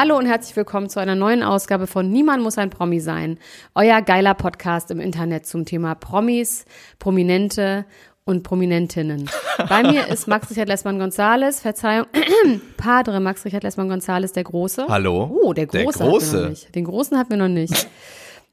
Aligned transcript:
Hallo 0.00 0.16
und 0.16 0.26
herzlich 0.26 0.54
willkommen 0.54 0.88
zu 0.88 1.00
einer 1.00 1.16
neuen 1.16 1.42
Ausgabe 1.42 1.88
von 1.88 2.08
Niemand 2.08 2.40
muss 2.40 2.56
ein 2.56 2.70
Promi 2.70 3.00
sein. 3.00 3.36
Euer 3.74 4.00
geiler 4.00 4.34
Podcast 4.34 4.92
im 4.92 5.00
Internet 5.00 5.44
zum 5.44 5.64
Thema 5.64 5.96
Promis, 5.96 6.66
Prominente 7.00 7.84
und 8.24 8.44
Prominentinnen. 8.44 9.28
Bei 9.68 9.82
mir 9.82 10.06
ist 10.06 10.28
Max 10.28 10.50
Richard 10.50 10.68
Lessmann 10.68 11.00
Gonzales, 11.00 11.58
Verzeihung, 11.58 12.06
Padre 12.76 13.18
Max 13.18 13.44
Richard 13.44 13.64
Lessmann 13.64 13.88
Gonzales, 13.88 14.30
der 14.30 14.44
Große. 14.44 14.86
Hallo. 14.88 15.36
Oh, 15.42 15.52
der 15.52 15.66
Große. 15.66 15.98
Der 15.98 16.06
Große. 16.06 16.54
Den 16.76 16.84
Großen 16.84 17.18
hatten 17.18 17.30
wir 17.30 17.36
noch 17.38 17.48
nicht. 17.48 17.88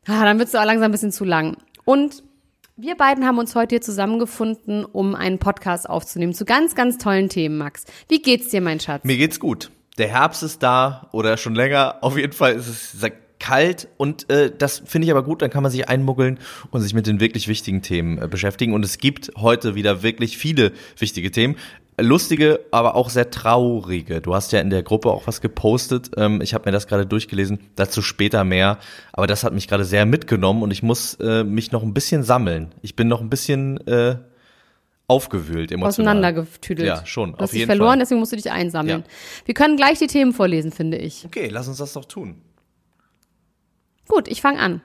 Ah, 0.07 0.23
dann 0.23 0.39
wird 0.39 0.47
es 0.47 0.55
auch 0.55 0.65
langsam 0.65 0.85
ein 0.85 0.93
bisschen 0.93 1.11
zu 1.11 1.25
lang. 1.25 1.57
Und 1.83 2.23
wir 2.75 2.95
beiden 2.95 3.23
haben 3.23 3.37
uns 3.37 3.53
heute 3.53 3.75
hier 3.75 3.81
zusammengefunden, 3.81 4.83
um 4.83 5.13
einen 5.13 5.37
Podcast 5.37 5.87
aufzunehmen 5.87 6.33
zu 6.33 6.43
ganz, 6.43 6.73
ganz 6.73 6.97
tollen 6.97 7.29
Themen, 7.29 7.59
Max. 7.59 7.85
Wie 8.07 8.19
geht's 8.19 8.47
dir, 8.47 8.61
mein 8.61 8.79
Schatz? 8.79 9.03
Mir 9.03 9.17
geht's 9.17 9.39
gut 9.39 9.69
der 9.97 10.09
Herbst 10.09 10.43
ist 10.43 10.63
da 10.63 11.07
oder 11.11 11.37
schon 11.37 11.55
länger. 11.55 11.97
Auf 12.01 12.17
jeden 12.17 12.33
Fall 12.33 12.53
ist 12.53 12.67
es 12.67 13.11
kalt 13.39 13.87
und 13.97 14.29
äh, 14.29 14.51
das 14.57 14.81
finde 14.85 15.05
ich 15.05 15.11
aber 15.11 15.23
gut, 15.23 15.41
dann 15.41 15.49
kann 15.49 15.61
man 15.61 15.71
sich 15.71 15.87
einmuggeln 15.87 16.39
und 16.71 16.81
sich 16.81 16.93
mit 16.93 17.05
den 17.05 17.19
wirklich 17.19 17.47
wichtigen 17.47 17.81
Themen 17.81 18.21
äh, 18.21 18.27
beschäftigen. 18.27 18.73
Und 18.73 18.83
es 18.83 18.97
gibt 18.97 19.31
heute 19.37 19.75
wieder 19.75 20.03
wirklich 20.03 20.37
viele 20.37 20.71
wichtige 20.97 21.31
Themen. 21.31 21.55
Lustige, 21.97 22.59
aber 22.71 22.95
auch 22.95 23.09
sehr 23.09 23.31
traurige. 23.31 24.19
Du 24.19 24.35
hast 24.35 24.51
ja 24.51 24.59
in 24.59 24.69
der 24.69 24.83
Gruppe 24.83 25.11
auch 25.11 25.27
was 25.27 25.39
gepostet. 25.41 26.11
Ähm, 26.17 26.41
ich 26.41 26.53
habe 26.53 26.67
mir 26.67 26.73
das 26.73 26.87
gerade 26.87 27.05
durchgelesen. 27.05 27.59
Dazu 27.75 28.01
später 28.01 28.43
mehr. 28.43 28.79
Aber 29.13 29.27
das 29.27 29.43
hat 29.43 29.53
mich 29.53 29.67
gerade 29.67 29.85
sehr 29.85 30.05
mitgenommen 30.05 30.61
und 30.61 30.71
ich 30.71 30.83
muss 30.83 31.13
äh, 31.15 31.43
mich 31.43 31.71
noch 31.71 31.83
ein 31.83 31.93
bisschen 31.93 32.23
sammeln. 32.23 32.73
Ich 32.81 32.95
bin 32.95 33.07
noch 33.07 33.21
ein 33.21 33.29
bisschen 33.29 33.77
äh, 33.87 34.17
aufgewühlt, 35.07 35.71
emotional. 35.71 36.07
Auseinandergetüdelt. 36.07 36.87
Ja, 36.87 37.05
schon. 37.05 37.33
Du 37.33 37.39
hast 37.39 37.53
dich 37.53 37.65
verloren, 37.65 37.91
Fall. 37.91 37.99
deswegen 37.99 38.19
musst 38.19 38.31
du 38.31 38.35
dich 38.35 38.51
einsammeln. 38.51 39.01
Ja. 39.01 39.13
Wir 39.45 39.53
können 39.53 39.77
gleich 39.77 39.99
die 39.99 40.07
Themen 40.07 40.33
vorlesen, 40.33 40.71
finde 40.71 40.97
ich. 40.97 41.25
Okay, 41.25 41.47
lass 41.49 41.67
uns 41.67 41.77
das 41.77 41.93
doch 41.93 42.05
tun. 42.05 42.41
Gut, 44.07 44.27
ich 44.27 44.41
fange 44.41 44.59
an. 44.59 44.81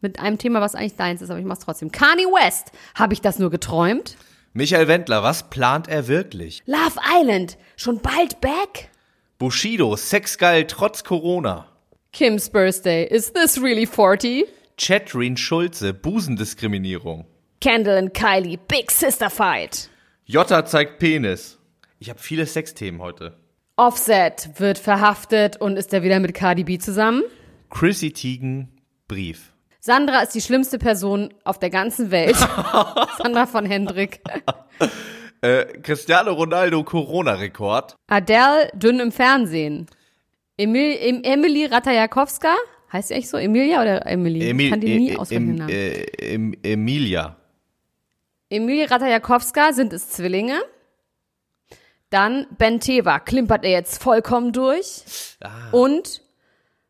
Mit 0.00 0.18
einem 0.18 0.38
Thema, 0.38 0.60
was 0.60 0.74
eigentlich 0.74 0.96
deins 0.96 1.20
ist, 1.22 1.30
aber 1.30 1.38
ich 1.38 1.44
mach's 1.44 1.60
trotzdem. 1.60 1.92
Kanye 1.92 2.24
West. 2.24 2.72
Habe 2.94 3.12
ich 3.12 3.20
das 3.20 3.38
nur 3.38 3.50
geträumt? 3.50 4.16
Michael 4.52 4.88
Wendler, 4.88 5.22
was 5.22 5.50
plant 5.50 5.88
er 5.88 6.08
wirklich? 6.08 6.62
Love 6.66 6.98
Island. 7.20 7.58
Schon 7.76 8.00
bald 8.00 8.40
back? 8.40 8.90
Bushido, 9.38 9.94
sexgeil 9.96 10.66
trotz 10.66 11.04
Corona. 11.04 11.66
Kim's 12.12 12.50
Birthday. 12.50 13.04
Is 13.04 13.32
this 13.32 13.60
really 13.62 13.86
40? 13.86 14.46
Chatrin 14.76 15.36
Schulze, 15.36 15.94
Busendiskriminierung. 15.94 17.26
Kendall 17.60 18.02
und 18.02 18.14
Kylie, 18.14 18.56
Big 18.56 18.90
Sister 18.90 19.28
Fight. 19.28 19.90
Jota 20.24 20.64
zeigt 20.64 20.98
Penis. 20.98 21.58
Ich 21.98 22.08
habe 22.08 22.18
viele 22.18 22.46
Sexthemen 22.46 23.02
heute. 23.02 23.36
Offset 23.76 24.48
wird 24.56 24.78
verhaftet 24.78 25.58
und 25.58 25.76
ist 25.76 25.92
er 25.92 26.02
wieder 26.02 26.20
mit 26.20 26.32
Cardi 26.32 26.64
B 26.64 26.78
zusammen? 26.78 27.22
Chrissy 27.68 28.12
Teigen, 28.12 28.68
Brief. 29.08 29.52
Sandra 29.78 30.22
ist 30.22 30.34
die 30.34 30.40
schlimmste 30.40 30.78
Person 30.78 31.34
auf 31.44 31.58
der 31.58 31.68
ganzen 31.68 32.10
Welt. 32.10 32.36
Sandra 33.18 33.44
von 33.44 33.66
Hendrik. 33.66 34.20
äh, 35.42 35.64
Cristiano 35.82 36.32
Ronaldo, 36.32 36.82
Corona-Rekord. 36.82 37.94
Adele, 38.06 38.70
dünn 38.74 39.00
im 39.00 39.12
Fernsehen. 39.12 39.86
Emil, 40.56 40.96
em, 40.98 41.22
Emily 41.24 41.66
Ratajakowska, 41.66 42.56
heißt 42.90 43.08
sie 43.08 43.14
echt 43.14 43.28
so? 43.28 43.36
Emilia 43.36 43.82
oder 43.82 44.06
Emily? 44.06 44.48
Emil, 44.48 44.66
ich 44.66 44.70
kann 44.70 44.80
die 44.80 44.98
nie 44.98 45.10
e, 45.10 45.16
auswendig 45.16 45.68
äh, 45.68 46.34
em, 46.34 46.54
Emilia. 46.62 47.36
Emilie 48.50 48.90
Ratajakowska 48.90 49.72
sind 49.72 49.92
es 49.92 50.10
Zwillinge. 50.10 50.60
Dann 52.10 52.48
Ben 52.58 52.80
Teva 52.80 53.20
klimpert 53.20 53.64
er 53.64 53.70
jetzt 53.70 54.02
vollkommen 54.02 54.52
durch. 54.52 55.04
Ah. 55.40 55.70
Und 55.70 56.22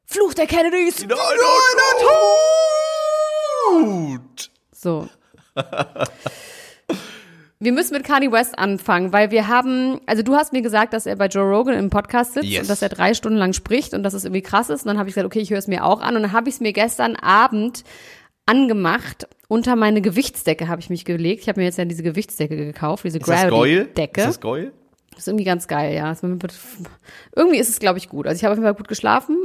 Fluch 0.06 0.32
der 0.32 0.46
Kennedys. 0.46 1.06
Nein, 1.06 1.18
nein, 3.76 4.20
So. 4.72 5.08
wir 7.60 7.72
müssen 7.72 7.92
mit 7.92 8.04
Kanye 8.04 8.32
West 8.32 8.58
anfangen, 8.58 9.12
weil 9.12 9.30
wir 9.30 9.46
haben, 9.46 10.00
also 10.06 10.22
du 10.22 10.34
hast 10.34 10.54
mir 10.54 10.62
gesagt, 10.62 10.94
dass 10.94 11.04
er 11.04 11.16
bei 11.16 11.26
Joe 11.26 11.44
Rogan 11.44 11.74
im 11.74 11.90
Podcast 11.90 12.32
sitzt 12.32 12.46
yes. 12.46 12.62
und 12.62 12.70
dass 12.70 12.80
er 12.80 12.88
drei 12.88 13.12
Stunden 13.12 13.38
lang 13.38 13.52
spricht 13.52 13.92
und 13.92 14.02
dass 14.02 14.14
es 14.14 14.24
irgendwie 14.24 14.42
krass 14.42 14.70
ist. 14.70 14.82
Und 14.82 14.88
dann 14.88 14.98
habe 14.98 15.10
ich 15.10 15.14
gesagt, 15.14 15.26
okay, 15.26 15.40
ich 15.40 15.50
höre 15.50 15.58
es 15.58 15.68
mir 15.68 15.84
auch 15.84 16.00
an. 16.00 16.16
Und 16.16 16.22
dann 16.22 16.32
habe 16.32 16.48
ich 16.48 16.54
es 16.54 16.60
mir 16.60 16.72
gestern 16.72 17.16
Abend 17.16 17.84
angemacht. 18.46 19.28
Unter 19.50 19.74
meine 19.74 20.00
Gewichtsdecke 20.00 20.68
habe 20.68 20.80
ich 20.80 20.90
mich 20.90 21.04
gelegt. 21.04 21.42
Ich 21.42 21.48
habe 21.48 21.58
mir 21.58 21.64
jetzt 21.64 21.76
ja 21.76 21.84
diese 21.84 22.04
Gewichtsdecke 22.04 22.54
gekauft, 22.54 23.02
diese 23.02 23.18
Gravity-Decke. 23.18 24.20
Ist 24.20 24.26
das 24.28 24.40
geil? 24.40 24.70
Das 25.10 25.22
ist 25.22 25.26
irgendwie 25.26 25.44
ganz 25.44 25.66
geil, 25.66 25.92
ja. 25.92 26.14
Irgendwie 27.34 27.58
ist 27.58 27.68
es, 27.68 27.80
glaube 27.80 27.98
ich, 27.98 28.08
gut. 28.08 28.28
Also 28.28 28.38
ich 28.38 28.44
habe 28.44 28.52
auf 28.52 28.58
jeden 28.58 28.64
Fall 28.64 28.76
gut 28.76 28.86
geschlafen 28.86 29.38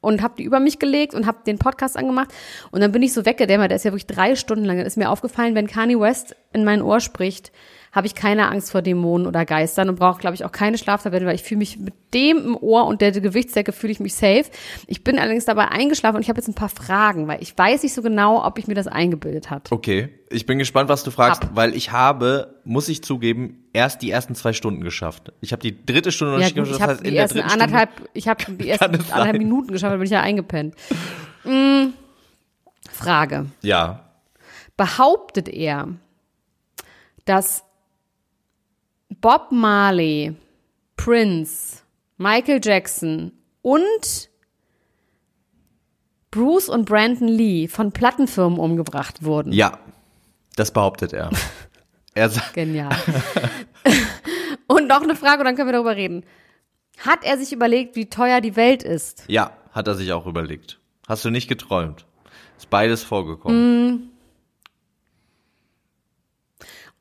und 0.00 0.20
habe 0.20 0.34
die 0.36 0.42
über 0.42 0.58
mich 0.58 0.80
gelegt 0.80 1.14
und 1.14 1.28
habe 1.28 1.38
den 1.46 1.60
Podcast 1.60 1.96
angemacht. 1.96 2.34
Und 2.72 2.80
dann 2.80 2.90
bin 2.90 3.04
ich 3.04 3.12
so 3.12 3.24
weggedämmert. 3.24 3.70
Der 3.70 3.76
ist 3.76 3.84
ja 3.84 3.92
wirklich 3.92 4.08
drei 4.08 4.34
Stunden 4.34 4.64
lang. 4.64 4.78
Dann 4.78 4.86
ist 4.86 4.96
mir 4.96 5.08
aufgefallen, 5.08 5.54
wenn 5.54 5.68
Kanye 5.68 6.00
West 6.00 6.34
in 6.52 6.64
mein 6.64 6.82
Ohr 6.82 6.98
spricht, 6.98 7.52
habe 7.94 8.08
ich 8.08 8.14
keine 8.16 8.48
Angst 8.48 8.72
vor 8.72 8.82
Dämonen 8.82 9.26
oder 9.26 9.44
Geistern 9.44 9.88
und 9.88 9.96
brauche, 9.96 10.20
glaube 10.20 10.34
ich, 10.34 10.44
auch 10.44 10.50
keine 10.50 10.78
Schlaftablette, 10.78 11.26
weil 11.26 11.36
ich 11.36 11.44
fühle 11.44 11.58
mich 11.58 11.78
mit 11.78 11.94
dem 12.12 12.38
im 12.38 12.56
Ohr 12.56 12.86
und 12.86 13.00
der 13.00 13.12
Gewichtsdecke 13.12 13.72
fühle 13.72 13.92
ich 13.92 14.00
mich 14.00 14.14
safe. 14.14 14.46
Ich 14.88 15.04
bin 15.04 15.18
allerdings 15.18 15.44
dabei 15.44 15.68
eingeschlafen 15.68 16.16
und 16.16 16.22
ich 16.22 16.28
habe 16.28 16.38
jetzt 16.38 16.48
ein 16.48 16.54
paar 16.54 16.68
Fragen, 16.68 17.28
weil 17.28 17.40
ich 17.40 17.56
weiß 17.56 17.84
nicht 17.84 17.94
so 17.94 18.02
genau, 18.02 18.44
ob 18.44 18.58
ich 18.58 18.66
mir 18.66 18.74
das 18.74 18.88
eingebildet 18.88 19.48
hat. 19.50 19.70
Okay, 19.70 20.08
ich 20.28 20.44
bin 20.44 20.58
gespannt, 20.58 20.88
was 20.88 21.04
du 21.04 21.12
fragst, 21.12 21.44
Ab. 21.44 21.50
weil 21.54 21.74
ich 21.76 21.92
habe, 21.92 22.56
muss 22.64 22.88
ich 22.88 23.04
zugeben, 23.04 23.64
erst 23.72 24.02
die 24.02 24.10
ersten 24.10 24.34
zwei 24.34 24.52
Stunden 24.52 24.82
geschafft. 24.82 25.32
Ich 25.40 25.52
habe 25.52 25.62
die 25.62 25.86
dritte 25.86 26.10
Stunde 26.10 26.34
noch 26.34 26.40
ja, 26.40 26.46
nicht 26.46 26.56
geschafft. 26.56 26.80
Ich 26.80 26.82
habe 26.82 27.02
die 27.10 27.16
ersten 27.16 27.40
anderthalb, 27.40 27.90
ich 28.12 28.26
habe 28.26 28.44
die 28.52 28.68
ersten 28.68 28.84
anderthalb 28.86 29.38
Minuten 29.38 29.72
geschafft, 29.72 29.92
dann 29.92 30.00
bin 30.00 30.06
ich 30.06 30.12
ja 30.12 30.20
eingepennt. 30.20 30.74
Hm, 31.44 31.92
Frage. 32.90 33.46
Ja. 33.62 34.00
Behauptet 34.76 35.48
er, 35.48 35.88
dass 37.24 37.62
Bob 39.24 39.52
Marley, 39.52 40.36
Prince, 40.98 41.78
Michael 42.18 42.60
Jackson 42.62 43.32
und 43.62 44.28
Bruce 46.30 46.68
und 46.68 46.84
Brandon 46.84 47.28
Lee 47.28 47.66
von 47.66 47.90
Plattenfirmen 47.90 48.58
umgebracht 48.58 49.24
wurden. 49.24 49.50
Ja, 49.54 49.78
das 50.56 50.72
behauptet 50.72 51.14
er. 51.14 51.30
er 52.14 52.30
Genial. 52.52 52.94
und 54.66 54.88
noch 54.88 55.00
eine 55.00 55.16
Frage, 55.16 55.38
und 55.38 55.46
dann 55.46 55.56
können 55.56 55.68
wir 55.68 55.72
darüber 55.72 55.96
reden. 55.96 56.26
Hat 56.98 57.24
er 57.24 57.38
sich 57.38 57.50
überlegt, 57.50 57.96
wie 57.96 58.10
teuer 58.10 58.42
die 58.42 58.56
Welt 58.56 58.82
ist? 58.82 59.24
Ja, 59.28 59.52
hat 59.72 59.88
er 59.88 59.94
sich 59.94 60.12
auch 60.12 60.26
überlegt. 60.26 60.80
Hast 61.08 61.24
du 61.24 61.30
nicht 61.30 61.48
geträumt? 61.48 62.04
Ist 62.58 62.68
beides 62.68 63.02
vorgekommen. 63.02 63.86
Mm. 63.86 64.13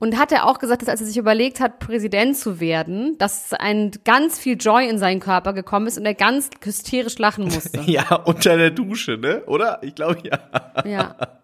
Und 0.03 0.17
hat 0.17 0.33
er 0.33 0.47
auch 0.47 0.59
gesagt, 0.59 0.81
dass 0.81 0.89
als 0.89 0.99
er 0.99 1.07
sich 1.07 1.15
überlegt 1.15 1.61
hat, 1.61 1.79
Präsident 1.79 2.35
zu 2.35 2.59
werden, 2.59 3.17
dass 3.19 3.53
ein 3.53 3.91
ganz 4.03 4.37
viel 4.37 4.57
Joy 4.59 4.85
in 4.89 4.97
seinen 4.97 5.21
Körper 5.21 5.53
gekommen 5.53 5.87
ist 5.87 5.97
und 5.97 6.05
er 6.05 6.13
ganz 6.13 6.49
hysterisch 6.61 7.17
lachen 7.19 7.45
musste. 7.45 7.79
ja, 7.85 8.13
unter 8.25 8.57
der 8.57 8.71
Dusche, 8.71 9.17
ne? 9.17 9.43
Oder? 9.45 9.79
Ich 9.81 9.95
glaube 9.95 10.17
ja. 10.23 10.39
Ja. 10.85 11.15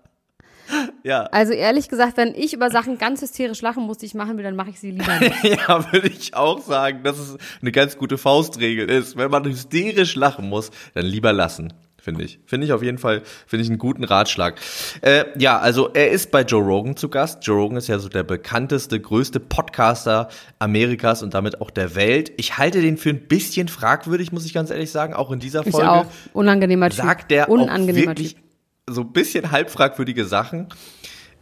Ja. 1.04 1.24
Also 1.32 1.54
ehrlich 1.54 1.90
gesagt, 1.90 2.16
wenn 2.18 2.36
ich 2.36 2.54
über 2.54 2.70
Sachen 2.70 3.00
ganz 3.00 3.24
hysterisch 3.24 3.60
lachen 3.64 3.86
muss, 3.86 3.98
die 3.98 4.06
ich 4.06 4.14
machen 4.14 4.38
will, 4.38 4.44
dann 4.44 4.56
mache 4.56 4.70
ich 4.70 4.80
sie 4.80 4.92
lieber 4.92 5.18
nicht. 5.20 5.44
Ja, 5.44 5.92
würde 5.92 6.10
ich 6.10 6.36
auch 6.36 6.60
sagen, 6.62 7.02
dass 7.02 7.18
es 7.18 7.38
eine 7.60 7.72
ganz 7.72 7.98
gute 7.98 8.20
Faustregel 8.20 8.88
ist. 8.88 9.18
Wenn 9.18 9.32
man 9.32 9.46
hysterisch 9.46 10.16
lachen 10.16 10.48
muss, 10.48 10.70
dann 10.94 11.08
lieber 11.08 11.34
lassen. 11.34 11.74
Finde 12.02 12.24
ich. 12.24 12.40
Finde 12.46 12.66
ich 12.66 12.74
auf 12.74 12.82
jeden 12.82 12.98
Fall, 12.98 13.22
finde 13.46 13.64
ich 13.64 13.70
einen 13.70 13.78
guten 13.78 14.04
Ratschlag. 14.04 14.56
Äh, 15.02 15.26
ja, 15.38 15.60
also 15.60 15.90
er 15.94 16.12
ist 16.12 16.32
bei 16.32 16.42
Joe 16.44 16.64
Rogan 16.64 16.96
zu 16.96 17.10
Gast. 17.10 17.46
Joe 17.46 17.58
Rogan 17.58 17.78
ist 17.78 17.88
ja 17.88 18.00
so 18.00 18.10
der 18.10 18.24
bekannteste, 18.24 19.00
größte 19.00 19.40
Podcaster 19.40 20.30
Amerikas 20.60 21.22
und 21.24 21.34
damit 21.34 21.62
auch 21.62 21.70
der 21.72 21.96
Welt. 21.96 22.32
Ich 22.38 22.58
halte 22.58 22.82
den 22.82 22.98
für 22.98 23.10
ein 23.10 23.28
bisschen 23.28 23.68
fragwürdig, 23.68 24.32
muss 24.32 24.46
ich 24.46 24.54
ganz 24.54 24.70
ehrlich 24.70 24.92
sagen, 24.92 25.14
auch 25.14 25.32
in 25.32 25.40
dieser 25.40 25.66
Ich 25.66 25.72
Folge. 25.72 25.90
auch. 25.92 26.06
Unangenehmer 26.34 26.90
Typ. 26.90 26.98
Sagt 27.06 27.32
der 27.32 27.50
auch 27.50 27.58
wirklich 27.58 28.36
Typ. 28.36 28.44
so 28.90 29.02
ein 29.02 29.12
bisschen 29.12 29.52
halb 29.52 29.70
fragwürdige 29.70 30.26
Sachen. 30.26 30.68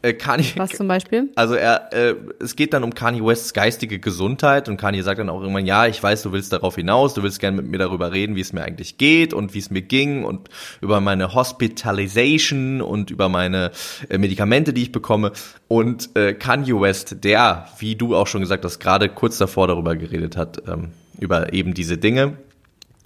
Äh, 0.04 0.14
Kanye, 0.14 0.46
Was 0.58 0.72
zum 0.72 0.88
Beispiel? 0.88 1.30
also 1.36 1.56
er, 1.56 1.92
äh, 1.92 2.16
es 2.40 2.56
geht 2.56 2.74
dann 2.74 2.84
um 2.84 2.94
Kanye 2.94 3.26
Wests 3.26 3.54
geistige 3.54 3.98
Gesundheit 3.98 4.70
und 4.70 4.78
Kanye 4.78 5.02
sagt 5.02 5.20
dann 5.20 5.30
auch 5.30 5.42
irgendwann, 5.42 5.66
ja, 5.66 5.88
ich 5.88 6.02
weiß, 6.02 6.22
du 6.22 6.32
willst 6.32 6.54
darauf 6.54 6.76
hinaus, 6.76 7.16
du 7.16 7.24
willst 7.24 7.40
gerne 7.40 7.58
mit 7.58 7.66
mir 7.66 7.80
darüber 7.80 8.12
reden, 8.12 8.36
wie 8.36 8.42
es 8.42 8.54
mir 8.54 8.64
eigentlich 8.64 8.98
geht 8.98 9.34
und 9.34 9.56
wie 9.56 9.60
es 9.60 9.72
mir 9.72 9.82
ging 9.82 10.24
und 10.24 10.50
über 10.82 11.02
meine 11.02 11.34
Hospitalization 11.34 12.82
und 12.82 13.10
über 13.10 13.28
meine 13.28 13.72
äh, 14.10 14.20
Medikamente, 14.20 14.72
die 14.72 14.84
ich 14.84 14.92
bekomme. 14.92 15.32
Und 15.68 16.16
äh, 16.16 16.34
Kanye 16.34 16.80
West, 16.80 17.24
der, 17.24 17.68
wie 17.80 17.96
du 17.96 18.16
auch 18.16 18.28
schon 18.28 18.42
gesagt 18.42 18.66
hast, 18.66 18.80
gerade 18.80 19.10
kurz 19.10 19.40
davor 19.40 19.68
darüber 19.68 19.96
geredet 19.96 20.38
hat, 20.38 20.62
ähm, 20.68 20.90
über 21.20 21.54
eben 21.54 21.74
diese 21.74 21.98
Dinge. 21.98 22.38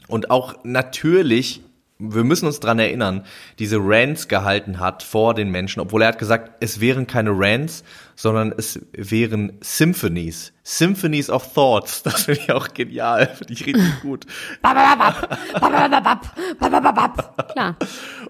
Und 0.07 0.29
auch 0.29 0.55
natürlich, 0.63 1.61
wir 2.01 2.23
müssen 2.23 2.47
uns 2.47 2.59
dran 2.59 2.79
erinnern, 2.79 3.25
diese 3.59 3.77
Rants 3.79 4.27
gehalten 4.27 4.79
hat 4.79 5.03
vor 5.03 5.33
den 5.33 5.49
Menschen, 5.49 5.79
obwohl 5.79 6.01
er 6.01 6.09
hat 6.09 6.19
gesagt, 6.19 6.51
es 6.59 6.81
wären 6.81 7.05
keine 7.07 7.31
Rants, 7.33 7.83
sondern 8.15 8.53
es 8.57 8.79
wären 8.93 9.53
Symphonies. 9.61 10.53
Symphonies 10.63 11.29
of 11.29 11.53
Thoughts. 11.53 12.03
Das 12.03 12.23
finde 12.23 12.41
ich 12.41 12.51
auch 12.51 12.73
genial. 12.73 13.27
Finde 13.27 13.53
ich 13.53 13.65
richtig 13.65 14.01
gut. 14.01 14.25
Klar. 17.51 17.75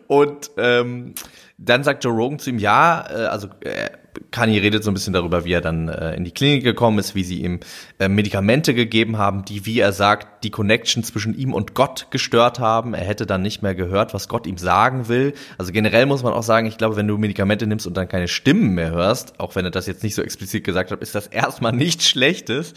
Und 0.07 0.51
ähm, 0.57 1.13
dann 1.57 1.83
sagt 1.83 2.03
Joe 2.03 2.13
Rogan 2.13 2.39
zu 2.39 2.49
ihm, 2.49 2.59
ja, 2.59 3.05
äh, 3.09 3.25
also 3.25 3.47
äh, 3.61 3.89
Kanye 4.31 4.61
redet 4.61 4.83
so 4.83 4.91
ein 4.91 4.93
bisschen 4.93 5.13
darüber, 5.13 5.45
wie 5.45 5.53
er 5.53 5.61
dann 5.61 5.87
äh, 5.87 6.15
in 6.15 6.23
die 6.23 6.31
Klinik 6.31 6.63
gekommen 6.63 6.99
ist, 6.99 7.15
wie 7.15 7.23
sie 7.23 7.41
ihm 7.41 7.59
äh, 7.99 8.07
Medikamente 8.07 8.73
gegeben 8.73 9.17
haben, 9.17 9.45
die, 9.45 9.65
wie 9.65 9.79
er 9.79 9.93
sagt, 9.93 10.43
die 10.43 10.51
Connection 10.51 11.03
zwischen 11.03 11.37
ihm 11.37 11.53
und 11.53 11.73
Gott 11.73 12.07
gestört 12.11 12.59
haben. 12.59 12.93
Er 12.93 13.05
hätte 13.05 13.25
dann 13.25 13.41
nicht 13.41 13.61
mehr 13.61 13.75
gehört, 13.75 14.13
was 14.13 14.27
Gott 14.27 14.47
ihm 14.47 14.57
sagen 14.57 15.07
will. 15.07 15.33
Also 15.57 15.71
generell 15.71 16.05
muss 16.05 16.23
man 16.23 16.33
auch 16.33 16.43
sagen, 16.43 16.67
ich 16.67 16.77
glaube, 16.77 16.95
wenn 16.95 17.07
du 17.07 17.17
Medikamente 17.17 17.67
nimmst 17.67 17.87
und 17.87 17.95
dann 17.95 18.09
keine 18.09 18.27
Stimmen 18.27 18.73
mehr 18.73 18.91
hörst, 18.91 19.39
auch 19.39 19.55
wenn 19.55 19.65
er 19.65 19.71
das 19.71 19.87
jetzt 19.87 20.03
nicht 20.03 20.15
so 20.15 20.21
explizit 20.21 20.63
gesagt 20.63 20.91
hat, 20.91 21.01
ist 21.01 21.15
das 21.15 21.27
erstmal 21.27 21.73
nichts 21.73 22.07
Schlechtes. 22.07 22.73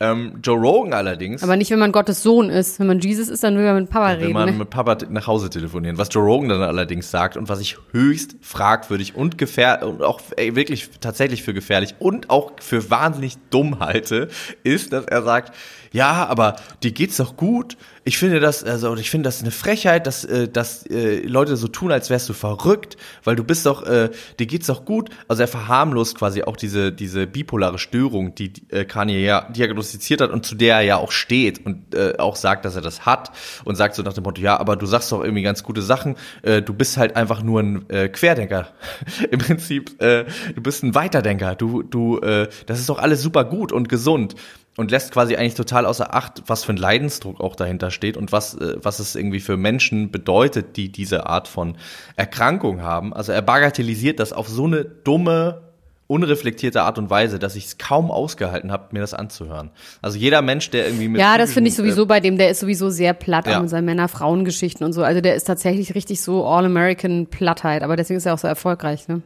Ähm, 0.00 0.40
Joe 0.42 0.58
Rogan 0.58 0.92
allerdings. 0.92 1.42
Aber 1.42 1.56
nicht, 1.56 1.70
wenn 1.70 1.78
man 1.78 1.92
Gottes 1.92 2.22
Sohn 2.22 2.50
ist. 2.50 2.78
Wenn 2.78 2.86
man 2.86 3.00
Jesus 3.00 3.28
ist, 3.28 3.42
dann 3.42 3.56
will 3.56 3.64
man 3.64 3.76
mit 3.76 3.90
Papa 3.90 4.10
Will 4.10 4.26
reden. 4.26 4.32
man 4.32 4.46
ne? 4.46 4.52
mit 4.52 4.70
Papa 4.70 4.98
nach 5.08 5.26
Hause 5.26 5.50
telefonieren. 5.50 5.98
Was 5.98 6.08
Joe 6.12 6.24
Rogan 6.24 6.48
dann 6.48 6.62
allerdings 6.62 7.10
sagt 7.10 7.36
und 7.36 7.48
was 7.48 7.60
ich 7.60 7.76
höchst 7.92 8.36
fragwürdig 8.40 9.14
und 9.14 9.38
gefährlich 9.38 9.88
und 9.88 10.02
auch 10.02 10.20
ey, 10.36 10.54
wirklich 10.54 10.90
tatsächlich 11.00 11.42
für 11.42 11.54
gefährlich 11.54 11.94
und 11.98 12.30
auch 12.30 12.52
für 12.60 12.90
wahnsinnig 12.90 13.36
dumm 13.50 13.80
halte, 13.80 14.28
ist, 14.62 14.92
dass 14.92 15.04
er 15.06 15.22
sagt, 15.22 15.54
ja, 15.92 16.26
aber 16.26 16.56
dir 16.82 16.92
geht's 16.92 17.16
doch 17.16 17.36
gut. 17.36 17.76
Ich 18.04 18.18
finde 18.18 18.38
das, 18.38 18.62
also 18.62 18.94
ich 18.96 19.10
finde 19.10 19.26
das 19.26 19.40
eine 19.40 19.50
Frechheit, 19.50 20.06
dass, 20.06 20.24
äh, 20.24 20.48
dass 20.48 20.86
äh, 20.86 21.22
Leute 21.26 21.56
so 21.56 21.66
tun, 21.66 21.90
als 21.90 22.08
wärst 22.08 22.28
du 22.28 22.34
verrückt, 22.34 22.96
weil 23.24 23.34
du 23.34 23.42
bist 23.42 23.66
doch, 23.66 23.84
äh, 23.84 24.10
dir 24.38 24.46
geht's 24.46 24.68
doch 24.68 24.84
gut. 24.84 25.10
Also 25.26 25.42
er 25.42 25.48
verharmlost 25.48 26.16
quasi 26.16 26.44
auch 26.44 26.56
diese 26.56 26.92
diese 26.92 27.26
bipolare 27.26 27.78
Störung, 27.78 28.34
die 28.36 28.52
äh, 28.68 28.84
Kanye 28.84 29.24
ja 29.24 29.50
diagnostiziert 29.50 30.20
hat 30.20 30.30
und 30.30 30.46
zu 30.46 30.54
der 30.54 30.76
er 30.76 30.82
ja 30.82 30.96
auch 30.98 31.10
steht 31.10 31.66
und 31.66 31.94
äh, 31.96 32.14
auch 32.18 32.36
sagt, 32.36 32.64
dass 32.64 32.76
er 32.76 32.82
das 32.82 33.06
hat 33.06 33.32
und 33.64 33.74
sagt 33.74 33.96
so 33.96 34.02
nach 34.02 34.12
dem 34.12 34.22
Motto, 34.22 34.40
ja, 34.40 34.56
aber 34.56 34.76
du 34.76 34.86
sagst 34.86 35.10
doch 35.10 35.24
irgendwie 35.24 35.42
ganz 35.42 35.64
gute 35.64 35.82
Sachen. 35.82 36.14
Äh, 36.42 36.62
du 36.62 36.74
bist 36.74 36.96
halt 36.98 37.16
einfach 37.16 37.42
nur 37.42 37.60
ein 37.60 37.90
äh, 37.90 38.08
Querdenker. 38.08 38.68
Im 39.30 39.40
Prinzip, 39.40 40.00
äh, 40.00 40.26
du 40.54 40.62
bist 40.62 40.84
ein 40.84 40.94
Weiterdenker. 40.94 41.56
Du 41.56 41.82
du, 41.82 42.20
äh, 42.20 42.48
das 42.66 42.78
ist 42.78 42.88
doch 42.88 42.98
alles 42.98 43.20
super 43.20 43.44
gut 43.44 43.72
und 43.72 43.88
gesund 43.88 44.36
und 44.76 44.90
lässt 44.90 45.12
quasi 45.12 45.36
eigentlich 45.36 45.54
total 45.54 45.86
außer 45.86 46.14
Acht, 46.14 46.42
was 46.46 46.64
für 46.64 46.72
ein 46.72 46.76
Leidensdruck 46.76 47.40
auch 47.40 47.56
dahinter 47.56 47.90
steht 47.90 48.16
und 48.16 48.32
was, 48.32 48.54
äh, 48.54 48.76
was 48.82 48.98
es 48.98 49.14
irgendwie 49.16 49.40
für 49.40 49.56
Menschen 49.56 50.10
bedeutet, 50.10 50.76
die 50.76 50.90
diese 50.90 51.26
Art 51.26 51.48
von 51.48 51.76
Erkrankung 52.16 52.82
haben. 52.82 53.12
Also 53.14 53.32
er 53.32 53.42
bagatellisiert 53.42 54.20
das 54.20 54.32
auf 54.32 54.48
so 54.48 54.64
eine 54.64 54.84
dumme, 54.84 55.62
unreflektierte 56.08 56.82
Art 56.82 56.98
und 56.98 57.10
Weise, 57.10 57.38
dass 57.40 57.56
ich 57.56 57.64
es 57.64 57.78
kaum 57.78 58.12
ausgehalten 58.12 58.70
habe, 58.70 58.88
mir 58.92 59.00
das 59.00 59.12
anzuhören. 59.12 59.70
Also 60.02 60.18
jeder 60.18 60.40
Mensch, 60.40 60.70
der 60.70 60.86
irgendwie 60.86 61.08
mit 61.08 61.20
Ja, 61.20 61.36
das 61.36 61.52
finde 61.52 61.68
ich 61.68 61.74
sowieso 61.74 62.06
bei 62.06 62.20
dem, 62.20 62.38
der 62.38 62.50
ist 62.50 62.60
sowieso 62.60 62.90
sehr 62.90 63.12
platt 63.12 63.46
Ja. 63.48 63.58
mit 63.60 63.68
seinen 63.70 63.86
Männer-Frauen-Geschichten 63.86 64.84
und 64.84 64.92
so. 64.92 65.02
Also 65.02 65.20
der 65.20 65.34
ist 65.34 65.44
tatsächlich 65.44 65.96
richtig 65.96 66.20
so 66.20 66.46
All-American-Plattheit, 66.46 67.82
aber 67.82 67.96
deswegen 67.96 68.18
ist 68.18 68.26
er 68.26 68.34
auch 68.34 68.38
so 68.38 68.46
erfolgreich, 68.46 69.08
ne? 69.08 69.22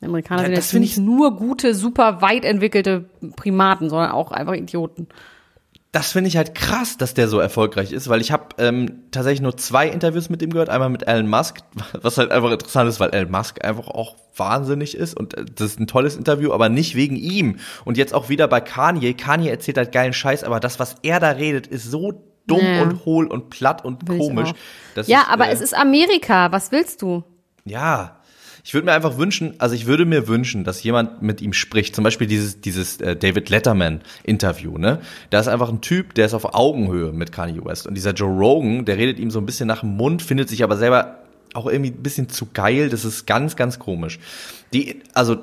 Die 0.00 0.06
Amerikaner 0.06 0.42
Ja, 0.42 0.46
sind 0.46 0.56
das 0.58 0.72
jetzt 0.72 0.80
nicht 0.80 0.98
nur 0.98 1.36
gute, 1.36 1.74
super 1.74 2.22
weit 2.22 2.44
entwickelte 2.44 3.04
Primaten, 3.36 3.88
sondern 3.90 4.10
auch 4.12 4.32
einfach 4.32 4.54
Idioten. 4.54 5.08
das 5.92 6.12
finde 6.12 6.28
ich 6.28 6.36
halt 6.36 6.54
krass, 6.54 6.96
dass 6.96 7.14
der 7.14 7.28
so 7.28 7.38
erfolgreich 7.40 7.92
ist, 7.92 8.08
weil 8.08 8.20
ich 8.20 8.30
habe 8.32 8.44
ähm, 8.58 9.02
tatsächlich 9.10 9.40
nur 9.42 9.56
zwei 9.56 9.88
Interviews 9.88 10.30
mit 10.30 10.40
ihm 10.42 10.50
gehört. 10.50 10.68
Einmal 10.70 10.88
mit 10.88 11.06
Elon 11.08 11.28
Musk, 11.28 11.58
was 12.00 12.16
halt 12.18 12.30
einfach 12.30 12.50
interessant 12.52 12.88
ist, 12.88 13.00
weil 13.00 13.10
Elon 13.10 13.30
Musk 13.30 13.64
einfach 13.64 13.88
auch 13.88 14.16
wahnsinnig 14.36 14.96
ist 14.96 15.14
und 15.18 15.36
äh, 15.36 15.44
das 15.44 15.72
ist 15.72 15.80
ein 15.80 15.86
tolles 15.86 16.16
Interview, 16.16 16.52
aber 16.52 16.68
nicht 16.68 16.94
wegen 16.94 17.16
ihm. 17.16 17.58
Und 17.84 17.96
jetzt 17.98 18.14
auch 18.14 18.28
wieder 18.28 18.48
bei 18.48 18.60
Kanye. 18.60 19.14
Kanye 19.14 19.50
erzählt 19.50 19.76
halt 19.76 19.92
geilen 19.92 20.12
Scheiß, 20.12 20.44
aber 20.44 20.60
das, 20.60 20.78
was 20.78 20.96
er 21.02 21.20
da 21.20 21.30
redet, 21.30 21.66
ist 21.66 21.90
so 21.90 22.24
dumm 22.46 22.60
Ja. 22.64 22.82
und 22.82 23.04
hohl 23.04 23.26
und 23.26 23.50
platt 23.50 23.84
und 23.84 24.08
Will 24.08 24.18
komisch. 24.18 24.52
Ja, 24.96 25.02
ich, 25.02 25.16
aber 25.32 25.48
äh, 25.48 25.52
es 25.52 25.60
ist 25.60 25.74
Amerika. 25.76 26.50
Was 26.52 26.72
willst 26.72 27.02
du? 27.02 27.22
ja. 27.64 28.16
Ich 28.64 28.74
würde 28.74 28.86
mir 28.86 28.92
einfach 28.92 29.18
wünschen, 29.18 29.54
also 29.58 29.74
ich 29.74 29.86
würde 29.86 30.04
mir 30.04 30.28
wünschen, 30.28 30.64
dass 30.64 30.82
jemand 30.82 31.22
mit 31.22 31.40
ihm 31.40 31.52
spricht. 31.52 31.94
Zum 31.94 32.04
Beispiel 32.04 32.26
dieses, 32.26 32.60
dieses 32.60 33.00
äh, 33.00 33.16
David 33.16 33.48
Letterman 33.48 34.00
Interview, 34.22 34.78
ne? 34.78 35.00
Da 35.30 35.40
ist 35.40 35.48
einfach 35.48 35.68
ein 35.68 35.80
Typ, 35.80 36.14
der 36.14 36.26
ist 36.26 36.34
auf 36.34 36.54
Augenhöhe 36.54 37.12
mit 37.12 37.32
Kanye 37.32 37.64
West. 37.64 37.86
Und 37.86 37.94
dieser 37.94 38.12
Joe 38.12 38.30
Rogan, 38.30 38.84
der 38.84 38.96
redet 38.96 39.18
ihm 39.18 39.30
so 39.30 39.38
ein 39.38 39.46
bisschen 39.46 39.66
nach 39.66 39.80
dem 39.80 39.96
Mund, 39.96 40.22
findet 40.22 40.48
sich 40.48 40.62
aber 40.62 40.76
selber 40.76 41.18
auch 41.54 41.66
irgendwie 41.66 41.90
ein 41.90 42.02
bisschen 42.02 42.28
zu 42.28 42.48
geil. 42.52 42.88
Das 42.90 43.04
ist 43.04 43.26
ganz, 43.26 43.56
ganz 43.56 43.78
komisch. 43.78 44.18
Die, 44.72 45.02
also 45.14 45.38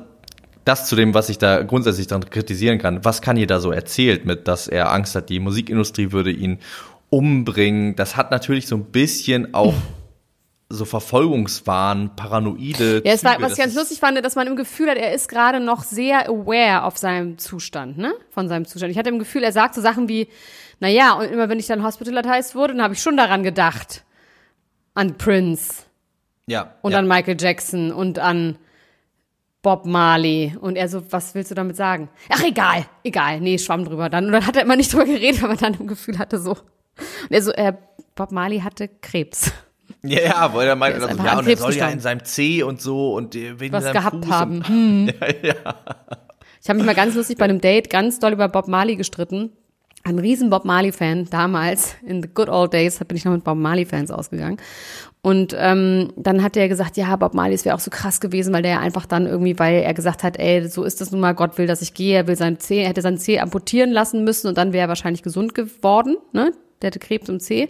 das 0.67 0.87
zu 0.87 0.95
dem, 0.95 1.13
was 1.13 1.29
ich 1.29 1.37
da 1.37 1.63
grundsätzlich 1.63 2.07
dann 2.07 2.29
kritisieren 2.29 2.77
kann. 2.77 3.03
Was 3.05 3.21
Kanye 3.21 3.47
da 3.47 3.59
so 3.59 3.71
erzählt 3.71 4.25
mit, 4.25 4.47
dass 4.47 4.67
er 4.67 4.91
Angst 4.91 5.15
hat, 5.15 5.29
die 5.29 5.39
Musikindustrie 5.39 6.11
würde 6.11 6.31
ihn 6.31 6.59
umbringen. 7.09 7.95
Das 7.95 8.17
hat 8.17 8.31
natürlich 8.31 8.67
so 8.67 8.75
ein 8.75 8.85
bisschen 8.85 9.53
auch 9.53 9.73
so 10.69 10.83
Verfolgungswahn, 10.85 12.15
paranoide. 12.15 13.01
Ja, 13.05 13.13
es 13.13 13.23
war, 13.23 13.33
Züge. 13.35 13.43
was 13.45 13.51
ich 13.53 13.57
ganz 13.59 13.75
lustig 13.75 13.99
fand, 13.99 14.23
dass 14.23 14.35
man 14.35 14.47
im 14.47 14.55
Gefühl 14.55 14.89
hat, 14.89 14.97
er 14.97 15.13
ist 15.13 15.29
gerade 15.29 15.59
noch 15.59 15.83
sehr 15.83 16.27
aware 16.29 16.83
auf 16.83 16.97
seinem 16.97 17.37
Zustand, 17.37 17.97
ne? 17.97 18.13
Von 18.31 18.49
seinem 18.49 18.65
Zustand. 18.65 18.91
Ich 18.91 18.97
hatte 18.97 19.09
im 19.09 19.19
Gefühl, 19.19 19.43
er 19.43 19.53
sagt 19.53 19.75
so 19.75 19.81
Sachen 19.81 20.09
wie, 20.09 20.27
na 20.79 20.89
ja, 20.89 21.13
und 21.13 21.25
immer 21.31 21.47
wenn 21.49 21.59
ich 21.59 21.67
dann 21.67 21.83
hospitalized 21.83 22.53
wurde, 22.55 22.73
dann 22.73 22.83
habe 22.83 22.93
ich 22.93 23.01
schon 23.01 23.15
daran 23.17 23.43
gedacht. 23.43 24.03
An 24.93 25.15
Prince 25.17 25.83
Ja. 26.47 26.73
und 26.81 26.91
ja. 26.91 26.99
an 26.99 27.07
Michael 27.07 27.37
Jackson 27.39 27.91
und 27.91 28.19
an 28.19 28.57
Bob 29.61 29.85
Marley. 29.85 30.55
Und 30.59 30.75
er 30.75 30.89
so, 30.89 31.01
was 31.11 31.33
willst 31.35 31.51
du 31.51 31.55
damit 31.55 31.75
sagen? 31.77 32.09
Ach, 32.29 32.43
egal, 32.43 32.85
egal. 33.03 33.39
Nee, 33.39 33.57
schwamm 33.57 33.85
drüber 33.85 34.09
dann. 34.09 34.25
Und 34.25 34.31
dann 34.33 34.45
hat 34.45 34.55
er 34.55 34.63
immer 34.63 34.75
nicht 34.75 34.91
drüber 34.91 35.05
geredet, 35.05 35.41
weil 35.41 35.49
man 35.49 35.57
dann 35.57 35.75
im 35.75 35.87
Gefühl 35.87 36.17
hatte 36.17 36.39
so. 36.39 36.51
Und 36.51 37.31
er 37.31 37.41
so, 37.41 37.51
äh, 37.51 37.73
Bob 38.15 38.31
Marley 38.31 38.59
hatte 38.59 38.87
Krebs. 38.87 39.51
Ja, 40.03 40.21
ja, 40.21 40.53
weil 40.53 40.67
er 40.67 40.75
meinte, 40.75 41.01
also, 41.01 41.23
ja, 41.23 41.37
und 41.39 41.47
er 41.47 41.57
soll 41.57 41.73
ja 41.73 41.89
in 41.89 41.99
seinem 41.99 42.23
C 42.23 42.63
und 42.63 42.81
so 42.81 43.15
und 43.15 43.33
wegen 43.33 43.73
was 43.73 43.91
gehabt 43.91 44.23
Fuß 44.23 44.31
haben. 44.31 44.65
Hm. 44.65 45.11
ja, 45.21 45.27
ja. 45.41 45.75
Ich 46.61 46.69
habe 46.69 46.77
mich 46.77 46.85
mal 46.85 46.95
ganz 46.95 47.15
lustig 47.15 47.37
bei 47.37 47.45
einem 47.45 47.61
Date 47.61 47.89
ganz 47.89 48.19
doll 48.19 48.33
über 48.33 48.47
Bob 48.47 48.67
Marley 48.67 48.95
gestritten. 48.95 49.51
Ein 50.03 50.19
riesen 50.19 50.49
Bob 50.49 50.63
Marley-Fan 50.63 51.29
damals, 51.29 51.95
in 52.05 52.21
the 52.21 52.29
good 52.33 52.47
old 52.47 52.71
days, 52.71 52.99
bin 52.99 53.17
ich 53.17 53.25
noch 53.25 53.33
mit 53.33 53.43
Bob 53.43 53.57
Marley-Fans 53.57 54.11
ausgegangen. 54.11 54.57
Und 55.21 55.53
ähm, 55.57 56.13
dann 56.15 56.41
hat 56.41 56.55
er 56.55 56.69
gesagt, 56.69 56.95
ja, 56.95 57.13
Bob 57.17 57.33
Marley, 57.33 57.55
es 57.55 57.65
wäre 57.65 57.75
auch 57.75 57.81
so 57.81 57.91
krass 57.91 58.21
gewesen, 58.21 58.53
weil 58.53 58.61
der 58.61 58.71
ja 58.71 58.79
einfach 58.79 59.05
dann 59.05 59.25
irgendwie, 59.25 59.59
weil 59.59 59.81
er 59.81 59.93
gesagt 59.93 60.23
hat, 60.23 60.39
ey, 60.39 60.67
so 60.69 60.83
ist 60.83 61.01
es 61.01 61.11
nun 61.11 61.19
mal, 61.19 61.33
Gott 61.33 61.57
will, 61.57 61.67
dass 61.67 61.81
ich 61.81 61.93
gehe, 61.93 62.15
er 62.15 62.27
will 62.27 62.37
sein 62.37 62.59
Zeh, 62.59 62.83
er 62.83 62.89
hätte 62.89 63.01
sein 63.01 63.17
Zeh 63.17 63.39
amputieren 63.39 63.91
lassen 63.91 64.23
müssen 64.23 64.47
und 64.47 64.57
dann 64.57 64.71
wäre 64.71 64.85
er 64.85 64.87
wahrscheinlich 64.87 65.23
gesund 65.23 65.53
geworden, 65.53 66.17
ne? 66.31 66.53
Der 66.81 66.87
hatte 66.87 66.99
Krebs 66.99 67.27
im 67.29 67.39
Zeh. 67.39 67.63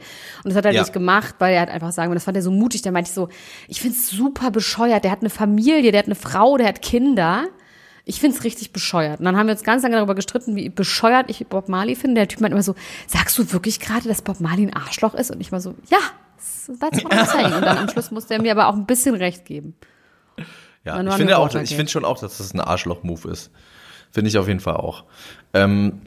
Und 0.44 0.50
das 0.50 0.56
hat 0.56 0.66
er 0.66 0.74
Ja. 0.74 0.82
nicht 0.82 0.94
gemacht, 0.94 1.36
weil 1.40 1.54
er 1.54 1.62
hat 1.62 1.70
einfach 1.70 1.92
sagen, 1.92 2.14
das 2.14 2.26
fand 2.26 2.36
er 2.38 2.44
so 2.44 2.52
mutig, 2.52 2.82
der 2.82 2.92
meinte 2.92 3.10
ich 3.10 3.14
so, 3.16 3.30
ich 3.68 3.82
find's 3.82 4.10
super 4.10 4.52
bescheuert, 4.52 5.04
der 5.04 5.12
hat 5.12 5.22
eine 5.22 5.30
Familie, 5.30 5.92
der 5.92 6.00
hat 6.00 6.08
eine 6.08 6.16
Frau, 6.16 6.58
der 6.58 6.68
hat 6.68 6.82
Kinder. 6.82 7.46
Ich 8.04 8.20
find's 8.22 8.44
richtig 8.46 8.72
bescheuert. 8.72 9.20
Und 9.20 9.26
dann 9.26 9.36
haben 9.38 9.48
wir 9.48 9.52
uns 9.54 9.64
ganz 9.64 9.84
lange 9.84 9.96
darüber 9.98 10.16
gestritten, 10.16 10.56
wie 10.56 10.70
bescheuert 10.70 11.30
ich 11.30 11.46
Bob 11.48 11.68
Marley 11.68 11.96
finde. 11.96 12.16
Der 12.22 12.28
Typ 12.28 12.40
meint 12.42 12.54
immer 12.54 12.64
so, 12.64 12.76
sagst 13.06 13.38
du 13.38 13.52
wirklich 13.52 13.80
gerade, 13.82 14.08
dass 14.08 14.22
Bob 14.22 14.40
Marley 14.40 14.64
ein 14.68 14.74
Arschloch 14.74 15.14
ist? 15.14 15.30
Und 15.32 15.42
ich 15.42 15.52
war 15.52 15.60
so, 15.60 15.76
ja, 15.90 15.98
that's 16.80 17.04
what 17.04 17.12
I'm 17.14 17.26
saying. 17.26 17.54
Und 17.54 17.62
dann 17.66 17.78
am 17.78 17.90
Schluss 17.90 18.12
musste 18.12 18.34
er 18.36 18.42
mir 18.42 18.52
aber 18.52 18.68
auch 18.68 18.76
ein 18.76 18.86
bisschen 18.86 19.16
recht 19.16 19.44
geben. 19.46 19.76
Ja, 20.86 21.02
ich 21.02 21.14
finde 21.16 21.38
auch, 21.38 21.54
ich 21.54 21.76
finde 21.76 21.92
schon 21.92 22.06
auch, 22.06 22.20
dass 22.20 22.38
das 22.38 22.54
ein 22.54 22.62
Arschloch-Move 22.62 23.30
ist. 23.30 23.52
Finde 24.12 24.30
ich 24.30 24.38
auf 24.38 24.48
jeden 24.48 24.62
Fall 24.62 24.78
auch. 24.78 25.04
Ähm, 25.54 26.02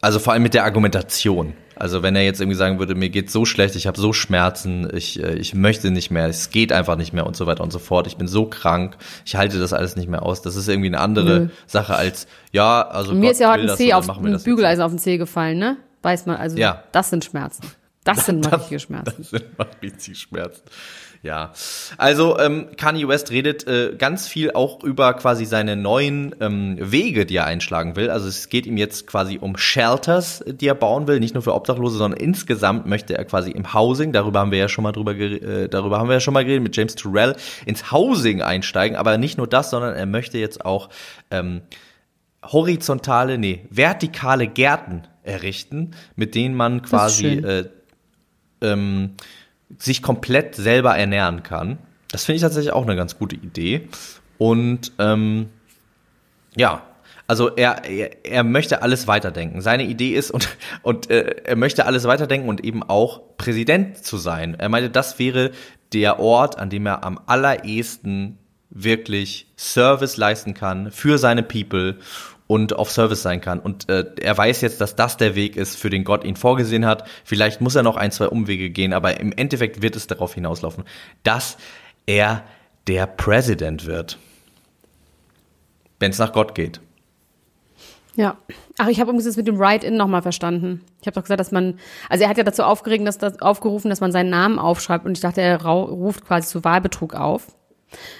also 0.00 0.20
vor 0.20 0.32
allem 0.32 0.44
mit 0.44 0.54
der 0.54 0.62
Argumentation. 0.64 1.54
Also 1.80 2.02
wenn 2.02 2.14
er 2.14 2.22
jetzt 2.22 2.40
irgendwie 2.40 2.56
sagen 2.56 2.78
würde, 2.78 2.94
mir 2.94 3.08
geht 3.08 3.30
so 3.30 3.44
schlecht, 3.44 3.74
ich 3.74 3.86
habe 3.86 3.98
so 3.98 4.12
Schmerzen, 4.12 4.88
ich, 4.94 5.22
äh, 5.22 5.34
ich 5.34 5.54
möchte 5.54 5.90
nicht 5.90 6.10
mehr, 6.10 6.26
es 6.28 6.50
geht 6.50 6.72
einfach 6.72 6.96
nicht 6.96 7.12
mehr 7.12 7.26
und 7.26 7.36
so 7.36 7.46
weiter 7.46 7.62
und 7.64 7.72
so 7.72 7.78
fort. 7.78 8.06
Ich 8.06 8.16
bin 8.16 8.28
so 8.28 8.46
krank, 8.46 8.96
ich 9.24 9.36
halte 9.36 9.58
das 9.58 9.72
alles 9.72 9.96
nicht 9.96 10.08
mehr 10.08 10.22
aus. 10.22 10.42
Das 10.42 10.56
ist 10.56 10.68
irgendwie 10.68 10.88
eine 10.88 11.00
andere 11.00 11.40
Nö. 11.40 11.48
Sache 11.66 11.96
als, 11.96 12.26
ja, 12.52 12.82
also 12.86 13.14
mir 13.14 13.22
Gott 13.22 13.30
ist 13.32 13.40
ja 13.40 13.52
heute 13.52 13.70
ein 13.70 13.76
Zeh 13.76 13.92
auf, 13.94 14.08
ein. 14.08 14.42
Bügeleisen 14.42 14.82
auf 14.82 14.92
den 14.92 14.98
Zeh 14.98 15.16
gefallen, 15.18 15.58
ne? 15.58 15.76
Weiß 16.02 16.26
man, 16.26 16.36
also 16.36 16.56
Ja. 16.56 16.84
das 16.92 17.10
sind 17.10 17.24
Schmerzen. 17.24 17.62
Das 18.04 18.26
sind 18.26 18.50
richtige 18.52 18.80
Schmerzen. 18.80 19.14
Das 19.18 19.30
sind 19.30 19.44
richtig 19.82 20.18
Schmerzen. 20.18 20.62
Ja, 21.22 21.52
also 21.98 22.38
ähm, 22.38 22.68
Kanye 22.78 23.06
West 23.06 23.30
redet 23.30 23.66
äh, 23.66 23.94
ganz 23.98 24.26
viel 24.26 24.52
auch 24.52 24.82
über 24.82 25.12
quasi 25.12 25.44
seine 25.44 25.76
neuen 25.76 26.34
ähm, 26.40 26.78
Wege, 26.80 27.26
die 27.26 27.36
er 27.36 27.44
einschlagen 27.44 27.94
will. 27.94 28.08
Also 28.08 28.26
es 28.26 28.48
geht 28.48 28.64
ihm 28.64 28.78
jetzt 28.78 29.06
quasi 29.06 29.36
um 29.38 29.58
Shelters, 29.58 30.42
die 30.46 30.66
er 30.66 30.74
bauen 30.74 31.08
will, 31.08 31.20
nicht 31.20 31.34
nur 31.34 31.42
für 31.42 31.54
Obdachlose, 31.54 31.98
sondern 31.98 32.18
insgesamt 32.18 32.86
möchte 32.86 33.18
er 33.18 33.26
quasi 33.26 33.50
im 33.50 33.74
Housing, 33.74 34.12
darüber 34.12 34.40
haben 34.40 34.50
wir 34.50 34.58
ja 34.58 34.68
schon 34.70 34.82
mal 34.82 34.92
drüber, 34.92 35.14
äh, 35.14 35.68
darüber 35.68 35.98
haben 35.98 36.08
wir 36.08 36.14
ja 36.14 36.20
schon 36.20 36.32
mal 36.32 36.42
geredet 36.42 36.62
mit 36.62 36.74
James 36.74 36.94
Turrell, 36.94 37.36
ins 37.66 37.92
Housing 37.92 38.40
einsteigen. 38.40 38.96
Aber 38.96 39.18
nicht 39.18 39.36
nur 39.36 39.46
das, 39.46 39.68
sondern 39.68 39.94
er 39.94 40.06
möchte 40.06 40.38
jetzt 40.38 40.64
auch 40.64 40.88
ähm, 41.30 41.60
horizontale, 42.42 43.36
nee, 43.36 43.66
vertikale 43.68 44.46
Gärten 44.46 45.02
errichten, 45.22 45.90
mit 46.16 46.34
denen 46.34 46.54
man 46.54 46.80
quasi 46.80 47.26
äh, 47.26 47.64
ähm, 48.62 49.16
sich 49.78 50.02
komplett 50.02 50.54
selber 50.54 50.96
ernähren 50.96 51.42
kann. 51.42 51.78
Das 52.10 52.24
finde 52.24 52.36
ich 52.36 52.42
tatsächlich 52.42 52.72
auch 52.72 52.82
eine 52.82 52.96
ganz 52.96 53.18
gute 53.18 53.36
Idee. 53.36 53.88
Und 54.38 54.92
ähm, 54.98 55.50
ja, 56.56 56.82
also 57.26 57.54
er, 57.54 57.84
er, 57.84 58.24
er 58.24 58.42
möchte 58.42 58.82
alles 58.82 59.06
weiterdenken. 59.06 59.60
Seine 59.60 59.84
Idee 59.84 60.14
ist 60.14 60.32
und, 60.32 60.48
und 60.82 61.10
äh, 61.10 61.36
er 61.44 61.56
möchte 61.56 61.86
alles 61.86 62.04
weiterdenken 62.04 62.48
und 62.48 62.64
eben 62.64 62.82
auch 62.82 63.20
Präsident 63.36 64.04
zu 64.04 64.16
sein. 64.16 64.56
Er 64.58 64.68
meinte, 64.68 64.90
das 64.90 65.18
wäre 65.18 65.52
der 65.92 66.18
Ort, 66.18 66.58
an 66.58 66.70
dem 66.70 66.86
er 66.86 67.04
am 67.04 67.20
allerersten 67.26 68.38
wirklich 68.70 69.46
Service 69.56 70.16
leisten 70.16 70.54
kann 70.54 70.90
für 70.90 71.18
seine 71.18 71.42
People 71.42 71.98
und 72.50 72.74
auf 72.74 72.90
Service 72.90 73.22
sein 73.22 73.40
kann. 73.40 73.60
Und 73.60 73.88
äh, 73.88 74.06
er 74.20 74.36
weiß 74.36 74.60
jetzt, 74.62 74.80
dass 74.80 74.96
das 74.96 75.16
der 75.16 75.36
Weg 75.36 75.56
ist, 75.56 75.76
für 75.76 75.88
den 75.88 76.02
Gott 76.02 76.24
ihn 76.24 76.34
vorgesehen 76.34 76.84
hat. 76.84 77.08
Vielleicht 77.22 77.60
muss 77.60 77.76
er 77.76 77.84
noch 77.84 77.96
ein, 77.96 78.10
zwei 78.10 78.26
Umwege 78.26 78.70
gehen, 78.70 78.92
aber 78.92 79.20
im 79.20 79.30
Endeffekt 79.30 79.82
wird 79.82 79.94
es 79.94 80.08
darauf 80.08 80.34
hinauslaufen, 80.34 80.82
dass 81.22 81.58
er 82.06 82.42
der 82.88 83.06
Präsident 83.06 83.86
wird. 83.86 84.18
Wenn 86.00 86.10
es 86.10 86.18
nach 86.18 86.32
Gott 86.32 86.56
geht. 86.56 86.80
Ja. 88.16 88.36
Ach, 88.78 88.88
ich 88.88 88.98
habe 88.98 89.10
übrigens 89.10 89.26
das 89.26 89.36
mit 89.36 89.46
dem 89.46 89.60
Write-In 89.60 89.96
nochmal 89.96 90.22
verstanden. 90.22 90.80
Ich 91.00 91.06
habe 91.06 91.14
doch 91.14 91.22
gesagt, 91.22 91.38
dass 91.38 91.52
man, 91.52 91.78
also 92.08 92.24
er 92.24 92.30
hat 92.30 92.36
ja 92.36 92.42
dazu 92.42 92.64
aufgeregt, 92.64 93.06
dass 93.06 93.18
das, 93.18 93.40
aufgerufen, 93.40 93.90
dass 93.90 94.00
man 94.00 94.10
seinen 94.10 94.30
Namen 94.30 94.58
aufschreibt 94.58 95.06
und 95.06 95.16
ich 95.16 95.20
dachte, 95.20 95.40
er 95.40 95.62
ruft 95.64 96.26
quasi 96.26 96.48
zu 96.48 96.64
Wahlbetrug 96.64 97.14
auf. 97.14 97.46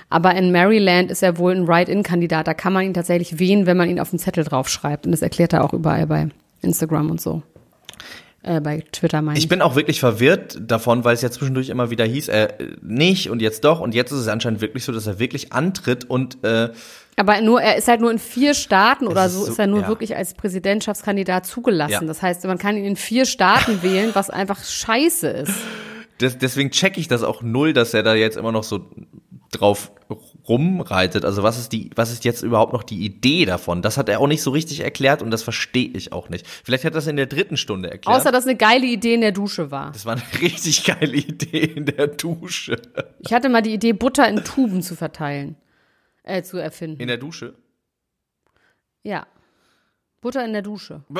Aber 0.09 0.35
in 0.35 0.53
Maryland 0.53 1.11
ist 1.11 1.23
er 1.23 1.39
wohl 1.39 1.55
ein 1.55 1.69
Write-In-Kandidat. 1.69 2.47
Da 2.47 2.55
kann 2.55 2.73
man 2.73 2.85
ihn 2.85 2.95
tatsächlich 2.95 3.39
wählen, 3.39 3.67
wenn 3.67 3.77
man 3.77 3.89
ihn 3.89 4.01
auf 4.01 4.11
den 4.11 4.19
Zettel 4.19 4.45
draufschreibt. 4.45 5.07
Und 5.07 5.13
das 5.13 5.23
erklärt 5.23 5.53
er 5.53 5.65
auch 5.65 5.73
überall 5.73 6.07
bei 6.07 6.29
Instagram 6.63 7.11
und 7.11 7.21
so. 7.21 7.43
Äh, 8.43 8.61
bei 8.61 8.83
Twitter 8.93 9.21
meine 9.21 9.37
ich. 9.37 9.45
Ich 9.45 9.49
bin 9.51 9.61
auch 9.61 9.77
wirklich 9.77 10.01
verwirrt 10.01 10.59
davon, 10.61 11.05
weil 11.05 11.13
es 11.15 11.21
ja 11.21 11.31
zwischendurch 11.31 11.69
immer 11.69 11.91
wieder 11.91 12.07
hieß, 12.07 12.29
äh, 12.29 12.49
nicht 12.81 13.29
und 13.29 13.43
jetzt 13.43 13.65
doch. 13.65 13.81
Und 13.81 13.95
jetzt 13.95 14.13
ist 14.13 14.21
es 14.21 14.29
anscheinend 14.29 14.63
wirklich 14.63 14.85
so, 14.85 14.93
dass 14.93 15.07
er 15.07 15.19
wirklich 15.19 15.53
antritt 15.53 16.09
und 16.09 16.43
äh, 16.43 16.71
Aber 17.17 17.41
nur, 17.43 17.61
er 17.61 17.77
ist 17.77 17.87
halt 17.87 18.01
nur 18.01 18.11
in 18.11 18.19
vier 18.19 18.55
Staaten 18.55 19.07
oder 19.07 19.27
ist 19.27 19.35
so, 19.35 19.45
so- 19.45 19.53
ist 19.53 19.59
er 19.59 19.67
nur 19.67 19.83
ja. 19.83 19.89
wirklich 19.89 20.17
als 20.17 20.33
Präsidentschaftskandidat 20.33 21.45
zugelassen. 21.45 21.93
Ja. 21.93 22.01
Das 22.01 22.23
heißt, 22.23 22.45
man 22.47 22.57
kann 22.57 22.79
ihn 22.79 22.85
in 22.87 22.97
vier 22.97 23.27
Staaten 23.27 23.83
wählen, 23.83 24.11
was 24.15 24.31
einfach 24.31 24.65
scheiße 24.65 25.29
ist. 25.29 25.53
Des, 26.21 26.39
deswegen 26.39 26.71
checke 26.71 27.01
ich 27.01 27.09
das 27.09 27.23
auch 27.23 27.43
null, 27.43 27.73
dass 27.73 27.95
er 27.95 28.03
da 28.03 28.15
jetzt 28.15 28.37
immer 28.37 28.53
noch 28.53 28.65
so 28.65 28.91
drauf 29.53 29.93
rumreitet. 30.49 31.25
Also 31.25 31.43
was 31.43 31.59
ist 31.59 31.73
die, 31.73 31.91
was 31.97 32.13
ist 32.13 32.25
jetzt 32.25 32.43
überhaupt 32.43 32.73
noch 32.73 32.83
die 32.83 33.05
Idee 33.05 33.45
davon? 33.45 33.83
Das 33.83 33.97
hat 33.97 34.09
er 34.09 34.21
auch 34.21 34.27
nicht 34.27 34.43
so 34.43 34.51
richtig 34.51 34.81
erklärt 34.81 35.23
und 35.23 35.31
das 35.31 35.43
verstehe 35.43 35.89
ich 35.89 36.13
auch 36.13 36.29
nicht. 36.29 36.47
Vielleicht 36.47 36.85
hat 36.85 36.93
er 36.93 36.97
das 36.97 37.07
in 37.07 37.17
der 37.17 37.27
dritten 37.27 37.57
Stunde 37.57 37.91
erklärt. 37.91 38.17
Außer, 38.17 38.33
dass 38.33 38.45
eine 38.47 38.57
geile 38.57 38.87
Idee 38.87 39.15
in 39.15 39.21
der 39.21 39.33
Dusche 39.33 39.71
war. 39.71 39.93
das 39.93 40.07
war 40.07 40.13
eine 40.15 40.23
richtig 40.41 40.85
geile 40.85 41.17
Idee 41.17 41.65
in 41.65 41.87
der 41.87 42.07
Dusche. 42.09 42.81
Ich 43.21 43.33
hatte 43.33 43.49
mal 43.49 43.63
die 43.63 43.75
Idee, 43.75 43.93
Butter 43.93 44.29
in 44.29 44.45
Tuben 44.45 44.83
zu 44.83 44.95
verteilen, 44.95 45.57
äh, 46.23 46.43
zu 46.43 46.59
erfinden. 46.59 47.01
In 47.01 47.09
der 47.09 47.19
Dusche? 47.19 47.55
ja. 49.03 49.27
Butter 50.21 50.45
in 50.45 50.53
der 50.53 50.61
Dusche. 50.61 51.03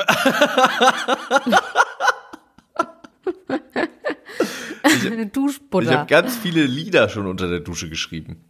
Eine 4.83 4.90
Ich 5.03 5.31
Duschbutter. 5.31 5.99
habe 5.99 6.09
ganz 6.09 6.37
viele 6.37 6.63
Lieder 6.65 7.09
schon 7.09 7.27
unter 7.27 7.49
der 7.49 7.59
Dusche 7.59 7.89
geschrieben. 7.89 8.43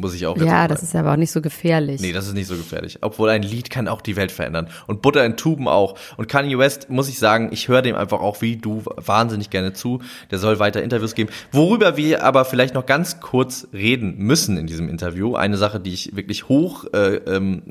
Muss 0.00 0.14
ich 0.14 0.26
auch 0.26 0.36
jetzt 0.36 0.46
Ja, 0.46 0.68
das 0.68 0.84
ist 0.84 0.94
aber 0.94 1.12
auch 1.12 1.16
nicht 1.16 1.32
so 1.32 1.42
gefährlich. 1.42 2.00
Nee, 2.00 2.12
das 2.12 2.28
ist 2.28 2.34
nicht 2.34 2.46
so 2.46 2.56
gefährlich. 2.56 2.98
Obwohl 3.00 3.30
ein 3.30 3.42
Lied 3.42 3.68
kann 3.68 3.88
auch 3.88 4.00
die 4.00 4.14
Welt 4.14 4.30
verändern. 4.30 4.68
Und 4.86 5.02
Butter 5.02 5.24
in 5.26 5.36
Tuben 5.36 5.66
auch. 5.66 5.98
Und 6.16 6.28
Kanye 6.28 6.56
West, 6.56 6.88
muss 6.88 7.08
ich 7.08 7.18
sagen, 7.18 7.48
ich 7.50 7.66
höre 7.66 7.82
dem 7.82 7.96
einfach 7.96 8.20
auch 8.20 8.40
wie 8.40 8.56
du 8.56 8.84
wahnsinnig 8.94 9.50
gerne 9.50 9.72
zu. 9.72 10.00
Der 10.30 10.38
soll 10.38 10.60
weiter 10.60 10.84
Interviews 10.84 11.16
geben. 11.16 11.30
Worüber 11.50 11.96
wir 11.96 12.22
aber 12.22 12.44
vielleicht 12.44 12.74
noch 12.74 12.86
ganz 12.86 13.18
kurz 13.18 13.66
reden 13.72 14.18
müssen 14.18 14.56
in 14.56 14.68
diesem 14.68 14.88
Interview. 14.88 15.34
Eine 15.34 15.56
Sache, 15.56 15.80
die 15.80 15.94
ich 15.94 16.14
wirklich 16.14 16.48
hoch 16.48 16.84
äh, 16.92 17.16
ähm, 17.16 17.62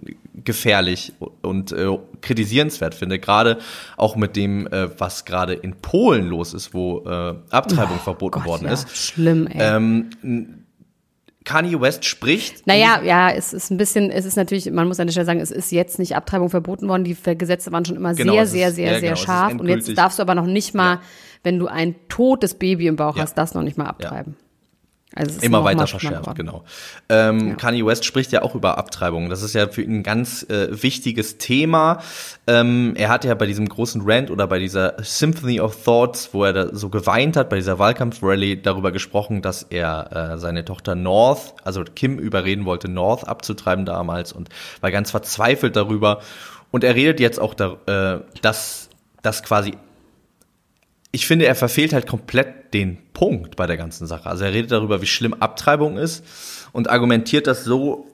gefährlich 0.43 1.13
und 1.41 1.72
äh, 1.72 1.98
kritisierenswert 2.22 2.93
finde. 2.93 3.19
Gerade 3.19 3.57
auch 3.96 4.17
mit 4.17 4.36
dem, 4.36 4.67
äh, 4.67 4.89
was 5.00 5.24
gerade 5.24 5.53
in 5.53 5.75
Polen 5.75 6.27
los 6.27 6.53
ist, 6.53 6.74
wo 6.74 7.05
äh, 7.05 7.36
Abtreibung 7.51 8.00
verboten 8.00 8.39
Oh 8.39 8.39
Gott, 8.39 8.48
worden 8.48 8.65
ja, 8.65 8.74
ist. 8.74 8.96
Schlimm, 8.96 9.48
ey. 9.48 9.62
Ähm, 9.62 10.10
Kanye 11.48 11.80
West 11.80 12.04
spricht. 12.06 12.68
Naja, 12.68 13.01
ja, 13.04 13.32
es 13.32 13.54
ist 13.54 13.72
ein 13.72 13.77
bisschen, 13.77 14.12
es 14.12 14.25
ist 14.25 14.36
natürlich, 14.36 14.70
man 14.70 14.88
muss 14.88 15.00
an 15.00 15.08
der 15.08 15.12
Stelle 15.13 15.25
sagen, 15.25 15.39
es 15.39 15.50
ist 15.50 15.72
jetzt 15.72 15.98
nicht 15.98 16.16
Abtreibung 16.16 16.50
verboten 16.50 16.88
worden. 16.89 17.06
Die 17.06 17.16
Gesetze 17.38 17.72
waren 17.72 17.86
schon 17.86 17.96
immer 17.96 18.13
Genau, 18.13 18.34
sehr, 18.34 18.44
ist- 18.44 18.51
sehr, 18.51 18.72
sehr, 18.74 18.86
ja, 18.92 19.00
sehr 19.00 19.01
genau, 19.12 19.16
scharf. 19.16 19.54
Und 19.54 19.68
jetzt 19.70 19.98
darfst 19.98 20.20
du 20.20 20.24
aber 20.24 20.36
noch 20.36 20.46
nicht 20.46 20.75
mal, 20.75 21.00
wenn 21.44 21.58
du 21.58 21.68
ein 21.68 21.96
totes 22.10 22.54
Baby 22.56 22.88
im 22.88 22.98
Bauch 22.98 23.16
Ja. 23.16 23.24
hast, 23.24 23.36
das 23.38 23.54
noch 23.54 23.63
nicht 23.63 23.77
mal 23.77 23.86
abtreiben. 23.86 24.36
Also 25.18 25.40
Immer 25.42 25.64
weiter 25.64 25.88
verschärft, 25.88 26.36
genau. 26.36 26.64
Ähm, 27.10 27.58
Kanye 27.58 27.86
West 27.86 28.06
spricht 28.06 28.32
ja 28.32 28.44
auch 28.44 28.54
über 28.54 28.78
Abtreibung. 28.78 29.30
Das 29.30 29.42
ist 29.42 29.54
ja 29.54 29.68
für 29.68 29.82
ihn 29.82 30.00
ein 30.00 30.04
ganz 30.04 30.44
äh, 30.44 30.84
wichtiges 30.84 31.40
Thema. 31.40 32.02
Ähm, 32.46 32.94
er 32.96 33.10
hat 33.10 33.26
ja 33.26 33.34
bei 33.34 33.48
diesem 33.48 33.68
großen 33.68 34.04
Rant 34.06 34.30
oder 34.30 34.46
bei 34.46 34.60
dieser 34.60 34.94
Symphony 35.02 35.60
of 35.60 35.84
Thoughts, 35.84 36.30
wo 36.34 36.44
er 36.44 36.54
da 36.54 36.76
so 36.76 36.90
geweint 36.90 37.36
hat, 37.36 37.50
bei 37.50 37.56
dieser 37.56 37.80
Wahlkampfrally 37.80 38.62
darüber 38.62 38.92
gesprochen, 38.92 39.42
dass 39.42 39.64
er 39.64 40.34
äh, 40.34 40.38
seine 40.38 40.66
Tochter 40.66 40.94
North, 40.94 41.56
also 41.64 41.84
Kim 41.84 42.20
überreden 42.20 42.66
wollte, 42.66 42.88
North 42.88 43.28
abzutreiben 43.28 43.86
damals 43.86 44.34
und 44.34 44.50
war 44.82 44.92
ganz 44.92 45.10
verzweifelt 45.10 45.76
darüber. 45.76 46.22
Und 46.70 46.84
er 46.84 46.94
redet 46.94 47.20
jetzt 47.20 47.40
auch, 47.40 47.56
da, 47.56 47.78
äh, 47.88 48.20
dass 48.42 48.90
das 49.24 49.42
quasi 49.42 49.74
ich 51.18 51.26
finde, 51.26 51.48
er 51.48 51.56
verfehlt 51.56 51.94
halt 51.94 52.06
komplett 52.06 52.76
den 52.76 53.00
Punkt 53.14 53.56
bei 53.56 53.66
der 53.66 53.76
ganzen 53.76 54.06
Sache. 54.06 54.30
Also 54.30 54.44
er 54.44 54.54
redet 54.54 54.72
darüber, 54.72 55.02
wie 55.02 55.08
schlimm 55.08 55.34
Abtreibung 55.34 55.98
ist 55.98 56.24
und 56.74 56.92
argumentiert 56.92 57.48
das 57.48 57.64
so, 57.64 58.06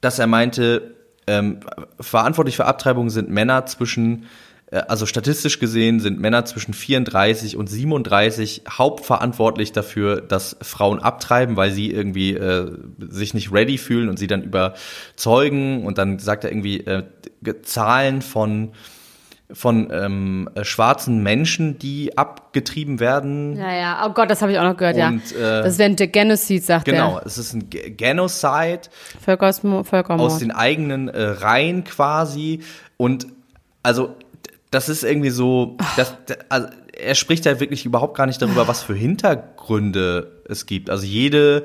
dass 0.00 0.18
er 0.18 0.26
meinte, 0.26 0.96
ähm, 1.28 1.60
verantwortlich 2.00 2.56
für 2.56 2.64
Abtreibung 2.64 3.10
sind 3.10 3.30
Männer 3.30 3.64
zwischen, 3.66 4.26
äh, 4.72 4.78
also 4.78 5.06
statistisch 5.06 5.60
gesehen 5.60 6.00
sind 6.00 6.18
Männer 6.18 6.44
zwischen 6.44 6.74
34 6.74 7.56
und 7.56 7.70
37 7.70 8.62
hauptverantwortlich 8.68 9.70
dafür, 9.70 10.20
dass 10.20 10.56
Frauen 10.62 10.98
abtreiben, 10.98 11.54
weil 11.54 11.70
sie 11.70 11.92
irgendwie 11.92 12.34
äh, 12.34 12.72
sich 12.98 13.34
nicht 13.34 13.52
ready 13.52 13.78
fühlen 13.78 14.08
und 14.08 14.18
sie 14.18 14.26
dann 14.26 14.42
überzeugen. 14.42 15.86
Und 15.86 15.96
dann 15.96 16.18
sagt 16.18 16.42
er 16.42 16.50
irgendwie 16.50 16.80
äh, 16.80 17.04
Zahlen 17.62 18.20
von 18.20 18.72
von 19.52 19.88
ähm, 19.92 20.48
äh, 20.54 20.64
schwarzen 20.64 21.22
Menschen, 21.22 21.78
die 21.78 22.16
abgetrieben 22.16 23.00
werden. 23.00 23.56
Ja, 23.56 23.72
ja, 23.74 24.06
oh 24.06 24.12
Gott, 24.12 24.30
das 24.30 24.40
habe 24.42 24.52
ich 24.52 24.58
auch 24.58 24.64
noch 24.64 24.76
gehört, 24.76 24.96
ja. 24.96 25.08
Und, 25.08 25.32
äh, 25.32 25.62
das 25.62 25.78
wäre 25.78 25.90
ein 25.90 25.96
Genocide, 25.96 26.62
sagt 26.62 26.84
Genau, 26.86 27.18
er. 27.18 27.26
es 27.26 27.38
ist 27.38 27.52
ein 27.52 27.68
Ge- 27.70 27.90
Genocide 27.90 28.80
Völkersmo- 29.26 29.84
Völkermord. 29.84 30.32
aus 30.32 30.38
den 30.38 30.50
eigenen 30.52 31.08
äh, 31.08 31.22
Reihen 31.22 31.84
quasi. 31.84 32.60
Und 32.96 33.26
also 33.82 34.14
das 34.70 34.88
ist 34.88 35.04
irgendwie 35.04 35.30
so, 35.30 35.76
das, 35.96 36.14
also, 36.48 36.68
er 36.98 37.14
spricht 37.14 37.44
ja 37.44 37.58
wirklich 37.60 37.84
überhaupt 37.84 38.16
gar 38.16 38.26
nicht 38.26 38.40
darüber, 38.40 38.68
was 38.68 38.82
für 38.82 38.94
Hintergründe 38.94 40.42
es 40.48 40.66
gibt. 40.66 40.88
Also 40.90 41.04
jede 41.04 41.64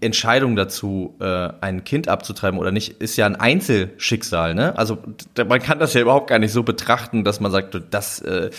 Entscheidung 0.00 0.56
dazu, 0.56 1.14
äh, 1.20 1.48
ein 1.60 1.84
Kind 1.84 2.08
abzutreiben 2.08 2.58
oder 2.58 2.70
nicht, 2.70 3.00
ist 3.00 3.16
ja 3.16 3.26
ein 3.26 3.36
Einzelschicksal. 3.36 4.54
Ne? 4.54 4.76
Also 4.76 4.98
man 5.36 5.60
kann 5.60 5.78
das 5.78 5.94
ja 5.94 6.02
überhaupt 6.02 6.28
gar 6.28 6.38
nicht 6.38 6.52
so 6.52 6.62
betrachten, 6.62 7.24
dass 7.24 7.40
man 7.40 7.50
sagt, 7.50 7.80
das 7.90 8.20
äh, 8.20 8.50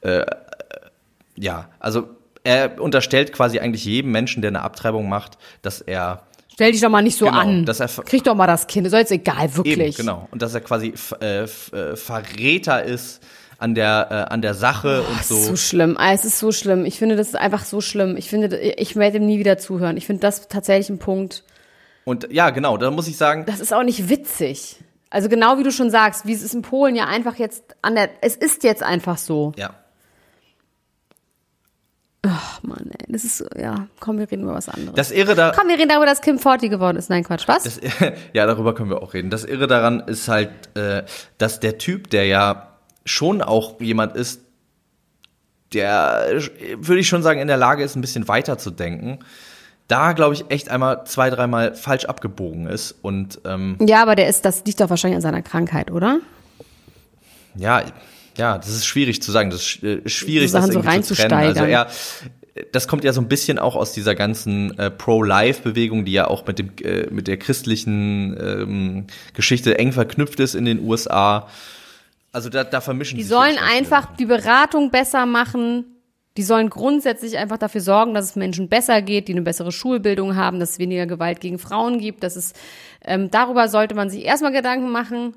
äh, 0.00 0.24
ja, 1.36 1.68
also 1.78 2.08
er 2.44 2.80
unterstellt 2.80 3.32
quasi 3.32 3.58
eigentlich 3.58 3.84
jedem 3.84 4.12
Menschen, 4.12 4.40
der 4.42 4.48
eine 4.48 4.62
Abtreibung 4.62 5.08
macht, 5.08 5.38
dass 5.62 5.80
er 5.80 6.22
Stell 6.52 6.72
dich 6.72 6.80
doch 6.82 6.90
mal 6.90 7.02
nicht 7.02 7.16
so 7.16 7.24
Genau, 7.26 7.38
an. 7.38 7.64
dass 7.64 7.80
er 7.80 7.88
Krieg 8.04 8.22
doch 8.24 8.34
mal 8.34 8.46
das 8.46 8.66
Kind. 8.66 8.86
Ist 8.86 8.92
doch 8.92 8.98
jetzt 8.98 9.12
egal, 9.12 9.56
wirklich. 9.56 9.78
Eben, 9.78 9.96
genau. 9.96 10.28
Und 10.30 10.42
dass 10.42 10.52
er 10.52 10.60
quasi 10.60 10.92
äh, 11.22 11.44
äh, 11.44 11.96
Verräter 11.96 12.82
ist 12.82 13.22
an 13.60 13.74
der, 13.74 14.08
äh, 14.10 14.32
an 14.32 14.42
der 14.42 14.54
Sache 14.54 15.02
und 15.02 15.18
Das 15.18 15.28
so. 15.28 15.36
ist 15.36 15.46
so 15.46 15.56
schlimm. 15.56 15.96
Ah, 15.98 16.12
Es 16.12 16.24
ist 16.24 16.38
so 16.38 16.50
schlimm. 16.52 16.84
Ich 16.84 16.98
finde, 16.98 17.16
das 17.16 17.28
ist 17.28 17.36
einfach 17.36 17.64
so 17.64 17.80
schlimm. 17.80 18.16
Ich 18.16 18.28
finde, 18.30 18.56
ich 18.58 18.96
werde 18.96 19.18
ihm 19.18 19.26
nie 19.26 19.38
wieder 19.38 19.58
zuhören. 19.58 19.96
Ich 19.96 20.06
finde 20.06 20.20
das 20.22 20.48
tatsächlich 20.48 20.88
ein 20.90 20.98
Punkt. 20.98 21.44
Und 22.04 22.28
ja, 22.32 22.50
genau, 22.50 22.76
da 22.76 22.90
muss 22.90 23.06
ich 23.08 23.16
sagen, 23.16 23.44
Das 23.46 23.60
ist 23.60 23.72
auch 23.72 23.82
nicht 23.84 24.08
witzig. 24.08 24.76
Also 25.10 25.28
genau 25.28 25.58
wie 25.58 25.62
du 25.64 25.70
schon 25.72 25.90
sagst, 25.90 26.24
wie 26.26 26.32
es 26.32 26.42
ist 26.42 26.54
in 26.54 26.62
Polen 26.62 26.94
ja 26.96 27.06
einfach 27.06 27.36
jetzt 27.36 27.76
an 27.82 27.94
der, 27.96 28.10
es 28.22 28.36
ist 28.36 28.62
jetzt 28.64 28.82
einfach 28.82 29.18
so. 29.18 29.52
ja. 29.56 29.74
Ach 32.22 32.62
Mann, 32.62 32.90
ey, 32.98 33.06
das 33.08 33.24
ist, 33.24 33.38
so- 33.38 33.46
ja, 33.58 33.86
komm, 33.98 34.18
wir 34.18 34.30
reden 34.30 34.42
über 34.42 34.52
was 34.52 34.68
anderes. 34.68 34.94
Das 34.94 35.10
Irre 35.10 35.34
da, 35.34 35.52
komm, 35.56 35.68
wir 35.68 35.78
reden 35.78 35.88
darüber, 35.88 36.04
dass 36.04 36.20
Kim 36.20 36.38
Forty 36.38 36.68
geworden 36.68 36.98
ist. 36.98 37.08
Nein, 37.08 37.24
Quatsch, 37.24 37.48
was? 37.48 37.62
Das, 37.64 37.80
ja, 38.34 38.44
darüber 38.46 38.74
können 38.74 38.90
wir 38.90 39.02
auch 39.02 39.14
reden. 39.14 39.30
Das 39.30 39.44
Irre 39.46 39.66
daran 39.66 40.00
ist 40.00 40.28
halt, 40.28 40.50
äh, 40.76 41.04
dass 41.38 41.60
der 41.60 41.78
Typ, 41.78 42.10
der 42.10 42.26
ja 42.26 42.69
schon 43.04 43.42
auch 43.42 43.80
jemand 43.80 44.16
ist, 44.16 44.40
der, 45.72 46.40
würde 46.76 47.00
ich 47.00 47.08
schon 47.08 47.22
sagen, 47.22 47.40
in 47.40 47.48
der 47.48 47.56
Lage 47.56 47.84
ist, 47.84 47.96
ein 47.96 48.00
bisschen 48.00 48.26
weiter 48.28 48.58
zu 48.58 48.70
denken, 48.70 49.20
da, 49.86 50.12
glaube 50.12 50.34
ich, 50.34 50.44
echt 50.50 50.68
einmal 50.68 51.04
zwei, 51.04 51.30
dreimal 51.30 51.74
falsch 51.74 52.04
abgebogen 52.04 52.66
ist. 52.66 52.94
Und 53.02 53.40
ähm, 53.44 53.76
ja, 53.80 54.02
aber 54.02 54.14
der 54.14 54.28
ist, 54.28 54.44
das 54.44 54.64
liegt 54.64 54.80
doch 54.80 54.90
wahrscheinlich 54.90 55.16
an 55.16 55.22
seiner 55.22 55.42
Krankheit, 55.42 55.90
oder? 55.90 56.20
ja, 57.56 57.82
ja, 58.36 58.58
das 58.58 58.68
ist 58.68 58.86
schwierig 58.86 59.22
zu 59.22 59.32
sagen. 59.32 59.50
Das 59.50 59.60
ist 59.60 59.82
äh, 59.82 60.08
schwierig, 60.08 60.50
Sachen 60.50 60.68
das 60.68 60.74
so 60.74 60.80
irgendwie 60.80 61.02
zu 61.02 61.14
trennen. 61.14 61.32
Also 61.32 61.60
reinzusteigern. 61.60 61.88
er, 62.54 62.64
das 62.72 62.88
kommt 62.88 63.04
ja 63.04 63.12
so 63.12 63.20
ein 63.20 63.28
bisschen 63.28 63.58
auch 63.58 63.76
aus 63.76 63.92
dieser 63.92 64.14
ganzen 64.14 64.78
äh, 64.78 64.90
Pro-Life-Bewegung, 64.90 66.04
die 66.04 66.12
ja 66.12 66.26
auch 66.28 66.46
mit 66.46 66.58
dem 66.58 66.70
äh, 66.82 67.06
mit 67.10 67.26
der 67.28 67.36
christlichen 67.36 68.36
ähm, 68.40 69.06
Geschichte 69.34 69.78
eng 69.78 69.92
verknüpft 69.92 70.40
ist 70.40 70.54
in 70.54 70.64
den 70.64 70.80
USA. 70.80 71.48
Also 72.32 72.48
da, 72.48 72.64
da 72.64 72.80
vermischen 72.80 73.16
Die 73.16 73.22
sich 73.22 73.32
sollen 73.32 73.56
einfach 73.58 74.14
die 74.16 74.26
Beratung 74.26 74.90
besser 74.90 75.26
machen. 75.26 75.84
Die 76.36 76.42
sollen 76.44 76.70
grundsätzlich 76.70 77.36
einfach 77.38 77.58
dafür 77.58 77.80
sorgen, 77.80 78.14
dass 78.14 78.24
es 78.26 78.36
Menschen 78.36 78.68
besser 78.68 79.02
geht, 79.02 79.26
die 79.28 79.32
eine 79.32 79.42
bessere 79.42 79.72
Schulbildung 79.72 80.36
haben, 80.36 80.60
dass 80.60 80.70
es 80.70 80.78
weniger 80.78 81.06
Gewalt 81.06 81.40
gegen 81.40 81.58
Frauen 81.58 81.98
gibt. 81.98 82.22
Dass 82.22 82.36
es, 82.36 82.52
ähm, 83.04 83.30
darüber 83.30 83.68
sollte 83.68 83.94
man 83.96 84.10
sich 84.10 84.24
erstmal 84.24 84.52
Gedanken 84.52 84.90
machen. 84.90 85.34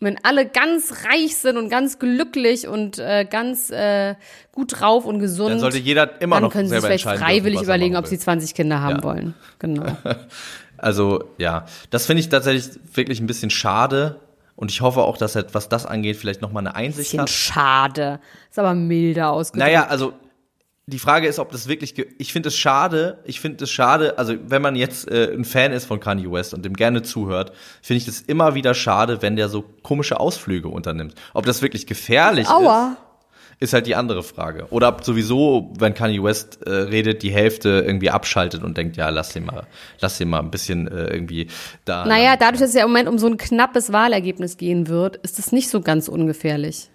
Wenn 0.00 0.18
alle 0.24 0.46
ganz 0.46 1.04
reich 1.10 1.36
sind 1.36 1.56
und 1.56 1.70
ganz 1.70 1.98
glücklich 1.98 2.66
und 2.68 2.98
äh, 2.98 3.24
ganz 3.28 3.70
äh, 3.70 4.14
gut 4.52 4.78
drauf 4.80 5.06
und 5.06 5.20
gesund, 5.20 5.52
Dann 5.52 5.60
sollte 5.60 5.78
jeder 5.78 6.20
immer 6.20 6.36
dann 6.36 6.44
noch 6.44 6.52
können 6.52 6.68
sie 6.68 6.74
sich 6.74 6.80
selber 6.82 6.86
vielleicht 6.88 7.06
entscheiden 7.06 7.24
freiwillig 7.26 7.58
dürfen, 7.60 7.70
er 7.70 7.76
überlegen, 7.76 7.96
ob 7.96 8.06
sie 8.06 8.18
20 8.18 8.54
Kinder 8.54 8.80
haben 8.80 8.96
Ja. 8.96 9.02
wollen. 9.02 9.34
Genau. 9.58 9.84
Also 10.78 11.24
ja, 11.38 11.64
das 11.88 12.04
finde 12.04 12.20
ich 12.20 12.28
tatsächlich 12.28 12.78
wirklich 12.94 13.20
ein 13.20 13.26
bisschen 13.26 13.48
schade. 13.48 14.20
Und 14.56 14.70
ich 14.70 14.80
hoffe 14.80 15.02
auch, 15.02 15.16
dass 15.18 15.36
er, 15.36 15.46
was 15.52 15.68
das 15.68 15.86
angeht, 15.86 16.16
vielleicht 16.16 16.40
noch 16.42 16.50
mal 16.50 16.60
eine 16.60 16.74
Einsicht 16.74 17.10
Bisschen 17.10 17.20
hat. 17.20 17.30
schade. 17.30 18.20
Ist 18.50 18.58
aber 18.58 18.74
milder 18.74 19.30
ausgedrückt. 19.30 19.66
Naja, 19.66 19.86
also 19.86 20.14
die 20.88 20.98
Frage 20.98 21.26
ist, 21.26 21.38
ob 21.38 21.50
das 21.52 21.66
wirklich. 21.68 21.94
ge- 21.94 22.06
Ich 22.18 22.32
finde 22.32 22.48
es 22.48 22.56
schade. 22.56 23.18
Ich 23.24 23.40
finde 23.40 23.64
es 23.64 23.70
schade. 23.70 24.18
Also 24.18 24.34
wenn 24.46 24.62
man 24.62 24.76
jetzt 24.76 25.10
äh, 25.10 25.32
ein 25.34 25.44
Fan 25.44 25.72
ist 25.72 25.84
von 25.84 25.98
Kanye 26.00 26.30
West 26.30 26.54
und 26.54 26.64
dem 26.64 26.74
gerne 26.74 27.02
zuhört, 27.02 27.52
finde 27.82 27.98
ich 27.98 28.08
es 28.08 28.20
immer 28.20 28.54
wieder 28.54 28.72
schade, 28.72 29.20
wenn 29.20 29.34
der 29.36 29.48
so 29.48 29.62
komische 29.82 30.20
Ausflüge 30.20 30.68
unternimmt. 30.68 31.14
Ob 31.34 31.44
das 31.44 31.60
wirklich 31.60 31.86
gefährlich 31.86 32.48
Aua. 32.48 32.92
ist, 32.92 32.98
ist 33.58 33.72
halt 33.72 33.86
die 33.86 33.94
andere 33.94 34.22
Frage. 34.22 34.66
Oder 34.70 34.88
ob 34.88 35.04
sowieso, 35.04 35.72
wenn 35.78 35.94
Kanye 35.94 36.22
West 36.22 36.62
äh, 36.66 36.70
redet, 36.70 37.22
die 37.22 37.30
Hälfte 37.30 37.84
irgendwie 37.86 38.10
abschaltet 38.10 38.62
und 38.62 38.76
denkt, 38.76 38.96
ja, 38.96 39.08
lass 39.08 39.30
den 39.30 39.46
mal, 39.46 39.66
lass 40.00 40.18
den 40.18 40.28
mal 40.28 40.40
ein 40.40 40.50
bisschen 40.50 40.88
äh, 40.88 41.06
irgendwie 41.06 41.48
da. 41.84 42.04
Naja, 42.04 42.36
dadurch, 42.36 42.60
dass 42.60 42.70
es 42.70 42.74
ja 42.74 42.82
im 42.82 42.90
Moment 42.90 43.08
um 43.08 43.18
so 43.18 43.26
ein 43.26 43.38
knappes 43.38 43.92
Wahlergebnis 43.92 44.58
gehen 44.58 44.88
wird, 44.88 45.16
ist 45.16 45.38
es 45.38 45.52
nicht 45.52 45.70
so 45.70 45.80
ganz 45.80 46.08
ungefährlich. 46.08 46.90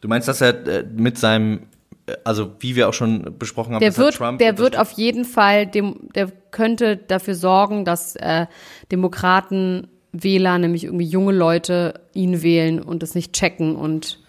Du 0.00 0.08
meinst, 0.08 0.28
dass 0.28 0.40
er 0.40 0.66
äh, 0.66 0.84
mit 0.94 1.18
seinem, 1.18 1.62
äh, 2.06 2.14
also 2.22 2.52
wie 2.60 2.76
wir 2.76 2.88
auch 2.88 2.94
schon 2.94 3.36
besprochen 3.36 3.74
haben, 3.74 3.80
Der 3.80 3.90
er 3.90 3.96
wird, 3.96 4.14
Trump 4.14 4.38
der 4.38 4.58
wird 4.58 4.78
auf 4.78 4.92
jeden 4.92 5.24
Fall, 5.24 5.66
dem, 5.66 6.08
der 6.14 6.30
könnte 6.52 6.96
dafür 6.96 7.34
sorgen, 7.34 7.84
dass 7.84 8.14
äh, 8.14 8.46
Demokraten 8.92 9.88
Wähler, 10.12 10.58
nämlich 10.58 10.84
irgendwie 10.84 11.06
junge 11.06 11.32
Leute, 11.32 12.00
ihn 12.12 12.42
wählen 12.42 12.80
und 12.80 13.02
es 13.02 13.16
nicht 13.16 13.32
checken 13.32 13.74
und 13.74 14.20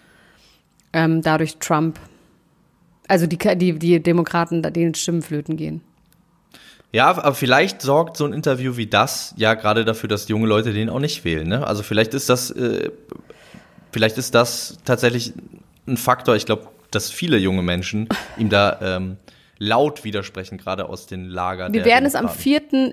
ähm, 0.96 1.20
dadurch 1.20 1.58
Trump, 1.58 2.00
also 3.06 3.26
die, 3.26 3.36
die, 3.36 3.78
die 3.78 4.02
Demokraten, 4.02 4.62
denen 4.62 4.94
Stimmenflöten 4.94 5.56
gehen. 5.56 5.82
Ja, 6.90 7.08
aber 7.08 7.34
vielleicht 7.34 7.82
sorgt 7.82 8.16
so 8.16 8.24
ein 8.24 8.32
Interview 8.32 8.78
wie 8.78 8.86
das 8.86 9.34
ja 9.36 9.52
gerade 9.52 9.84
dafür, 9.84 10.08
dass 10.08 10.26
junge 10.28 10.46
Leute 10.46 10.72
den 10.72 10.88
auch 10.88 10.98
nicht 10.98 11.24
wählen. 11.24 11.46
Ne? 11.46 11.66
Also 11.66 11.82
vielleicht 11.82 12.14
ist 12.14 12.30
das, 12.30 12.50
äh, 12.50 12.90
vielleicht 13.92 14.16
ist 14.16 14.34
das 14.34 14.78
tatsächlich 14.86 15.34
ein 15.86 15.98
Faktor. 15.98 16.34
Ich 16.34 16.46
glaube, 16.46 16.68
dass 16.90 17.10
viele 17.10 17.36
junge 17.36 17.62
Menschen 17.62 18.08
ihm 18.38 18.48
da 18.48 18.78
ähm, 18.80 19.18
laut 19.58 20.04
widersprechen, 20.04 20.56
gerade 20.56 20.88
aus 20.88 21.06
den 21.06 21.26
Lagern. 21.26 21.74
Wir 21.74 21.84
werden 21.84 22.06
es 22.06 22.14
am 22.14 22.28
Demokraten. 22.28 22.92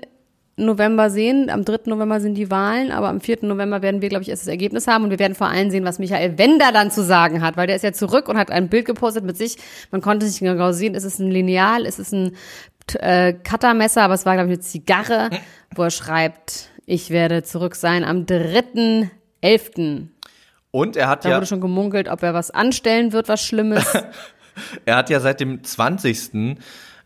November 0.56 1.10
sehen. 1.10 1.50
Am 1.50 1.64
3. 1.64 1.80
November 1.86 2.20
sind 2.20 2.34
die 2.34 2.50
Wahlen, 2.50 2.92
aber 2.92 3.08
am 3.08 3.20
4. 3.20 3.38
November 3.42 3.82
werden 3.82 4.02
wir, 4.02 4.08
glaube 4.08 4.22
ich, 4.22 4.28
erst 4.28 4.42
das 4.42 4.48
Ergebnis 4.48 4.86
haben 4.86 5.04
und 5.04 5.10
wir 5.10 5.18
werden 5.18 5.34
vor 5.34 5.48
allem 5.48 5.70
sehen, 5.70 5.84
was 5.84 5.98
Michael 5.98 6.38
Wender 6.38 6.70
dann 6.72 6.90
zu 6.90 7.02
sagen 7.02 7.42
hat, 7.42 7.56
weil 7.56 7.66
der 7.66 7.76
ist 7.76 7.82
ja 7.82 7.92
zurück 7.92 8.28
und 8.28 8.38
hat 8.38 8.50
ein 8.50 8.68
Bild 8.68 8.86
gepostet 8.86 9.24
mit 9.24 9.36
sich. 9.36 9.56
Man 9.90 10.00
konnte 10.00 10.26
nicht 10.26 10.38
genau 10.38 10.72
sehen, 10.72 10.94
ist 10.94 11.04
es 11.04 11.18
ein 11.18 11.30
Lineal, 11.30 11.86
ist 11.86 11.98
es 11.98 12.12
ein 12.12 12.36
äh, 13.00 13.32
Cuttermesser, 13.32 14.02
aber 14.02 14.14
es 14.14 14.26
war, 14.26 14.34
glaube 14.34 14.50
ich, 14.50 14.54
eine 14.54 14.60
Zigarre, 14.60 15.30
wo 15.74 15.82
er 15.82 15.90
schreibt, 15.90 16.68
ich 16.86 17.10
werde 17.10 17.42
zurück 17.42 17.74
sein 17.74 18.04
am 18.04 18.24
3.11. 18.24 20.08
Und 20.70 20.96
er 20.96 21.08
hat 21.08 21.24
Da 21.24 21.30
ja, 21.30 21.36
wurde 21.36 21.46
schon 21.46 21.60
gemunkelt, 21.60 22.08
ob 22.08 22.22
er 22.22 22.34
was 22.34 22.50
anstellen 22.50 23.12
wird, 23.12 23.28
was 23.28 23.42
Schlimmes. 23.42 23.84
er 24.84 24.96
hat 24.96 25.10
ja 25.10 25.20
seit 25.20 25.40
dem 25.40 25.64
20. 25.64 26.58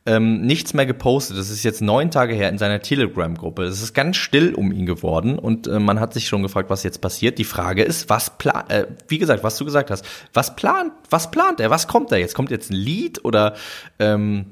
Ähm, 0.08 0.40
nichts 0.40 0.72
mehr 0.72 0.86
gepostet. 0.86 1.36
Das 1.36 1.50
ist 1.50 1.64
jetzt 1.64 1.82
neun 1.82 2.10
Tage 2.10 2.32
her 2.32 2.48
in 2.48 2.56
seiner 2.56 2.80
Telegram-Gruppe. 2.80 3.64
Es 3.64 3.82
ist 3.82 3.92
ganz 3.92 4.16
still 4.16 4.54
um 4.54 4.72
ihn 4.72 4.86
geworden 4.86 5.38
und 5.38 5.66
äh, 5.66 5.78
man 5.78 6.00
hat 6.00 6.14
sich 6.14 6.28
schon 6.28 6.42
gefragt, 6.42 6.70
was 6.70 6.82
jetzt 6.82 7.02
passiert. 7.02 7.36
Die 7.36 7.44
Frage 7.44 7.82
ist, 7.82 8.08
was 8.08 8.38
plant, 8.38 8.70
äh, 8.70 8.86
wie 9.08 9.18
gesagt, 9.18 9.44
was 9.44 9.58
du 9.58 9.66
gesagt 9.66 9.90
hast, 9.90 10.06
was 10.32 10.56
plant, 10.56 10.92
was 11.10 11.30
plant 11.30 11.60
er? 11.60 11.68
Was 11.68 11.88
kommt 11.88 12.10
da 12.10 12.16
jetzt? 12.16 12.34
Kommt 12.34 12.50
jetzt 12.50 12.70
ein 12.70 12.76
Lied 12.76 13.22
oder 13.22 13.54
ähm, 13.98 14.46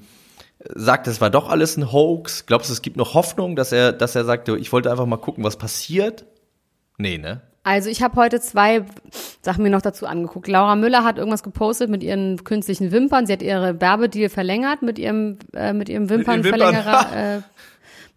sagt, 0.74 1.06
es 1.06 1.22
war 1.22 1.30
doch 1.30 1.48
alles 1.48 1.78
ein 1.78 1.90
Hoax? 1.90 2.44
Glaubst 2.44 2.68
du, 2.68 2.74
es 2.74 2.82
gibt 2.82 2.98
noch 2.98 3.14
Hoffnung, 3.14 3.56
dass 3.56 3.72
er, 3.72 3.92
dass 3.92 4.14
er 4.14 4.26
sagt, 4.26 4.50
ich 4.50 4.72
wollte 4.74 4.90
einfach 4.90 5.06
mal 5.06 5.16
gucken, 5.16 5.42
was 5.42 5.56
passiert? 5.56 6.26
Nee, 6.98 7.16
ne? 7.16 7.40
Also 7.66 7.90
ich 7.90 8.00
habe 8.00 8.14
heute 8.14 8.40
zwei 8.40 8.84
Sachen 9.42 9.64
mir 9.64 9.70
noch 9.70 9.82
dazu 9.82 10.06
angeguckt. 10.06 10.46
Laura 10.46 10.76
Müller 10.76 11.02
hat 11.02 11.18
irgendwas 11.18 11.42
gepostet 11.42 11.90
mit 11.90 12.04
ihren 12.04 12.44
künstlichen 12.44 12.92
Wimpern. 12.92 13.26
Sie 13.26 13.32
hat 13.32 13.42
ihre 13.42 13.80
Werbedeal 13.80 14.28
verlängert 14.28 14.82
mit 14.82 15.00
ihrem 15.00 15.38
äh, 15.52 15.72
mit 15.72 15.88
ihrem 15.88 16.08
Wimpernverlängerer. 16.08 17.08
äh, 17.16 17.40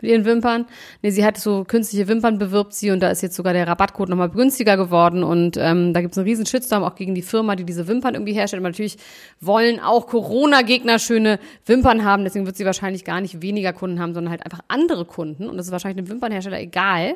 mit 0.02 0.12
ihren 0.12 0.26
Wimpern. 0.26 0.66
Nee, 1.02 1.10
sie 1.10 1.26
hat 1.26 1.38
so 1.38 1.64
künstliche 1.64 2.08
Wimpern 2.08 2.38
bewirbt 2.38 2.74
sie 2.74 2.92
und 2.92 3.02
da 3.02 3.10
ist 3.10 3.24
jetzt 3.24 3.36
sogar 3.36 3.54
der 3.54 3.68
Rabattcode 3.68 4.10
nochmal 4.10 4.30
günstiger 4.30 4.78
geworden 4.78 5.24
und 5.24 5.58
ähm, 5.58 5.96
da 5.96 6.02
gibt's 6.02 6.18
einen 6.20 6.28
riesen 6.28 6.46
Shitstorm 6.46 6.84
auch 6.84 6.94
gegen 6.94 7.16
die 7.16 7.24
Firma, 7.24 7.56
die 7.56 7.64
diese 7.64 7.88
Wimpern 7.88 8.14
irgendwie 8.14 8.34
herstellt. 8.34 8.62
Aber 8.62 8.70
natürlich 8.70 8.98
wollen 9.42 9.80
auch 9.80 10.06
Corona-Gegner 10.06 11.00
schöne 11.00 11.40
Wimpern 11.66 12.06
haben, 12.06 12.24
deswegen 12.24 12.46
wird 12.46 12.56
sie 12.56 12.66
wahrscheinlich 12.66 13.04
gar 13.04 13.20
nicht 13.20 13.42
weniger 13.42 13.74
Kunden 13.74 14.00
haben, 14.00 14.14
sondern 14.14 14.30
halt 14.30 14.46
einfach 14.46 14.62
andere 14.68 15.06
Kunden 15.06 15.50
und 15.50 15.58
das 15.58 15.66
ist 15.66 15.72
wahrscheinlich 15.72 16.06
dem 16.06 16.10
Wimpernhersteller 16.10 16.60
egal, 16.60 17.16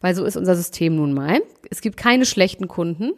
weil 0.00 0.14
so 0.14 0.24
ist 0.24 0.36
unser 0.36 0.56
System 0.56 0.96
nun 0.96 1.12
mal. 1.12 1.40
Es 1.70 1.80
gibt 1.80 1.96
keine 1.96 2.24
schlechten 2.24 2.68
Kunden. 2.68 3.12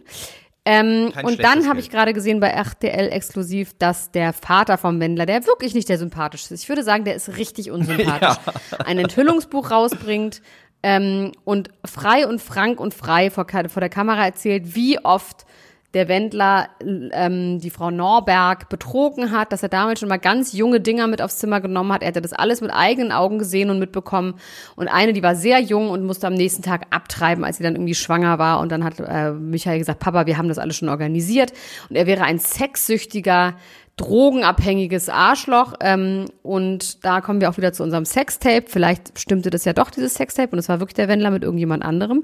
Ähm, 0.66 1.12
und 1.22 1.42
dann 1.42 1.68
habe 1.68 1.80
ich 1.80 1.90
gerade 1.90 2.12
gesehen 2.12 2.38
bei 2.38 2.48
RTL 2.48 3.08
exklusiv, 3.10 3.72
dass 3.78 4.10
der 4.10 4.32
Vater 4.32 4.76
vom 4.76 5.00
Wendler, 5.00 5.24
der 5.24 5.46
wirklich 5.46 5.74
nicht 5.74 5.88
der 5.88 5.98
sympathischste 5.98 6.52
ist, 6.52 6.64
ich 6.64 6.68
würde 6.68 6.82
sagen, 6.82 7.04
der 7.04 7.14
ist 7.14 7.38
richtig 7.38 7.70
unsympathisch, 7.70 8.36
ein 8.84 8.98
Enthüllungsbuch 8.98 9.70
rausbringt 9.70 10.42
ähm, 10.82 11.32
und 11.44 11.70
frei 11.84 12.26
und 12.26 12.42
frank 12.42 12.78
und 12.78 12.92
frei 12.92 13.30
vor, 13.30 13.46
vor 13.68 13.80
der 13.80 13.88
Kamera 13.88 14.24
erzählt, 14.24 14.74
wie 14.74 15.02
oft 15.02 15.46
der 15.94 16.08
Wendler 16.08 16.68
ähm, 16.80 17.58
die 17.58 17.70
Frau 17.70 17.90
Norberg 17.90 18.68
betrogen 18.68 19.32
hat, 19.32 19.52
dass 19.52 19.62
er 19.62 19.68
damals 19.68 19.98
schon 19.98 20.08
mal 20.08 20.18
ganz 20.18 20.52
junge 20.52 20.80
Dinger 20.80 21.08
mit 21.08 21.20
aufs 21.20 21.38
Zimmer 21.38 21.60
genommen 21.60 21.92
hat. 21.92 22.02
Er 22.02 22.08
hätte 22.08 22.22
das 22.22 22.32
alles 22.32 22.60
mit 22.60 22.70
eigenen 22.72 23.10
Augen 23.10 23.38
gesehen 23.38 23.70
und 23.70 23.80
mitbekommen. 23.80 24.34
Und 24.76 24.88
eine, 24.88 25.12
die 25.12 25.22
war 25.22 25.34
sehr 25.34 25.58
jung 25.58 25.90
und 25.90 26.04
musste 26.04 26.28
am 26.28 26.34
nächsten 26.34 26.62
Tag 26.62 26.86
abtreiben, 26.90 27.44
als 27.44 27.56
sie 27.56 27.64
dann 27.64 27.74
irgendwie 27.74 27.96
schwanger 27.96 28.38
war. 28.38 28.60
Und 28.60 28.70
dann 28.70 28.84
hat 28.84 29.00
äh, 29.00 29.32
Michael 29.32 29.78
gesagt, 29.80 29.98
Papa, 29.98 30.26
wir 30.26 30.38
haben 30.38 30.48
das 30.48 30.58
alles 30.58 30.76
schon 30.76 30.88
organisiert. 30.88 31.52
Und 31.88 31.96
er 31.96 32.06
wäre 32.06 32.22
ein 32.22 32.38
sexsüchtiger, 32.38 33.54
drogenabhängiges 33.96 35.08
Arschloch. 35.08 35.74
Ähm, 35.80 36.26
und 36.42 37.04
da 37.04 37.20
kommen 37.20 37.40
wir 37.40 37.50
auch 37.50 37.56
wieder 37.56 37.72
zu 37.72 37.82
unserem 37.82 38.04
Sextape. 38.04 38.66
Vielleicht 38.68 39.18
stimmte 39.18 39.50
das 39.50 39.64
ja 39.64 39.72
doch, 39.72 39.90
dieses 39.90 40.14
Sextape. 40.14 40.52
Und 40.52 40.60
es 40.60 40.68
war 40.68 40.78
wirklich 40.78 40.94
der 40.94 41.08
Wendler 41.08 41.32
mit 41.32 41.42
irgendjemand 41.42 41.84
anderem. 41.84 42.22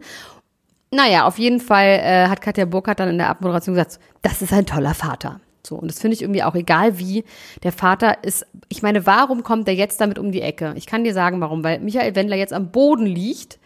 Naja, 0.91 1.27
auf 1.27 1.39
jeden 1.39 1.61
Fall 1.61 2.01
äh, 2.03 2.29
hat 2.29 2.41
Katja 2.41 2.65
Burkhardt 2.65 3.01
dann 3.01 3.09
in 3.09 3.19
der 3.19 3.29
Abmoderation 3.29 3.75
gesagt, 3.75 3.99
das 4.23 4.43
ist 4.43 4.53
ein 4.53 4.67
toller 4.67 4.95
Vater. 4.95 5.41
So, 5.67 5.77
und 5.77 5.89
das 5.89 5.99
finde 5.99 6.15
ich 6.15 6.23
irgendwie 6.23 6.45
auch 6.45 6.55
egal 6.55 6.99
wie. 6.99 7.25
Der 7.65 7.73
Vater 7.73 8.23
ist, 8.23 8.47
ich 8.69 8.83
meine, 8.83 9.05
warum 9.05 9.43
kommt 9.43 9.67
er 9.67 9.75
jetzt 9.75 10.01
damit 10.01 10.19
um 10.19 10.31
die 10.31 10.43
Ecke? 10.43 10.73
Ich 10.77 10.87
kann 10.87 11.03
dir 11.03 11.13
sagen, 11.13 11.41
warum. 11.41 11.65
Weil 11.65 11.81
Michael 11.81 12.15
Wendler 12.15 12.37
jetzt 12.37 12.53
am 12.53 12.71
Boden 12.71 13.05
liegt 13.05 13.59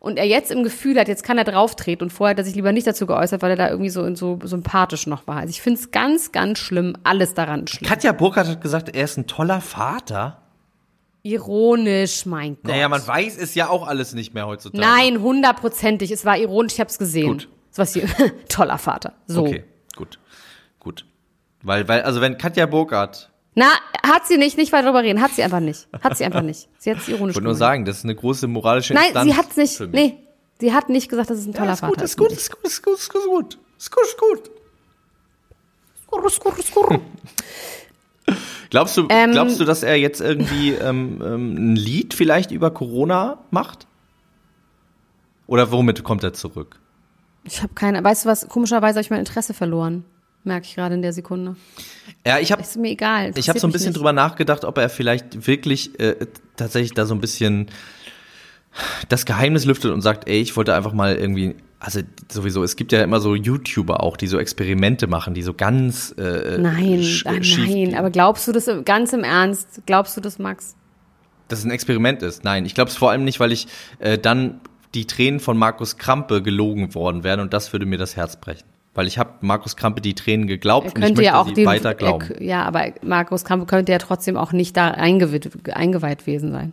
und 0.00 0.18
er 0.18 0.26
jetzt 0.26 0.50
im 0.50 0.64
Gefühl 0.64 0.98
hat, 0.98 1.08
jetzt 1.08 1.22
kann 1.22 1.38
er 1.38 1.44
drauftreten 1.44 2.06
und 2.06 2.10
vorher 2.10 2.32
hat 2.32 2.38
er 2.38 2.44
sich 2.44 2.56
lieber 2.56 2.72
nicht 2.72 2.86
dazu 2.86 3.06
geäußert, 3.06 3.40
weil 3.40 3.50
er 3.50 3.56
da 3.56 3.70
irgendwie 3.70 3.90
so, 3.90 4.14
so 4.14 4.38
sympathisch 4.42 5.06
noch 5.06 5.26
war. 5.26 5.36
Also 5.36 5.50
ich 5.50 5.62
finde 5.62 5.80
es 5.80 5.92
ganz, 5.92 6.32
ganz 6.32 6.58
schlimm, 6.58 6.94
alles 7.04 7.34
daran 7.34 7.66
schlimm. 7.66 7.88
Katja 7.88 8.12
Burkhardt 8.12 8.48
hat 8.48 8.60
gesagt, 8.60 8.94
er 8.94 9.04
ist 9.04 9.16
ein 9.16 9.26
toller 9.26 9.60
Vater. 9.60 10.43
Ironisch, 11.24 12.26
mein 12.26 12.56
Gott. 12.56 12.66
Naja, 12.66 12.86
man 12.86 13.04
weiß 13.04 13.38
es 13.38 13.54
ja 13.54 13.70
auch 13.70 13.86
alles 13.88 14.12
nicht 14.12 14.34
mehr 14.34 14.46
heutzutage. 14.46 14.86
Nein, 14.86 15.22
hundertprozentig. 15.22 16.10
Es 16.10 16.26
war 16.26 16.36
ironisch, 16.36 16.74
ich 16.74 16.80
habe 16.80 16.90
es 16.90 16.98
gesehen. 16.98 17.28
Gut. 17.28 17.48
Es 17.72 17.78
war 17.78 17.86
hier, 17.86 18.06
toller 18.50 18.76
Vater. 18.76 19.14
So. 19.26 19.46
Okay, 19.46 19.64
gut. 19.96 20.18
Gut. 20.78 21.06
Weil, 21.62 21.88
weil, 21.88 22.02
also 22.02 22.20
wenn 22.20 22.36
Katja 22.36 22.66
Burkhardt, 22.66 23.30
Na, 23.54 23.70
hat 24.06 24.26
sie 24.26 24.36
nicht, 24.36 24.58
nicht 24.58 24.70
weiter 24.70 24.84
darüber 24.84 25.02
reden. 25.02 25.22
Hat 25.22 25.30
sie 25.32 25.42
einfach 25.42 25.60
nicht. 25.60 25.88
Hat 26.02 26.14
sie 26.18 26.26
einfach 26.26 26.42
nicht. 26.42 26.68
Sie 26.76 26.90
hat 26.90 26.98
es 26.98 27.08
ironisch 27.08 27.32
ich 27.32 27.36
wollte 27.36 27.46
nur 27.46 27.54
sagen, 27.54 27.86
das 27.86 27.98
ist 27.98 28.04
eine 28.04 28.14
große 28.14 28.46
moralische 28.46 28.92
Nein, 28.92 29.04
Instanz 29.06 29.30
sie 29.32 29.36
hat's 29.38 29.56
nicht. 29.56 29.76
für 29.78 29.86
mich. 29.86 29.94
Nee, 29.94 30.18
sie 30.60 30.74
hat 30.74 30.90
nicht 30.90 31.08
gesagt, 31.08 31.30
dass 31.30 31.38
es 31.38 31.46
ein 31.46 31.54
toller 31.54 31.68
Ja, 31.68 31.72
ist 31.72 31.80
Vater 31.80 31.94
gut, 31.94 32.02
ist 32.02 32.16
gut, 32.18 32.32
ist 32.32 32.52
gut, 32.52 32.64
ist 32.64 32.82
gut, 32.82 32.98
ist 32.98 33.10
gut, 33.10 33.58
ist 33.78 33.90
gut, 33.90 34.04
ist 34.04 34.18
gut. 34.18 34.50
Skurr, 36.06 36.30
skurr, 36.30 36.62
skurr. 36.62 37.00
Glaubst 38.70 38.96
du, 38.96 39.06
Ähm, 39.10 39.32
glaubst 39.32 39.60
du, 39.60 39.64
dass 39.64 39.82
er 39.82 39.96
jetzt 39.96 40.20
irgendwie 40.20 40.70
ähm, 40.72 41.20
ähm, 41.24 41.54
ein 41.72 41.76
Lied 41.76 42.14
vielleicht 42.14 42.50
über 42.50 42.70
Corona 42.70 43.38
macht? 43.50 43.86
Oder 45.46 45.70
womit 45.70 46.02
kommt 46.04 46.24
er 46.24 46.32
zurück? 46.32 46.80
Ich 47.44 47.62
habe 47.62 47.74
keine. 47.74 48.02
Weißt 48.02 48.24
du 48.24 48.28
was? 48.30 48.48
Komischerweise 48.48 48.94
habe 48.96 49.02
ich 49.02 49.10
mein 49.10 49.20
Interesse 49.20 49.52
verloren. 49.54 50.04
Merke 50.44 50.66
ich 50.66 50.74
gerade 50.74 50.94
in 50.94 51.02
der 51.02 51.12
Sekunde. 51.12 51.56
Ja, 52.26 52.38
ich 52.38 52.52
habe 52.52 52.62
Ist 52.62 52.76
mir 52.76 52.90
egal. 52.90 53.32
ich 53.36 53.48
habe 53.48 53.58
so 53.58 53.66
ein 53.66 53.72
bisschen 53.72 53.88
nicht. 53.90 53.98
drüber 53.98 54.12
nachgedacht, 54.12 54.64
ob 54.64 54.76
er 54.78 54.88
vielleicht 54.88 55.46
wirklich 55.46 55.98
äh, 56.00 56.26
tatsächlich 56.56 56.92
da 56.92 57.06
so 57.06 57.14
ein 57.14 57.20
bisschen 57.20 57.68
das 59.08 59.24
Geheimnis 59.24 59.64
lüftet 59.64 59.92
und 59.92 60.00
sagt, 60.00 60.28
ey, 60.28 60.40
ich 60.40 60.56
wollte 60.56 60.74
einfach 60.74 60.92
mal 60.92 61.14
irgendwie, 61.16 61.54
also 61.84 62.00
sowieso, 62.32 62.62
es 62.64 62.76
gibt 62.76 62.92
ja 62.92 63.02
immer 63.02 63.20
so 63.20 63.34
YouTuber 63.34 64.02
auch, 64.02 64.16
die 64.16 64.26
so 64.26 64.38
Experimente 64.38 65.06
machen, 65.06 65.34
die 65.34 65.42
so 65.42 65.52
ganz 65.52 66.14
äh, 66.18 66.56
Nein, 66.58 67.00
sch- 67.00 67.26
ah, 67.26 67.42
schief 67.42 67.68
nein. 67.68 67.94
Aber 67.94 68.10
glaubst 68.10 68.48
du 68.48 68.52
das 68.52 68.68
ganz 68.84 69.12
im 69.12 69.22
Ernst? 69.24 69.82
Glaubst 69.86 70.16
du 70.16 70.20
das, 70.20 70.38
Max? 70.38 70.74
dass 71.48 71.58
es 71.58 71.66
ein 71.66 71.70
Experiment 71.72 72.22
ist. 72.22 72.42
Nein, 72.42 72.64
ich 72.64 72.74
glaube 72.74 72.90
es 72.90 72.96
vor 72.96 73.10
allem 73.10 73.22
nicht, 73.24 73.38
weil 73.38 73.52
ich 73.52 73.68
äh, 73.98 74.16
dann 74.16 74.60
die 74.94 75.06
Tränen 75.06 75.40
von 75.40 75.58
Markus 75.58 75.98
Krampe 75.98 76.40
gelogen 76.42 76.94
worden 76.94 77.22
wären 77.22 77.40
und 77.40 77.52
das 77.52 77.70
würde 77.74 77.84
mir 77.84 77.98
das 77.98 78.16
Herz 78.16 78.36
brechen. 78.40 78.64
Weil 78.94 79.06
ich 79.08 79.18
habe 79.18 79.30
Markus 79.42 79.76
Krampe 79.76 80.00
die 80.00 80.14
Tränen 80.14 80.46
geglaubt 80.46 80.86
Er 80.86 80.94
und 80.96 81.02
ich 81.02 81.08
möchte 81.10 81.22
ja 81.24 81.38
auch 81.40 81.46
sie 81.48 81.52
den. 81.54 81.66
weiter 81.66 81.94
glauben. 81.94 82.30
Er, 82.30 82.42
ja, 82.42 82.62
aber 82.62 82.84
Markus 83.02 83.44
Krampe 83.44 83.66
könnte 83.66 83.92
ja 83.92 83.98
trotzdem 83.98 84.36
auch 84.38 84.52
nicht 84.52 84.74
da 84.76 84.92
eingeweiht, 84.92 85.50
eingeweiht 85.74 86.20
gewesen 86.20 86.52
sein. 86.52 86.72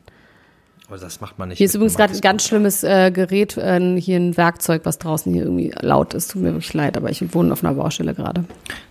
Das 1.00 1.22
macht 1.22 1.40
man 1.40 1.50
nicht. 1.50 1.58
Hier 1.58 1.66
ist 1.66 1.76
übrigens 1.76 1.96
gerade 1.96 2.14
ein 2.14 2.22
ganz 2.22 2.46
schlimmes 2.46 2.84
äh, 2.84 3.12
Gerät, 3.12 3.58
äh, 3.58 4.00
hier 4.00 4.18
ein 4.18 4.36
Werkzeug, 4.38 4.82
was 4.84 4.98
draußen 4.98 5.32
hier 5.34 5.44
irgendwie 5.44 5.74
laut 5.80 6.14
ist. 6.14 6.32
Tut 6.32 6.42
mir 6.42 6.54
wirklich 6.54 6.74
leid, 6.74 6.98
aber 6.98 7.10
ich 7.10 7.34
wohne 7.34 7.54
auf 7.54 7.64
einer 7.64 7.74
Baustelle 7.74 8.14
gerade. 8.14 8.46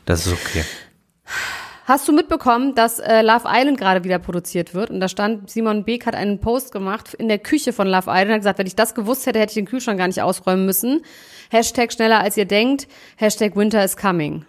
Das 0.06 0.26
ist 0.26 0.32
okay. 0.32 0.64
Hast 1.90 2.06
du 2.06 2.12
mitbekommen, 2.12 2.76
dass 2.76 3.00
äh, 3.00 3.20
Love 3.22 3.48
Island 3.48 3.76
gerade 3.76 4.04
wieder 4.04 4.20
produziert 4.20 4.74
wird? 4.74 4.90
Und 4.90 5.00
da 5.00 5.08
stand, 5.08 5.50
Simon 5.50 5.84
Beek 5.84 6.06
hat 6.06 6.14
einen 6.14 6.38
Post 6.38 6.70
gemacht 6.70 7.14
in 7.14 7.26
der 7.26 7.40
Küche 7.40 7.72
von 7.72 7.88
Love 7.88 8.08
Island 8.08 8.28
und 8.28 8.32
hat 8.34 8.40
gesagt, 8.40 8.58
wenn 8.60 8.66
ich 8.68 8.76
das 8.76 8.94
gewusst 8.94 9.26
hätte, 9.26 9.40
hätte 9.40 9.50
ich 9.50 9.54
den 9.54 9.66
Kühlschrank 9.66 9.98
gar 9.98 10.06
nicht 10.06 10.22
ausräumen 10.22 10.66
müssen. 10.66 11.02
Hashtag 11.50 11.92
schneller 11.92 12.20
als 12.20 12.36
ihr 12.36 12.44
denkt. 12.44 12.86
Hashtag 13.16 13.56
Winter 13.56 13.84
is 13.84 13.96
coming. 13.96 14.44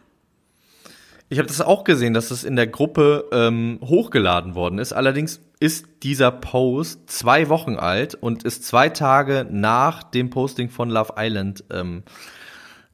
Ich 1.32 1.38
habe 1.38 1.48
das 1.48 1.62
auch 1.62 1.86
gesehen, 1.86 2.14
dass 2.14 2.28
das 2.28 2.44
in 2.44 2.58
der 2.58 2.68
Gruppe 2.68 3.24
ähm, 3.32 3.80
hochgeladen 3.82 4.54
worden 4.54 4.80
ist. 4.80 4.92
Allerdings 4.92 5.40
ist 5.62 5.86
dieser 6.04 6.30
Post 6.30 7.10
zwei 7.10 7.48
Wochen 7.48 7.78
alt 7.78 8.16
und 8.16 8.44
ist 8.44 8.66
zwei 8.66 8.90
Tage 8.90 9.48
nach 9.50 10.04
dem 10.04 10.30
Posting 10.30 10.70
von 10.70 10.90
Love 10.90 11.14
Island. 11.18 11.64
Ähm, 11.72 12.04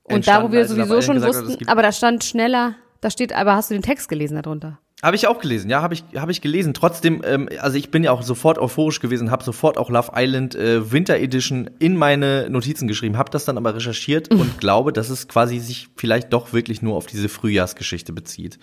Und 0.04 0.28
da, 0.28 0.44
wo 0.44 0.52
wir 0.52 0.60
als 0.60 0.70
Love 0.70 0.88
sowieso 0.88 1.02
schon 1.02 1.16
gesagt 1.16 1.34
es 1.34 1.46
wussten, 1.46 1.68
aber 1.68 1.82
da 1.82 1.92
stand 1.92 2.24
schneller, 2.26 2.76
da 3.02 3.10
steht, 3.10 3.34
aber 3.34 3.56
hast 3.56 3.72
du 3.72 3.74
den 3.74 3.82
Text 3.82 4.08
gelesen 4.08 4.40
darunter? 4.40 4.78
Habe 5.04 5.16
ich 5.16 5.28
auch 5.28 5.40
gelesen, 5.40 5.70
ja, 5.70 5.84
habe 5.84 5.94
ich, 5.94 6.04
hab 6.16 6.28
ich 6.30 6.42
gelesen. 6.42 6.74
Trotzdem, 6.74 7.22
ähm, 7.24 7.48
also 7.60 7.78
ich 7.78 7.92
bin 7.92 8.04
ja 8.04 8.12
auch 8.12 8.24
sofort 8.24 8.58
euphorisch 8.58 9.00
gewesen, 9.00 9.30
habe 9.30 9.44
sofort 9.44 9.78
auch 9.78 9.92
Love 9.92 10.14
Island 10.16 10.56
äh, 10.56 10.92
Winter 10.92 11.18
Edition 11.18 11.70
in 11.78 11.96
meine 11.96 12.50
Notizen 12.50 12.88
geschrieben, 12.88 13.16
habe 13.16 13.30
das 13.30 13.46
dann 13.46 13.58
aber 13.58 13.76
recherchiert 13.76 14.32
und 14.32 14.60
glaube, 14.60 14.92
dass 14.94 15.10
es 15.10 15.28
quasi 15.28 15.60
sich 15.60 15.90
vielleicht 15.96 16.34
doch 16.34 16.52
wirklich 16.52 16.82
nur 16.82 16.96
auf 16.96 17.06
diese 17.06 17.30
Frühjahrsgeschichte 17.30 18.12
bezieht. 18.12 18.58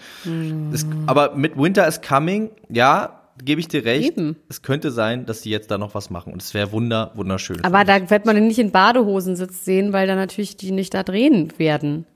Es, 0.73 0.85
aber 1.07 1.37
mit 1.37 1.57
Winter 1.57 1.87
is 1.87 2.03
Coming, 2.03 2.51
ja, 2.69 3.21
gebe 3.43 3.61
ich 3.61 3.69
dir 3.69 3.85
recht. 3.85 4.17
Eben. 4.17 4.35
Es 4.49 4.63
könnte 4.63 4.91
sein, 4.91 5.27
dass 5.27 5.43
die 5.43 5.51
jetzt 5.51 5.71
da 5.71 5.79
noch 5.79 5.95
was 5.95 6.11
machen 6.11 6.33
und 6.33 6.43
es 6.43 6.53
wäre 6.53 6.73
wunder, 6.73 7.13
wunderschön. 7.15 7.63
Aber 7.63 7.85
da 7.85 8.11
wird 8.11 8.27
man 8.27 8.35
den 8.35 8.49
nicht 8.49 8.59
in 8.59 8.73
Badehosen 8.73 9.37
sitzt 9.37 9.65
sehen, 9.65 9.93
weil 9.93 10.09
da 10.09 10.17
natürlich 10.17 10.57
die 10.57 10.73
nicht 10.73 10.95
da 10.95 11.05
drehen 11.05 11.53
werden. 11.59 12.07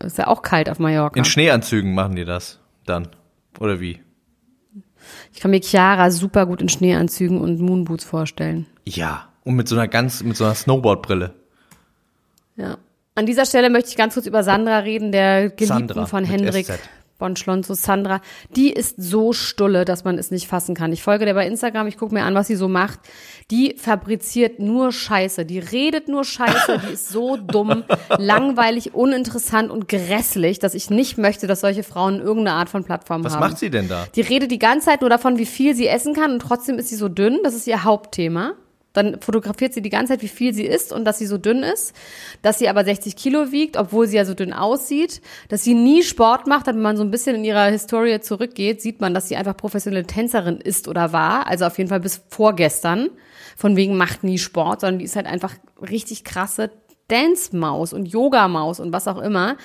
Ist 0.00 0.18
ja 0.18 0.26
auch 0.26 0.42
kalt 0.42 0.68
auf 0.68 0.80
Mallorca. 0.80 1.16
in 1.16 1.24
Schneeanzügen 1.24 1.94
machen 1.94 2.16
die 2.16 2.24
das 2.24 2.58
dann. 2.84 3.08
Oder 3.60 3.78
wie? 3.78 4.00
Ich 5.32 5.40
kann 5.40 5.52
mir 5.52 5.60
Chiara 5.60 6.10
super 6.10 6.46
gut 6.46 6.60
in 6.60 6.68
Schneeanzügen 6.68 7.40
und 7.40 7.60
Moonboots 7.60 8.04
vorstellen. 8.04 8.66
Ja. 8.84 9.28
Und 9.44 9.54
mit 9.54 9.68
so 9.68 9.76
einer 9.76 9.88
ganz, 9.88 10.22
mit 10.22 10.36
so 10.36 10.44
einer 10.44 10.54
Snowboardbrille. 10.54 11.34
Ja. 12.56 12.78
An 13.14 13.26
dieser 13.26 13.46
Stelle 13.46 13.70
möchte 13.70 13.90
ich 13.90 13.96
ganz 13.96 14.14
kurz 14.14 14.26
über 14.26 14.42
Sandra 14.42 14.78
reden, 14.78 15.12
der 15.12 15.50
Geliebten 15.50 15.66
Sandra 15.66 16.06
von 16.06 16.24
Hendrik 16.24 16.66
SZ. 16.66 16.80
Bonschlonzo. 17.20 17.74
Sandra, 17.74 18.20
die 18.56 18.72
ist 18.72 18.96
so 19.00 19.32
stulle, 19.32 19.84
dass 19.84 20.02
man 20.02 20.18
es 20.18 20.32
nicht 20.32 20.48
fassen 20.48 20.74
kann. 20.74 20.92
Ich 20.92 21.04
folge 21.04 21.24
der 21.24 21.34
bei 21.34 21.46
Instagram, 21.46 21.86
ich 21.86 21.96
gucke 21.96 22.12
mir 22.12 22.24
an, 22.24 22.34
was 22.34 22.48
sie 22.48 22.56
so 22.56 22.66
macht. 22.66 22.98
Die 23.52 23.76
fabriziert 23.78 24.58
nur 24.58 24.90
Scheiße, 24.90 25.44
die 25.44 25.60
redet 25.60 26.08
nur 26.08 26.24
Scheiße, 26.24 26.80
die 26.88 26.94
ist 26.94 27.08
so 27.10 27.36
dumm, 27.36 27.84
langweilig, 28.18 28.94
uninteressant 28.94 29.70
und 29.70 29.86
grässlich, 29.88 30.58
dass 30.58 30.74
ich 30.74 30.90
nicht 30.90 31.18
möchte, 31.18 31.46
dass 31.46 31.60
solche 31.60 31.84
Frauen 31.84 32.20
irgendeine 32.20 32.56
Art 32.56 32.68
von 32.68 32.82
Plattform 32.82 33.22
Was 33.22 33.34
haben. 33.34 33.40
macht 33.40 33.58
sie 33.58 33.70
denn 33.70 33.88
da? 33.88 34.06
Die 34.16 34.22
redet 34.22 34.50
die 34.50 34.58
ganze 34.58 34.86
Zeit 34.86 35.02
nur 35.02 35.10
davon, 35.10 35.38
wie 35.38 35.46
viel 35.46 35.76
sie 35.76 35.86
essen 35.86 36.14
kann 36.14 36.32
und 36.32 36.40
trotzdem 36.40 36.78
ist 36.78 36.88
sie 36.88 36.96
so 36.96 37.08
dünn. 37.08 37.38
Das 37.44 37.54
ist 37.54 37.66
ihr 37.66 37.84
Hauptthema. 37.84 38.54
Dann 38.92 39.20
fotografiert 39.20 39.72
sie 39.72 39.82
die 39.82 39.90
ganze 39.90 40.14
Zeit, 40.14 40.22
wie 40.22 40.28
viel 40.28 40.52
sie 40.52 40.64
isst 40.64 40.92
und 40.92 41.04
dass 41.04 41.18
sie 41.18 41.26
so 41.26 41.38
dünn 41.38 41.62
ist, 41.62 41.94
dass 42.42 42.58
sie 42.58 42.68
aber 42.68 42.84
60 42.84 43.14
Kilo 43.14 43.52
wiegt, 43.52 43.76
obwohl 43.76 44.08
sie 44.08 44.16
ja 44.16 44.24
so 44.24 44.34
dünn 44.34 44.52
aussieht, 44.52 45.20
dass 45.48 45.62
sie 45.62 45.74
nie 45.74 46.02
Sport 46.02 46.46
macht. 46.46 46.66
Wenn 46.66 46.80
man 46.80 46.96
so 46.96 47.04
ein 47.04 47.10
bisschen 47.10 47.36
in 47.36 47.44
ihrer 47.44 47.66
Historie 47.66 48.20
zurückgeht, 48.20 48.82
sieht 48.82 49.00
man, 49.00 49.14
dass 49.14 49.28
sie 49.28 49.36
einfach 49.36 49.56
professionelle 49.56 50.06
Tänzerin 50.06 50.58
ist 50.58 50.88
oder 50.88 51.12
war. 51.12 51.46
Also 51.46 51.66
auf 51.66 51.78
jeden 51.78 51.88
Fall 51.88 52.00
bis 52.00 52.22
vorgestern. 52.28 53.10
Von 53.56 53.76
wegen 53.76 53.96
macht 53.96 54.24
nie 54.24 54.38
Sport, 54.38 54.80
sondern 54.80 54.98
die 54.98 55.04
ist 55.04 55.16
halt 55.16 55.26
einfach 55.26 55.54
richtig 55.80 56.24
krasse 56.24 56.70
Dance-Maus 57.08 57.92
und 57.92 58.06
Yoga-Maus 58.06 58.80
und 58.80 58.92
was 58.92 59.08
auch 59.08 59.18
immer 59.18 59.56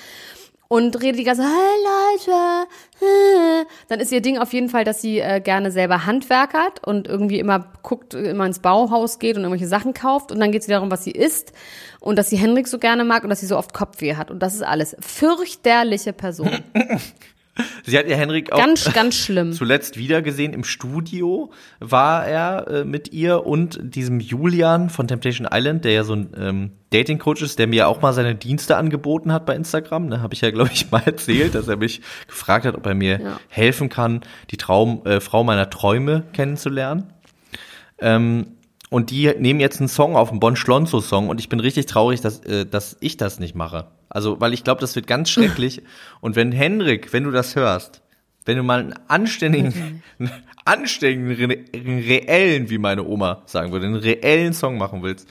und 0.76 1.02
redet 1.02 1.20
die 1.20 1.24
ganze 1.24 1.42
Zeit, 1.42 1.52
hey 1.52 2.28
Leute, 2.28 2.68
äh." 3.02 3.66
dann 3.88 4.00
ist 4.02 4.12
ihr 4.12 4.22
Ding 4.22 4.38
auf 4.38 4.52
jeden 4.52 4.68
Fall, 4.68 4.84
dass 4.84 5.02
sie 5.02 5.20
äh, 5.20 5.40
gerne 5.40 5.72
selber 5.72 6.06
handwerkert 6.06 6.86
und 6.86 7.08
irgendwie 7.08 7.40
immer 7.40 7.72
guckt, 7.82 8.14
immer 8.14 8.46
ins 8.46 8.60
Bauhaus 8.60 9.20
geht 9.20 9.38
und 9.38 9.44
irgendwelche 9.44 9.68
Sachen 9.68 9.94
kauft 9.94 10.34
und 10.34 10.40
dann 10.42 10.52
geht 10.52 10.62
es 10.62 10.68
darum, 10.68 10.92
was 10.92 11.06
sie 11.06 11.12
isst 11.12 11.54
und 12.02 12.18
dass 12.18 12.30
sie 12.30 12.36
Henrik 12.36 12.68
so 12.68 12.78
gerne 12.78 13.06
mag 13.06 13.24
und 13.24 13.30
dass 13.30 13.40
sie 13.40 13.46
so 13.46 13.58
oft 13.58 13.74
Kopfweh 13.74 14.16
hat 14.16 14.32
und 14.32 14.40
das 14.40 14.54
ist 14.54 14.64
alles. 14.64 14.98
Fürchterliche 15.00 16.12
Person. 16.12 16.50
Sie 17.86 17.98
hat 17.98 18.08
ja 18.08 18.18
Henrik 18.18 18.52
auch 18.52 18.58
Ganz, 18.58 18.92
ganz 18.94 19.16
schlimm. 19.16 19.52
zuletzt 19.54 19.98
wieder 19.98 20.22
gesehen 20.22 20.54
im 20.54 20.64
Studio 20.64 21.52
war 21.80 22.26
er 22.26 22.68
äh, 22.68 22.86
mit 22.86 23.14
ihr 23.14 23.46
und 23.46 23.80
diesem 23.82 24.20
Julian 24.20 24.90
von 24.90 25.08
Temptation 25.08 25.48
Island, 25.52 25.86
der 25.86 25.94
ja 25.94 26.04
so 26.04 26.14
ein 26.14 26.30
ähm, 26.38 26.72
Dating 26.92 27.18
Coach 27.20 27.42
ist, 27.42 27.58
der 27.60 27.68
mir 27.68 27.88
auch 27.88 28.02
mal 28.02 28.14
seine 28.14 28.36
Dienste 28.36 28.78
angeboten 28.78 29.32
hat 29.32 29.46
bei 29.46 29.56
Instagram. 29.56 30.10
Da 30.10 30.20
habe 30.22 30.34
ich 30.34 30.42
ja 30.42 30.52
glaube 30.52 30.72
ich 30.74 30.92
mal 30.92 31.04
erzählt, 31.06 31.56
dass 31.56 31.68
er 31.68 31.78
mich 31.78 32.02
gefragt 32.28 32.66
hat, 32.66 32.76
ob 32.76 32.86
er 32.86 32.96
mir 32.96 33.22
Ja. 33.22 33.40
helfen 33.50 33.90
kann, 33.90 34.22
die 34.52 34.58
Traum 34.58 35.02
äh, 35.06 35.20
Frau 35.20 35.44
meiner 35.44 35.70
Träume 35.70 36.24
kennenzulernen. 36.34 37.14
Ähm, 38.00 38.48
und 38.90 39.10
die 39.10 39.32
nehmen 39.40 39.60
jetzt 39.60 39.80
einen 39.80 39.88
Song 39.90 40.16
auf, 40.16 40.30
einen 40.30 40.40
Bon 40.40 40.56
Schlonzo 40.56 41.00
Song 41.02 41.30
und 41.30 41.40
ich 41.40 41.50
bin 41.50 41.60
richtig 41.60 41.86
traurig, 41.88 42.22
dass, 42.22 42.40
äh, 42.46 42.66
dass 42.66 42.98
ich 43.00 43.18
das 43.18 43.40
nicht 43.40 43.56
mache. 43.56 43.88
Also, 44.16 44.40
weil 44.40 44.54
ich 44.54 44.64
glaube, 44.64 44.80
das 44.80 44.96
wird 44.96 45.08
ganz 45.08 45.30
schrecklich. 45.30 45.82
und 46.22 46.38
wenn 46.38 46.54
Henrik, 46.54 47.12
wenn 47.12 47.26
du 47.26 47.32
das 47.32 47.58
hörst, 47.58 48.02
wenn 48.46 48.56
du 48.56 48.64
mal 48.64 48.80
einen 48.80 48.96
anständigen, 49.10 50.02
einen 50.18 50.32
anständigen, 50.64 51.52
re 51.52 51.58
einen 51.74 52.00
reellen, 52.00 52.70
wie 52.70 52.78
meine 52.78 53.04
Oma 53.04 53.42
sagen 53.46 53.74
würde, 53.74 53.88
einen 53.88 53.98
reellen 53.98 54.54
Song 54.54 54.78
machen 54.78 55.04
willst, 55.04 55.28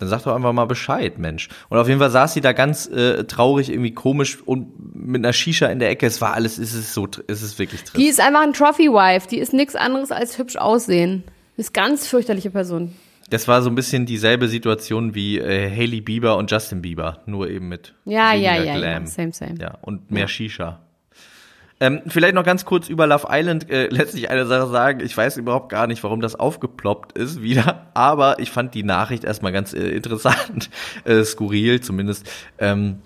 dann 0.00 0.08
sag 0.08 0.24
doch 0.24 0.34
einfach 0.34 0.52
mal 0.52 0.64
Bescheid, 0.64 1.16
Mensch. 1.16 1.48
Und 1.68 1.78
auf 1.78 1.86
jeden 1.86 2.00
Fall 2.00 2.10
saß 2.10 2.34
sie 2.34 2.40
da 2.40 2.50
ganz 2.50 2.88
äh, 2.88 3.22
traurig, 3.22 3.70
irgendwie 3.70 3.94
komisch 3.94 4.38
und 4.44 4.96
mit 4.96 5.24
einer 5.24 5.32
Shisha 5.32 5.66
in 5.66 5.78
der 5.78 5.90
Ecke. 5.90 6.04
Es 6.04 6.20
war 6.20 6.34
alles, 6.34 6.58
es 6.58 6.74
ist 6.74 6.92
so, 6.92 7.06
es 7.28 7.40
ist 7.40 7.60
wirklich 7.60 7.82
trist. 7.84 7.96
Die 7.96 8.08
ist 8.08 8.20
einfach 8.20 8.42
ein 8.42 8.52
Trophy-Wife. 8.52 9.28
Die 9.28 9.38
ist 9.38 9.52
nichts 9.52 9.76
anderes 9.76 10.10
als 10.10 10.38
hübsch 10.38 10.56
aussehen. 10.56 11.22
Ist 11.56 11.72
ganz 11.72 12.08
fürchterliche 12.08 12.50
Person. 12.50 12.96
Das 13.30 13.48
war 13.48 13.62
so 13.62 13.70
ein 13.70 13.74
bisschen 13.74 14.06
dieselbe 14.06 14.48
Situation 14.48 15.14
wie 15.14 15.38
äh, 15.38 15.70
Hailey 15.70 16.00
Bieber 16.00 16.36
und 16.36 16.50
Justin 16.50 16.82
Bieber, 16.82 17.20
nur 17.26 17.48
eben 17.48 17.68
mit 17.68 17.94
Ja, 18.04 18.34
ja, 18.34 18.56
ja, 18.62 18.76
Glam. 18.76 19.04
ja. 19.04 19.06
Same, 19.08 19.32
same. 19.32 19.54
Ja, 19.60 19.78
und 19.80 20.10
mehr 20.10 20.28
Shisha. 20.28 20.80
Ähm, 21.80 22.02
vielleicht 22.06 22.34
noch 22.34 22.44
ganz 22.44 22.64
kurz 22.64 22.88
über 22.88 23.06
Love 23.06 23.26
Island 23.30 23.68
äh, 23.70 23.86
letztlich 23.90 24.30
eine 24.30 24.46
Sache 24.46 24.68
sagen. 24.68 25.00
Ich 25.00 25.16
weiß 25.16 25.36
überhaupt 25.38 25.70
gar 25.70 25.86
nicht, 25.86 26.02
warum 26.04 26.20
das 26.20 26.34
aufgeploppt 26.34 27.18
ist 27.18 27.42
wieder, 27.42 27.86
aber 27.94 28.38
ich 28.38 28.50
fand 28.50 28.74
die 28.74 28.84
Nachricht 28.84 29.24
erstmal 29.24 29.52
ganz 29.52 29.72
äh, 29.72 29.88
interessant, 29.88 30.70
äh, 31.04 31.24
skurril 31.24 31.80
zumindest. 31.80 32.30
Ähm, 32.58 33.00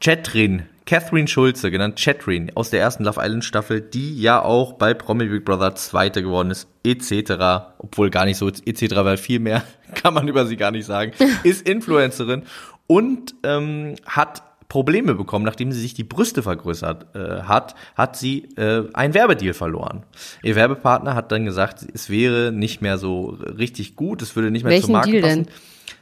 Chatrin, 0.00 0.62
Catherine 0.88 1.28
Schulze, 1.28 1.70
genannt 1.70 2.00
Chatrin, 2.02 2.50
aus 2.54 2.70
der 2.70 2.80
ersten 2.80 3.04
Love 3.04 3.20
Island 3.22 3.44
Staffel, 3.44 3.82
die 3.82 4.18
ja 4.18 4.40
auch 4.40 4.72
bei 4.72 4.94
Promi 4.94 5.26
Big 5.26 5.44
Brother 5.44 5.74
Zweite 5.74 6.22
geworden 6.22 6.50
ist, 6.50 6.66
etc. 6.82 7.74
Obwohl 7.76 8.08
gar 8.08 8.24
nicht 8.24 8.38
so 8.38 8.48
etc., 8.48 8.94
weil 8.94 9.18
viel 9.18 9.38
mehr 9.38 9.64
kann 9.94 10.14
man 10.14 10.26
über 10.26 10.46
sie 10.46 10.56
gar 10.56 10.70
nicht 10.70 10.86
sagen, 10.86 11.12
ist 11.44 11.68
Influencerin 11.68 12.44
und 12.86 13.34
ähm, 13.42 13.96
hat 14.06 14.42
Probleme 14.70 15.14
bekommen, 15.14 15.44
nachdem 15.44 15.72
sie 15.72 15.80
sich 15.80 15.92
die 15.92 16.04
Brüste 16.04 16.42
vergrößert 16.42 17.14
äh, 17.14 17.42
hat, 17.42 17.74
hat 17.94 18.16
sie 18.16 18.48
äh, 18.56 18.84
einen 18.94 19.12
Werbedeal 19.12 19.52
verloren. 19.52 20.04
Ihr 20.42 20.56
Werbepartner 20.56 21.14
hat 21.14 21.30
dann 21.32 21.44
gesagt, 21.44 21.84
es 21.92 22.08
wäre 22.08 22.50
nicht 22.50 22.80
mehr 22.80 22.96
so 22.96 23.36
richtig 23.58 23.94
gut, 23.94 24.22
es 24.22 24.36
würde 24.36 24.50
nicht 24.50 24.62
mehr 24.62 24.72
Welchen 24.72 24.86
zur 24.86 24.92
Marke 24.92 25.10
Deal 25.10 25.22
passen. 25.22 25.44
denn? 25.44 25.54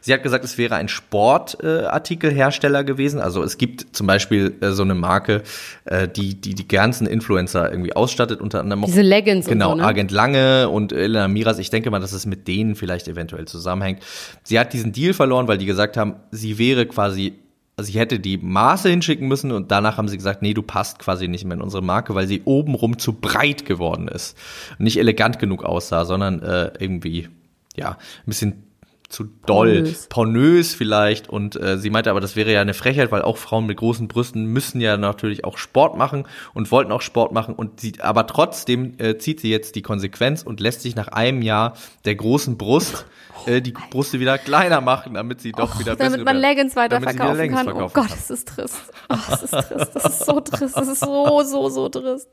Sie 0.06 0.14
hat 0.14 0.22
gesagt, 0.22 0.44
es 0.44 0.56
wäre 0.56 0.76
ein 0.76 0.86
Sportartikelhersteller 0.86 2.84
gewesen. 2.84 3.18
Also 3.18 3.42
es 3.42 3.58
gibt 3.58 3.96
zum 3.96 4.06
Beispiel 4.06 4.54
äh, 4.60 4.70
so 4.70 4.84
eine 4.84 4.94
Marke, 4.94 5.42
äh, 5.84 6.06
die, 6.06 6.40
die 6.40 6.54
die 6.54 6.68
ganzen 6.68 7.08
Influencer 7.08 7.72
irgendwie 7.72 7.96
ausstattet, 7.96 8.40
unter 8.40 8.60
anderem 8.60 8.84
auch 8.84 8.86
Diese 8.86 9.02
Leggings 9.02 9.46
Genau, 9.46 9.70
so, 9.70 9.78
ne? 9.78 9.84
Agent 9.84 10.12
Lange 10.12 10.68
und 10.68 10.92
Elena 10.92 11.26
Miras. 11.26 11.58
Ich 11.58 11.70
denke 11.70 11.90
mal, 11.90 11.98
dass 11.98 12.12
es 12.12 12.24
mit 12.24 12.46
denen 12.46 12.76
vielleicht 12.76 13.08
eventuell 13.08 13.46
zusammenhängt. 13.46 14.00
Sie 14.44 14.60
hat 14.60 14.72
diesen 14.72 14.92
Deal 14.92 15.12
verloren, 15.12 15.48
weil 15.48 15.58
die 15.58 15.66
gesagt 15.66 15.96
haben, 15.96 16.14
sie 16.30 16.56
wäre 16.56 16.86
quasi, 16.86 17.40
also 17.76 17.90
sie 17.90 17.98
hätte 17.98 18.20
die 18.20 18.38
Maße 18.38 18.88
hinschicken 18.88 19.26
müssen 19.26 19.50
und 19.50 19.72
danach 19.72 19.98
haben 19.98 20.06
sie 20.06 20.18
gesagt, 20.18 20.40
nee, 20.40 20.54
du 20.54 20.62
passt 20.62 21.00
quasi 21.00 21.26
nicht 21.26 21.44
mehr 21.44 21.56
in 21.56 21.62
unsere 21.62 21.82
Marke, 21.82 22.14
weil 22.14 22.28
sie 22.28 22.42
obenrum 22.44 23.00
zu 23.00 23.14
breit 23.14 23.64
geworden 23.64 24.06
ist. 24.06 24.38
Und 24.78 24.84
nicht 24.84 24.98
elegant 24.98 25.40
genug 25.40 25.64
aussah, 25.64 26.04
sondern 26.04 26.42
äh, 26.42 26.70
irgendwie, 26.78 27.28
ja, 27.74 27.90
ein 27.90 28.26
bisschen 28.26 28.65
zu 29.08 29.24
doll, 29.46 29.74
Pornös. 29.74 30.06
pornös 30.08 30.74
vielleicht 30.74 31.28
und 31.28 31.60
äh, 31.60 31.78
sie 31.78 31.90
meinte 31.90 32.10
aber, 32.10 32.20
das 32.20 32.36
wäre 32.36 32.52
ja 32.52 32.60
eine 32.60 32.74
Frechheit, 32.74 33.12
weil 33.12 33.22
auch 33.22 33.36
Frauen 33.36 33.66
mit 33.66 33.76
großen 33.76 34.08
Brüsten 34.08 34.46
müssen 34.46 34.80
ja 34.80 34.96
natürlich 34.96 35.44
auch 35.44 35.58
Sport 35.58 35.96
machen 35.96 36.26
und 36.54 36.70
wollten 36.72 36.92
auch 36.92 37.02
Sport 37.02 37.32
machen 37.32 37.54
und 37.54 37.80
sie, 37.80 38.00
aber 38.00 38.26
trotzdem 38.26 38.94
äh, 38.98 39.18
zieht 39.18 39.40
sie 39.40 39.50
jetzt 39.50 39.76
die 39.76 39.82
Konsequenz 39.82 40.42
und 40.42 40.60
lässt 40.60 40.82
sich 40.82 40.96
nach 40.96 41.08
einem 41.08 41.42
Jahr 41.42 41.76
der 42.04 42.16
großen 42.16 42.58
Brust 42.58 43.06
äh, 43.46 43.60
die 43.60 43.72
Brüste 43.72 44.18
wieder 44.18 44.38
kleiner 44.38 44.80
machen, 44.80 45.14
damit 45.14 45.40
sie 45.40 45.52
doch 45.52 45.78
wieder 45.78 45.94
bessere 45.94 46.18
Damit 46.18 46.24
man 46.24 46.36
Leggings 46.36 46.72
wieder 46.72 46.82
weiterverkaufen 46.82 47.36
Leggings 47.36 47.56
kann. 47.56 47.68
Oh 47.68 47.70
verkaufen 47.70 47.94
Gott, 47.94 48.08
kann. 48.08 48.16
das 48.16 48.30
ist 48.30 48.48
trist. 48.48 48.76
Oh, 49.08 49.16
das 49.30 49.42
ist 49.42 49.50
trist. 49.52 49.90
Das 49.94 50.04
ist 50.04 50.26
so 50.26 50.40
trist. 50.40 50.76
Das 50.76 50.88
ist 50.88 51.00
so, 51.00 51.42
so, 51.42 51.68
so 51.68 51.88
trist. 51.88 52.28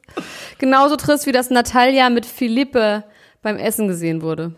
Genauso 0.57 0.95
trist, 0.95 1.25
wie 1.27 1.31
das 1.31 1.49
Natalia 1.49 2.09
mit 2.09 2.25
Philippe 2.25 3.03
beim 3.41 3.57
Essen 3.57 3.87
gesehen 3.87 4.21
wurde. 4.21 4.55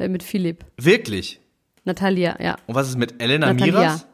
Äh, 0.00 0.08
mit 0.08 0.22
Philipp. 0.22 0.64
Wirklich? 0.76 1.40
Natalia, 1.84 2.36
ja. 2.42 2.56
Und 2.66 2.74
was 2.74 2.88
ist 2.88 2.96
mit 2.98 3.20
Elena 3.22 3.52
Natalia. 3.52 3.72
Miras? 3.80 4.06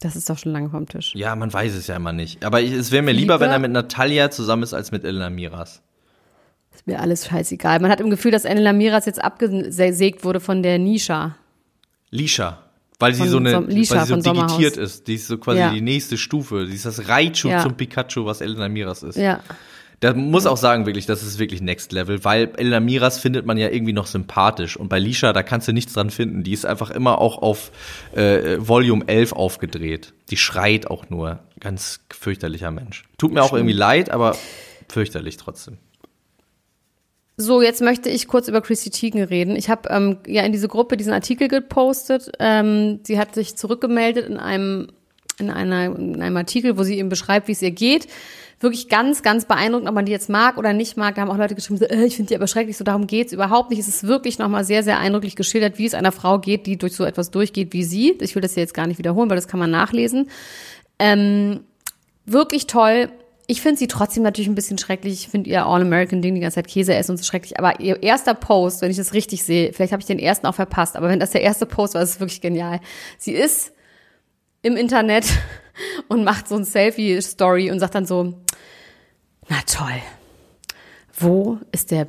Das 0.00 0.14
ist 0.14 0.30
doch 0.30 0.38
schon 0.38 0.52
lange 0.52 0.70
vom 0.70 0.86
Tisch. 0.86 1.12
Ja, 1.14 1.34
man 1.34 1.52
weiß 1.52 1.74
es 1.74 1.86
ja 1.88 1.96
immer 1.96 2.12
nicht. 2.12 2.44
Aber 2.44 2.60
ich, 2.60 2.70
es 2.72 2.92
wäre 2.92 3.02
mir 3.02 3.12
lieber, 3.12 3.40
wenn 3.40 3.50
er 3.50 3.58
mit 3.58 3.72
Natalia 3.72 4.30
zusammen 4.30 4.62
ist, 4.62 4.72
als 4.74 4.92
mit 4.92 5.04
Elena 5.04 5.28
Miras. 5.28 5.82
Ist 6.74 6.86
mir 6.86 7.00
alles 7.00 7.26
scheißegal. 7.26 7.80
Man 7.80 7.90
hat 7.90 8.00
im 8.00 8.08
Gefühl, 8.10 8.30
dass 8.30 8.44
Enela 8.44 8.72
Miras 8.72 9.06
jetzt 9.06 9.22
abgesägt 9.22 10.24
wurde 10.24 10.38
von 10.38 10.62
der 10.62 10.78
Nisha. 10.78 11.36
Lisha. 12.10 12.62
Weil 13.00 13.14
sie 13.14 13.20
Von 13.22 13.28
so 13.30 13.36
eine, 13.38 13.60
Lisha 13.60 13.96
weil 13.96 14.06
sie 14.06 14.14
so 14.14 14.20
Sommerhaus. 14.20 14.56
digitiert 14.56 14.76
ist. 14.76 15.06
Die 15.08 15.14
ist 15.14 15.26
so 15.26 15.38
quasi 15.38 15.58
Ja. 15.60 15.72
die 15.72 15.80
nächste 15.80 16.16
Stufe. 16.16 16.66
Die 16.66 16.74
ist 16.74 16.86
das 16.86 17.08
Raichu 17.08 17.48
Ja. 17.48 17.62
zum 17.62 17.74
Pikachu, 17.76 18.24
was 18.24 18.40
Elena 18.40 18.68
Miras 18.68 19.02
ist. 19.02 19.16
Ja. 19.16 19.40
Da 20.00 20.14
muss 20.14 20.46
auch 20.46 20.56
sagen, 20.56 20.86
wirklich, 20.86 21.06
das 21.06 21.24
ist 21.24 21.40
wirklich 21.40 21.60
Next 21.60 21.90
Level, 21.90 22.24
weil 22.24 22.52
Elena 22.56 22.78
Miras 22.78 23.18
findet 23.18 23.46
man 23.46 23.56
ja 23.58 23.68
irgendwie 23.68 23.92
noch 23.92 24.06
sympathisch. 24.06 24.76
Und 24.76 24.88
bei 24.88 25.00
Lisha, 25.00 25.32
da 25.32 25.42
kannst 25.42 25.66
du 25.66 25.72
nichts 25.72 25.92
dran 25.92 26.10
finden. 26.10 26.44
Die 26.44 26.52
ist 26.52 26.66
einfach 26.66 26.90
immer 26.90 27.20
auch 27.20 27.42
auf 27.42 27.72
äh, 28.14 28.56
Volume 28.58 29.08
11 29.08 29.32
aufgedreht. 29.32 30.12
Die 30.30 30.36
schreit 30.36 30.88
auch 30.88 31.10
nur. 31.10 31.40
Ganz 31.58 32.00
fürchterlicher 32.10 32.70
Mensch. 32.70 33.04
Tut 33.18 33.32
mir 33.32 33.42
auch 33.42 33.52
irgendwie 33.52 33.74
leid, 33.74 34.10
aber 34.10 34.36
fürchterlich 34.88 35.36
trotzdem. 35.36 35.78
So, 37.36 37.62
jetzt 37.62 37.80
möchte 37.80 38.08
ich 38.08 38.28
kurz 38.28 38.48
über 38.48 38.60
Chrissy 38.60 38.90
Teigen 38.90 39.22
reden. 39.22 39.56
Ich 39.56 39.68
habe 39.68 39.88
ähm, 39.90 40.18
ja 40.26 40.42
in 40.42 40.52
diese 40.52 40.68
Gruppe 40.68 40.96
diesen 40.96 41.12
Artikel 41.12 41.48
gepostet. 41.48 42.32
Ähm, 42.38 43.00
sie 43.04 43.18
hat 43.18 43.34
sich 43.34 43.56
zurückgemeldet 43.56 44.26
in 44.26 44.38
einem, 44.38 44.88
in, 45.38 45.50
einer, 45.50 45.86
in 45.86 46.20
einem 46.20 46.36
Artikel, 46.36 46.78
wo 46.78 46.84
sie 46.84 46.98
eben 46.98 47.08
beschreibt, 47.08 47.48
wie 47.48 47.52
es 47.52 47.62
ihr 47.62 47.70
geht. 47.72 48.08
Wirklich 48.60 48.88
ganz, 48.88 49.22
ganz 49.22 49.44
beeindruckend, 49.44 49.88
ob 49.88 49.94
man 49.94 50.04
die 50.04 50.10
jetzt 50.12 50.28
mag 50.28 50.56
oder 50.56 50.72
nicht 50.72 50.96
mag. 50.96 51.14
Da 51.14 51.20
haben 51.20 51.30
auch 51.30 51.36
Leute 51.36 51.54
geschrieben, 51.54 51.78
so, 51.78 51.84
äh, 51.84 52.04
ich 52.04 52.16
finde 52.16 52.30
die 52.30 52.34
aber 52.34 52.48
schrecklich. 52.48 52.76
So, 52.76 52.82
darum 52.82 53.06
geht's 53.06 53.32
überhaupt 53.32 53.70
nicht. 53.70 53.78
Es 53.78 53.86
ist 53.86 54.04
wirklich 54.04 54.38
nochmal 54.38 54.64
sehr, 54.64 54.82
sehr 54.82 54.98
eindrücklich 54.98 55.36
geschildert, 55.36 55.78
wie 55.78 55.86
es 55.86 55.94
einer 55.94 56.10
Frau 56.10 56.40
geht, 56.40 56.66
die 56.66 56.76
durch 56.76 56.96
so 56.96 57.04
etwas 57.04 57.30
durchgeht 57.30 57.72
wie 57.72 57.84
sie. 57.84 58.18
Ich 58.20 58.34
will 58.34 58.42
das 58.42 58.54
hier 58.54 58.64
jetzt 58.64 58.74
gar 58.74 58.88
nicht 58.88 58.98
wiederholen, 58.98 59.30
weil 59.30 59.36
das 59.36 59.46
kann 59.46 59.60
man 59.60 59.70
nachlesen. 59.70 60.28
Ähm, 60.98 61.60
wirklich 62.26 62.66
toll. 62.66 63.10
Ich 63.46 63.62
finde 63.62 63.78
sie 63.78 63.86
trotzdem 63.86 64.24
natürlich 64.24 64.48
ein 64.48 64.56
bisschen 64.56 64.76
schrecklich. 64.76 65.14
Ich 65.14 65.28
finde 65.28 65.48
ihr 65.48 65.64
All-American-Ding, 65.64 66.34
die 66.34 66.40
ganze 66.40 66.56
Zeit 66.56 66.66
Käse 66.66 66.94
essen 66.94 67.12
und 67.12 67.16
so 67.16 67.24
schrecklich. 67.24 67.58
Aber 67.58 67.78
ihr 67.78 68.02
erster 68.02 68.34
Post, 68.34 68.82
wenn 68.82 68.90
ich 68.90 68.96
das 68.96 69.14
richtig 69.14 69.44
sehe, 69.44 69.72
vielleicht 69.72 69.92
habe 69.92 70.00
ich 70.00 70.06
den 70.06 70.18
ersten 70.18 70.46
auch 70.46 70.54
verpasst, 70.54 70.96
aber 70.96 71.08
wenn 71.08 71.20
das 71.20 71.30
der 71.30 71.42
erste 71.42 71.64
Post 71.64 71.94
war, 71.94 72.02
ist 72.02 72.10
es 72.10 72.20
wirklich 72.20 72.40
genial. 72.40 72.80
Sie 73.18 73.32
ist 73.32 73.72
im 74.62 74.76
Internet 74.76 75.26
und 76.08 76.24
macht 76.24 76.48
so 76.48 76.56
ein 76.56 76.64
Selfie-Story 76.64 77.70
und 77.70 77.80
sagt 77.80 77.94
dann 77.94 78.06
so, 78.06 78.34
na 79.48 79.56
toll, 79.66 80.02
wo 81.18 81.58
ist 81.72 81.90
der 81.90 82.06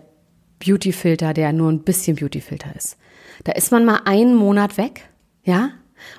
Beauty-Filter, 0.63 1.33
der 1.33 1.53
nur 1.53 1.71
ein 1.71 1.83
bisschen 1.83 2.15
Beauty-Filter 2.15 2.75
ist? 2.75 2.97
Da 3.43 3.53
ist 3.53 3.71
man 3.71 3.85
mal 3.85 4.01
einen 4.05 4.35
Monat 4.35 4.77
weg, 4.77 5.09
ja? 5.43 5.71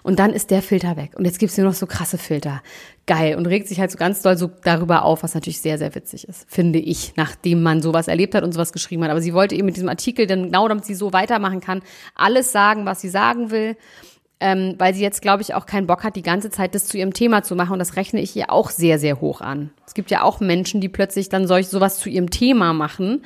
Und 0.03 0.19
dann 0.19 0.33
ist 0.33 0.51
der 0.51 0.63
Filter 0.63 0.97
weg. 0.97 1.13
Und 1.17 1.25
jetzt 1.25 1.39
gibt's 1.39 1.57
nur 1.57 1.67
noch 1.67 1.75
so 1.75 1.87
krasse 1.87 2.19
Filter. 2.19 2.63
Geil. 3.07 3.37
Und 3.37 3.47
regt 3.47 3.69
sich 3.69 3.81
halt 3.81 3.91
so 3.91 3.99
ganz 3.99 4.23
doll 4.23 4.37
so 4.37 4.51
darüber 4.63 5.05
auf, 5.05 5.23
was 5.23 5.35
natürlich 5.35 5.61
sehr, 5.61 5.79
sehr 5.79 5.95
witzig 5.95 6.29
ist, 6.29 6.51
finde 6.51 6.79
ich, 6.79 7.15
nachdem 7.17 7.63
man 7.63 7.83
sowas 7.83 8.09
erlebt 8.09 8.35
hat 8.35 8.45
und 8.45 8.53
sowas 8.53 8.73
geschrieben 8.73 9.05
hat. 9.05 9.11
Aber 9.11 9.23
sie 9.23 9.35
wollte 9.35 9.55
eben 9.55 9.67
mit 9.67 9.77
diesem 9.77 9.89
Artikel, 9.89 10.27
dann 10.27 10.45
genau 10.45 10.69
damit 10.69 10.85
sie 10.85 10.95
so 10.95 11.13
weitermachen 11.13 11.61
kann, 11.61 11.83
alles 12.15 12.53
sagen, 12.53 12.85
was 12.85 13.01
sie 13.01 13.09
sagen 13.09 13.51
will. 13.51 13.77
Ähm, 14.41 14.75
weil 14.79 14.95
sie 14.95 15.03
jetzt, 15.03 15.21
glaube 15.21 15.43
ich, 15.43 15.55
auch 15.55 15.67
keinen 15.67 15.87
Bock 15.87 16.03
hat, 16.03 16.17
die 16.17 16.23
ganze 16.23 16.51
Zeit 16.51 16.75
das 16.75 16.87
zu 16.87 16.97
ihrem 16.97 17.13
Thema 17.13 17.43
zu 17.43 17.55
machen. 17.55 17.75
Und 17.75 17.79
das 17.79 17.97
rechne 17.97 18.21
ich 18.21 18.35
ihr 18.35 18.51
auch 18.51 18.71
sehr, 18.71 18.99
sehr 18.99 19.21
hoch 19.21 19.43
an. 19.43 19.71
Es 19.87 19.93
gibt 19.93 20.11
ja 20.11 20.23
auch 20.23 20.41
Menschen, 20.41 20.81
die 20.81 20.89
plötzlich 20.89 21.29
dann 21.29 21.47
solch 21.47 21.69
sowas 21.69 21.99
zu 21.99 22.09
ihrem 22.09 22.31
Thema 22.31 22.73
machen 22.73 23.23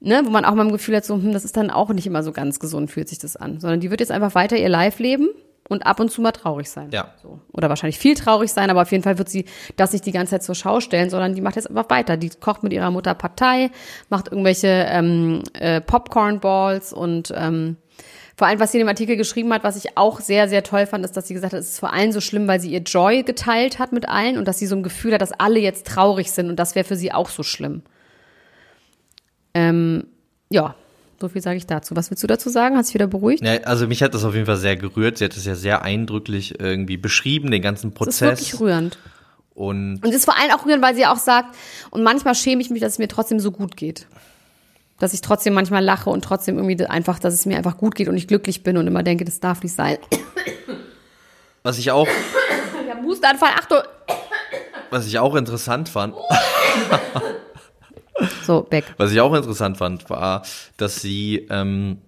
ne, 0.00 0.22
wo 0.24 0.30
man 0.30 0.44
auch 0.44 0.54
mal 0.54 0.66
im 0.66 0.72
Gefühl 0.72 0.96
hat, 0.96 1.04
so, 1.04 1.14
hm, 1.14 1.32
das 1.32 1.44
ist 1.44 1.56
dann 1.56 1.70
auch 1.70 1.90
nicht 1.90 2.06
immer 2.06 2.22
so 2.22 2.32
ganz 2.32 2.60
gesund, 2.60 2.90
fühlt 2.90 3.08
sich 3.08 3.18
das 3.18 3.36
an. 3.36 3.60
Sondern 3.60 3.80
die 3.80 3.90
wird 3.90 4.00
jetzt 4.00 4.12
einfach 4.12 4.34
weiter 4.34 4.56
ihr 4.56 4.68
Live 4.68 4.98
leben 4.98 5.28
und 5.68 5.86
ab 5.86 6.00
und 6.00 6.10
zu 6.10 6.22
mal 6.22 6.32
traurig 6.32 6.70
sein. 6.70 6.90
Ja. 6.92 7.14
So. 7.22 7.40
Oder 7.52 7.68
wahrscheinlich 7.68 7.98
viel 7.98 8.14
traurig 8.14 8.52
sein, 8.52 8.70
aber 8.70 8.82
auf 8.82 8.92
jeden 8.92 9.04
Fall 9.04 9.18
wird 9.18 9.28
sie 9.28 9.44
das 9.76 9.92
nicht 9.92 10.06
die 10.06 10.12
ganze 10.12 10.32
Zeit 10.32 10.42
zur 10.42 10.54
Schau 10.54 10.80
stellen, 10.80 11.10
sondern 11.10 11.34
die 11.34 11.40
macht 11.40 11.56
jetzt 11.56 11.68
einfach 11.68 11.90
weiter. 11.90 12.16
Die 12.16 12.30
kocht 12.30 12.62
mit 12.62 12.72
ihrer 12.72 12.90
Mutter 12.90 13.14
Partei, 13.14 13.70
macht 14.08 14.28
irgendwelche 14.28 14.68
ähm, 14.68 15.42
äh, 15.52 15.80
Popcorn-Balls 15.80 16.92
und 16.92 17.32
ähm, 17.36 17.76
vor 18.38 18.46
allem, 18.46 18.60
was 18.60 18.70
sie 18.70 18.78
in 18.78 18.84
dem 18.86 18.88
Artikel 18.88 19.16
geschrieben 19.16 19.52
hat, 19.52 19.64
was 19.64 19.74
ich 19.76 19.98
auch 19.98 20.20
sehr, 20.20 20.48
sehr 20.48 20.62
toll 20.62 20.86
fand, 20.86 21.04
ist, 21.04 21.16
dass 21.16 21.26
sie 21.26 21.34
gesagt 21.34 21.54
hat, 21.54 21.60
es 21.60 21.70
ist 21.70 21.80
vor 21.80 21.92
allem 21.92 22.12
so 22.12 22.20
schlimm, 22.20 22.46
weil 22.46 22.60
sie 22.60 22.70
ihr 22.70 22.82
Joy 22.82 23.24
geteilt 23.24 23.80
hat 23.80 23.90
mit 23.92 24.08
allen 24.08 24.38
und 24.38 24.46
dass 24.46 24.60
sie 24.60 24.68
so 24.68 24.76
ein 24.76 24.84
Gefühl 24.84 25.12
hat, 25.12 25.20
dass 25.20 25.32
alle 25.32 25.58
jetzt 25.58 25.88
traurig 25.88 26.30
sind 26.30 26.48
und 26.48 26.54
das 26.54 26.76
wäre 26.76 26.84
für 26.84 26.94
sie 26.94 27.10
auch 27.10 27.30
so 27.30 27.42
schlimm. 27.42 27.82
Ähm, 29.54 30.04
ja, 30.50 30.76
so 31.20 31.28
viel 31.28 31.42
sage 31.42 31.56
ich 31.56 31.66
dazu. 31.66 31.96
Was 31.96 32.12
willst 32.12 32.22
du 32.22 32.28
dazu 32.28 32.48
sagen? 32.48 32.76
Hast 32.76 32.86
du 32.86 32.90
dich 32.90 32.94
wieder 32.94 33.08
beruhigt? 33.08 33.42
Ja, 33.44 33.54
also 33.64 33.88
mich 33.88 34.04
hat 34.04 34.14
das 34.14 34.22
auf 34.24 34.34
jeden 34.34 34.46
Fall 34.46 34.56
sehr 34.56 34.76
gerührt. 34.76 35.18
Sie 35.18 35.24
hat 35.24 35.36
es 35.36 35.44
ja 35.44 35.56
sehr 35.56 35.82
eindrücklich 35.82 36.60
irgendwie 36.60 36.96
beschrieben, 36.96 37.50
den 37.50 37.60
ganzen 37.60 37.90
Das 37.90 37.92
ist 37.92 37.98
Prozess. 38.20 38.38
wirklich 38.38 38.60
rührend. 38.60 38.98
Und 39.52 39.96
Und 40.04 40.10
es 40.10 40.18
ist 40.18 40.26
vor 40.26 40.38
allem 40.38 40.52
auch 40.52 40.64
rührend, 40.64 40.80
weil 40.80 40.94
sie 40.94 41.06
auch 41.06 41.16
sagt, 41.16 41.56
und 41.90 42.04
manchmal 42.04 42.36
schäme 42.36 42.62
ich 42.62 42.70
mich, 42.70 42.80
dass 42.80 42.92
es 42.92 42.98
mir 43.00 43.08
trotzdem 43.08 43.40
so 43.40 43.50
gut 43.50 43.76
geht. 43.76 44.06
Dass 44.98 45.14
ich 45.14 45.20
trotzdem 45.20 45.54
manchmal 45.54 45.84
lache 45.84 46.10
und 46.10 46.24
trotzdem 46.24 46.56
irgendwie 46.58 46.84
einfach, 46.86 47.18
dass 47.18 47.34
es 47.34 47.46
mir 47.46 47.56
einfach 47.56 47.76
gut 47.76 47.94
geht 47.94 48.08
und 48.08 48.16
ich 48.16 48.26
glücklich 48.26 48.62
bin 48.64 48.76
und 48.76 48.86
immer 48.86 49.02
denke, 49.02 49.24
das 49.24 49.40
darf 49.40 49.62
nicht 49.62 49.74
sein. 49.74 49.98
was 51.62 51.78
ich 51.78 51.90
auch, 51.90 52.08
Ich 52.84 52.90
habe 52.94 53.02
Hustenanfall, 53.02 53.50
Achtung! 53.56 53.78
was 54.90 55.06
ich 55.06 55.18
auch 55.18 55.34
interessant 55.36 55.88
fand, 55.88 56.14
So, 58.42 58.66
weg. 58.70 58.84
was 58.96 59.12
ich 59.12 59.20
auch 59.20 59.34
interessant 59.34 59.76
fand, 59.76 60.10
war, 60.10 60.42
dass 60.76 61.00
sie 61.00 61.46
ähm, 61.50 61.98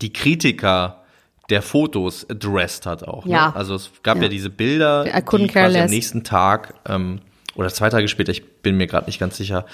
die 0.00 0.12
Kritiker 0.12 1.02
der 1.50 1.62
Fotos 1.62 2.28
addressed 2.30 2.86
hat 2.86 3.04
auch. 3.04 3.26
Ja. 3.26 3.48
Ne? 3.48 3.56
Also 3.56 3.74
es 3.74 3.90
gab 4.02 4.16
ja, 4.16 4.24
Ja. 4.24 4.28
diese 4.28 4.50
Bilder, 4.50 5.04
die 5.04 5.46
quasi 5.48 5.78
am 5.78 5.90
nächsten 5.90 6.24
Tag 6.24 6.74
ähm, 6.88 7.20
oder 7.54 7.68
zwei 7.68 7.90
Tage 7.90 8.08
später, 8.08 8.32
ich 8.32 8.62
bin 8.62 8.76
mir 8.76 8.86
gerade 8.86 9.06
nicht 9.06 9.18
ganz 9.18 9.36
sicher, 9.36 9.66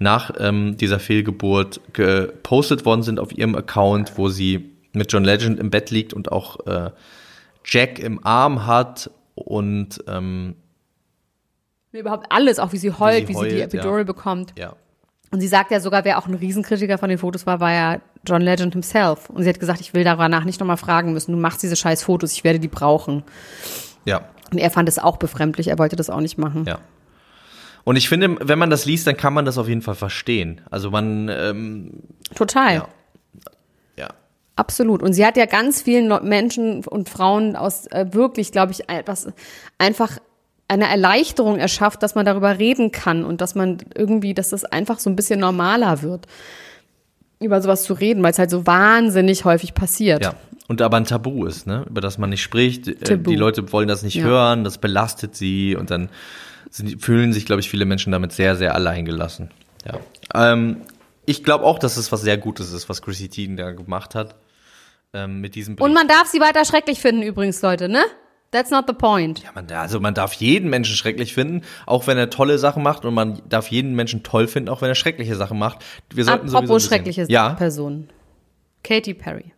nach 0.00 0.32
ähm, 0.38 0.76
dieser 0.78 0.98
Fehlgeburt 0.98 1.80
gepostet 1.92 2.84
worden 2.84 3.02
sind 3.02 3.20
auf 3.20 3.36
ihrem 3.36 3.54
Account, 3.54 4.16
wo 4.16 4.28
sie 4.28 4.72
mit 4.92 5.12
John 5.12 5.24
Legend 5.24 5.60
im 5.60 5.70
Bett 5.70 5.90
liegt 5.90 6.12
und 6.14 6.32
auch 6.32 6.66
äh, 6.66 6.90
Jack 7.64 7.98
im 7.98 8.24
Arm 8.24 8.66
hat 8.66 9.10
und 9.34 10.02
ähm, 10.08 10.56
Überhaupt 11.92 12.26
alles, 12.30 12.58
auch 12.58 12.72
wie 12.72 12.78
sie 12.78 12.92
heult, 12.92 13.28
wie 13.28 13.32
sie, 13.32 13.38
heult, 13.38 13.52
die 13.52 13.56
ja. 13.56 13.64
Epidural 13.64 14.04
bekommt. 14.04 14.54
Ja. 14.56 14.74
Und 15.32 15.40
sie 15.40 15.48
sagt 15.48 15.70
ja 15.70 15.80
sogar, 15.80 16.04
wer 16.04 16.18
auch 16.18 16.26
ein 16.26 16.34
Riesenkritiker 16.34 16.98
von 16.98 17.08
den 17.08 17.18
Fotos 17.18 17.46
war, 17.46 17.60
war 17.60 17.72
ja 17.72 18.00
John 18.24 18.42
Legend 18.42 18.72
himself. 18.72 19.28
Und 19.28 19.42
sie 19.42 19.48
hat 19.48 19.60
gesagt, 19.60 19.80
ich 19.80 19.92
will 19.92 20.04
danach 20.04 20.44
nicht 20.44 20.60
nochmal 20.60 20.76
fragen 20.76 21.12
müssen. 21.12 21.32
Du 21.32 21.38
machst 21.38 21.62
diese 21.62 21.76
scheiß 21.76 22.04
Fotos, 22.04 22.32
ich 22.32 22.44
werde 22.44 22.58
die 22.58 22.68
brauchen. 22.68 23.24
Ja. 24.04 24.22
Und 24.50 24.58
er 24.58 24.70
fand 24.70 24.88
es 24.88 24.98
auch 24.98 25.18
befremdlich, 25.18 25.68
er 25.68 25.78
wollte 25.78 25.96
das 25.96 26.10
auch 26.10 26.20
nicht 26.20 26.38
machen. 26.38 26.64
Ja. 26.64 26.78
Und 27.84 27.96
ich 27.96 28.08
finde, 28.08 28.36
wenn 28.40 28.58
man 28.58 28.70
das 28.70 28.84
liest, 28.84 29.06
dann 29.06 29.16
kann 29.16 29.32
man 29.32 29.44
das 29.44 29.58
auf 29.58 29.68
jeden 29.68 29.82
Fall 29.82 29.94
verstehen. 29.94 30.60
Also 30.70 30.90
man, 30.90 31.28
ähm, 31.28 31.92
Total. 32.34 32.74
Ja. 32.74 32.88
ja. 33.96 34.08
Absolut. 34.56 35.02
Und 35.02 35.12
sie 35.14 35.24
hat 35.24 35.36
ja 35.36 35.46
ganz 35.46 35.82
vielen 35.82 36.08
Menschen 36.28 36.84
und 36.84 37.08
Frauen 37.08 37.56
aus 37.56 37.86
äh, 37.86 38.06
wirklich, 38.12 38.52
glaube 38.52 38.72
ich, 38.72 38.88
etwas 38.88 39.28
einfach 39.78 40.18
eine 40.68 40.88
Erleichterung 40.88 41.58
erschafft, 41.58 42.02
dass 42.02 42.14
man 42.14 42.24
darüber 42.24 42.58
reden 42.58 42.92
kann 42.92 43.24
und 43.24 43.40
dass 43.40 43.54
man 43.56 43.78
irgendwie, 43.94 44.34
dass 44.34 44.50
das 44.50 44.64
einfach 44.64 45.00
so 45.00 45.10
ein 45.10 45.16
bisschen 45.16 45.40
normaler 45.40 46.02
wird, 46.02 46.26
über 47.40 47.60
sowas 47.60 47.82
zu 47.82 47.94
reden, 47.94 48.22
weil 48.22 48.30
es 48.30 48.38
halt 48.38 48.50
so 48.50 48.66
wahnsinnig 48.66 49.44
häufig 49.44 49.74
passiert. 49.74 50.22
Ja. 50.22 50.34
Und 50.68 50.80
aber 50.82 50.98
ein 50.98 51.04
Tabu 51.06 51.46
ist, 51.46 51.66
ne? 51.66 51.84
Über 51.90 52.00
das 52.00 52.18
man 52.18 52.30
nicht 52.30 52.42
spricht. 52.42 52.86
Äh, 52.86 52.94
Tabu. 52.94 53.30
Die 53.30 53.36
Leute 53.36 53.72
wollen 53.72 53.88
das 53.88 54.02
nicht 54.04 54.14
Ja. 54.14 54.24
hören, 54.24 54.62
das 54.62 54.78
belastet 54.78 55.34
sie 55.34 55.74
und 55.74 55.90
dann 55.90 56.10
sind, 56.70 57.02
fühlen 57.02 57.32
sich, 57.32 57.46
glaube 57.46 57.60
ich, 57.60 57.68
viele 57.68 57.84
Menschen 57.84 58.12
damit 58.12 58.32
sehr, 58.32 58.56
sehr 58.56 58.74
alleingelassen. 58.74 59.50
Ja. 59.84 60.52
Ähm, 60.52 60.82
ich 61.26 61.44
glaube 61.44 61.64
auch, 61.64 61.78
dass 61.78 61.96
es 61.96 62.10
was 62.12 62.22
sehr 62.22 62.38
Gutes 62.38 62.72
ist, 62.72 62.88
was 62.88 63.02
Chrissy 63.02 63.28
Teigen 63.28 63.56
da 63.56 63.72
gemacht 63.72 64.14
hat. 64.14 64.36
Ähm, 65.12 65.40
mit 65.40 65.56
diesem 65.56 65.74
Brief. 65.76 65.84
Und 65.84 65.92
man 65.92 66.06
darf 66.06 66.28
sie 66.28 66.38
weiter 66.40 66.64
schrecklich 66.64 67.00
finden 67.00 67.22
übrigens, 67.22 67.60
Leute, 67.62 67.88
ne? 67.88 68.02
That's 68.52 68.70
not 68.70 68.84
the 68.88 68.92
point. 68.94 69.42
Ja, 69.42 69.50
man, 69.54 69.70
also 69.70 70.00
man 70.00 70.14
darf 70.14 70.32
jeden 70.34 70.70
Menschen 70.70 70.96
schrecklich 70.96 71.34
finden, 71.34 71.62
auch 71.86 72.06
wenn 72.08 72.18
er 72.18 72.30
tolle 72.30 72.58
Sachen 72.58 72.82
macht 72.82 73.04
und 73.04 73.14
man 73.14 73.40
darf 73.48 73.68
jeden 73.68 73.94
Menschen 73.94 74.22
toll 74.24 74.48
finden, 74.48 74.68
auch 74.68 74.82
wenn 74.82 74.88
er 74.88 74.94
schreckliche 74.96 75.36
Sachen 75.36 75.58
macht. 75.58 75.84
Wir 76.12 76.24
sollten 76.24 76.48
sowieso 76.48 76.58
ein 76.58 76.64
Apropos 76.64 76.82
bisschen- 76.82 76.88
schreckliche 76.96 77.26
Ja. 77.28 77.50
Personen. 77.54 78.08
Katy 78.82 79.14
Perry. 79.14 79.52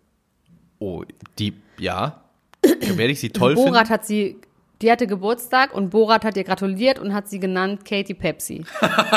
Oh, 0.79 1.05
die, 1.39 1.55
ja. 1.79 2.23
Werde 2.65 3.13
ich 3.13 3.21
sie 3.21 3.31
toll 3.31 3.55
Borat 3.55 3.73
finden? 3.89 3.91
hat 3.91 4.07
sie, 4.07 4.37
die 4.83 4.91
hatte 4.91 5.07
Geburtstag 5.07 5.73
und 5.73 5.91
Borat 5.91 6.25
hat 6.25 6.37
ihr 6.37 6.45
gratuliert 6.45 6.99
und 6.99 7.15
hat 7.15 7.29
sie 7.29 7.39
genannt 7.39 7.85
Katy 7.85 8.15
Pepsi. 8.15 8.65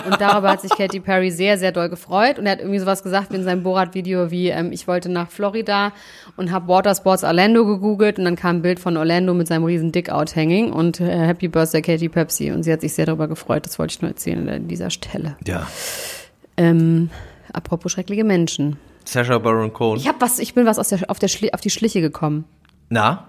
Und 0.06 0.22
darüber 0.22 0.52
hat 0.52 0.62
sich 0.62 0.72
Katy 0.72 1.00
Perry 1.00 1.32
sehr, 1.32 1.58
sehr 1.58 1.72
doll 1.72 1.90
gefreut. 1.90 2.38
Und 2.38 2.46
er 2.46 2.54
hat 2.54 2.60
irgendwie 2.60 2.80
sowas 2.80 3.04
gesagt 3.04 3.32
wie 3.32 3.36
in 3.36 3.44
seinem 3.44 3.64
Borat-Video 3.64 4.30
wie, 4.32 4.50
ähm, 4.50 4.72
ich 4.72 4.88
wollte 4.88 5.10
nach 5.10 5.30
Florida 5.30 5.92
und 6.38 6.52
habe 6.52 6.68
Watersports 6.68 7.24
Orlando 7.24 7.66
gegoogelt 7.66 8.20
und 8.20 8.26
dann 8.26 8.36
kam 8.36 8.58
ein 8.58 8.62
Bild 8.62 8.80
von 8.80 8.96
Orlando 8.96 9.34
mit 9.34 9.48
seinem 9.48 9.64
riesen 9.64 9.92
Dick-Out 9.92 10.36
hanging 10.36 10.72
und 10.72 11.00
äh, 11.00 11.26
Happy 11.26 11.48
Birthday 11.48 11.82
Katy 11.82 12.10
Pepsi. 12.10 12.52
Und 12.52 12.64
sie 12.64 12.72
hat 12.72 12.82
sich 12.82 12.94
sehr 12.94 13.08
darüber 13.08 13.28
gefreut. 13.28 13.66
Das 13.66 13.80
wollte 13.80 13.94
ich 13.94 14.02
nur 14.02 14.12
erzählen 14.12 14.48
an 14.48 14.68
dieser 14.68 14.92
Stelle. 14.92 15.36
Ja. 15.46 15.68
Ähm, 16.58 17.10
apropos 17.52 17.92
schreckliche 17.92 18.24
Menschen. 18.24 18.78
Sacha 19.04 19.38
Baron 19.38 19.74
Cohen. 19.74 20.00
Ich 20.00 20.08
hab 20.08 20.22
was, 20.22 20.40
ich 20.40 20.54
bin 20.54 20.66
was 20.66 20.80
aus 20.80 20.90
der, 20.90 21.10
auf, 21.10 21.20
der 21.20 21.28
Schli 21.28 21.52
auf 21.52 21.62
die 21.62 21.70
Schliche 21.70 22.02
gekommen. 22.02 22.46
Na? 22.90 23.28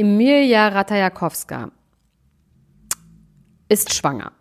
Emilia 0.00 0.68
Ratajakowska 0.68 1.70
ist 3.68 3.94
schwanger. 3.94 4.32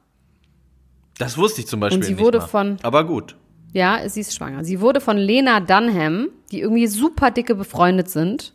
Das 1.18 1.38
wusste 1.38 1.62
ich 1.62 1.68
zum 1.68 1.80
Beispiel 1.82 1.98
Und 2.00 2.04
sie 2.06 2.14
nicht 2.14 2.22
wurde 2.24 2.40
mal. 2.40 2.48
von- 2.48 2.78
Aber 2.82 3.04
gut. 3.06 3.36
Ja, 3.74 4.08
sie 4.10 4.22
ist 4.22 4.34
schwanger. 4.36 4.64
Sie 4.64 4.82
wurde 4.82 5.00
von 5.02 5.18
Lena 5.18 5.60
Dunham, 5.60 6.30
die 6.52 6.62
irgendwie 6.62 6.88
super 6.88 7.30
dicke 7.30 7.54
befreundet 7.56 8.10
sind, 8.10 8.54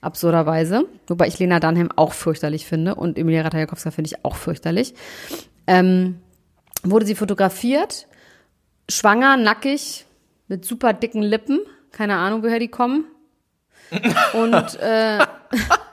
absurderweise. 0.00 0.86
Wobei 1.06 1.26
ich 1.28 1.38
Lena 1.38 1.60
Dunham 1.60 1.90
auch 1.96 2.12
fürchterlich 2.14 2.64
finde 2.66 2.94
und 2.94 3.18
Emilia 3.18 3.42
Ratajakowska 3.42 3.90
finde 3.90 4.08
ich 4.12 4.24
auch 4.24 4.36
fürchterlich. 4.36 4.94
Ähm, 5.66 6.20
wurde 6.82 7.04
sie 7.04 7.14
fotografiert, 7.14 8.06
schwanger, 8.88 9.36
nackig, 9.36 10.06
mit 10.48 10.64
super 10.64 10.92
dicken 10.92 11.22
Lippen. 11.22 11.60
Keine 11.90 12.16
Ahnung, 12.16 12.42
woher 12.42 12.58
die 12.58 12.68
kommen. 12.68 13.04
Und 14.32 14.80
äh, 14.80 15.18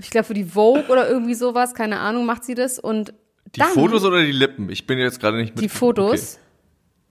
ich 0.00 0.10
glaube 0.10 0.24
für 0.24 0.34
die 0.34 0.44
Vogue 0.44 0.86
oder 0.88 1.08
irgendwie 1.08 1.34
sowas, 1.34 1.74
keine 1.74 1.98
Ahnung, 2.00 2.26
macht 2.26 2.44
sie 2.44 2.54
das. 2.54 2.78
Und 2.78 3.12
Die 3.54 3.60
dann, 3.60 3.70
Fotos 3.70 4.04
oder 4.04 4.22
die 4.24 4.32
Lippen? 4.32 4.70
Ich 4.70 4.86
bin 4.86 4.98
jetzt 4.98 5.20
gerade 5.20 5.36
nicht 5.36 5.54
mit. 5.54 5.62
die 5.62 5.68
Fotos. 5.68 6.38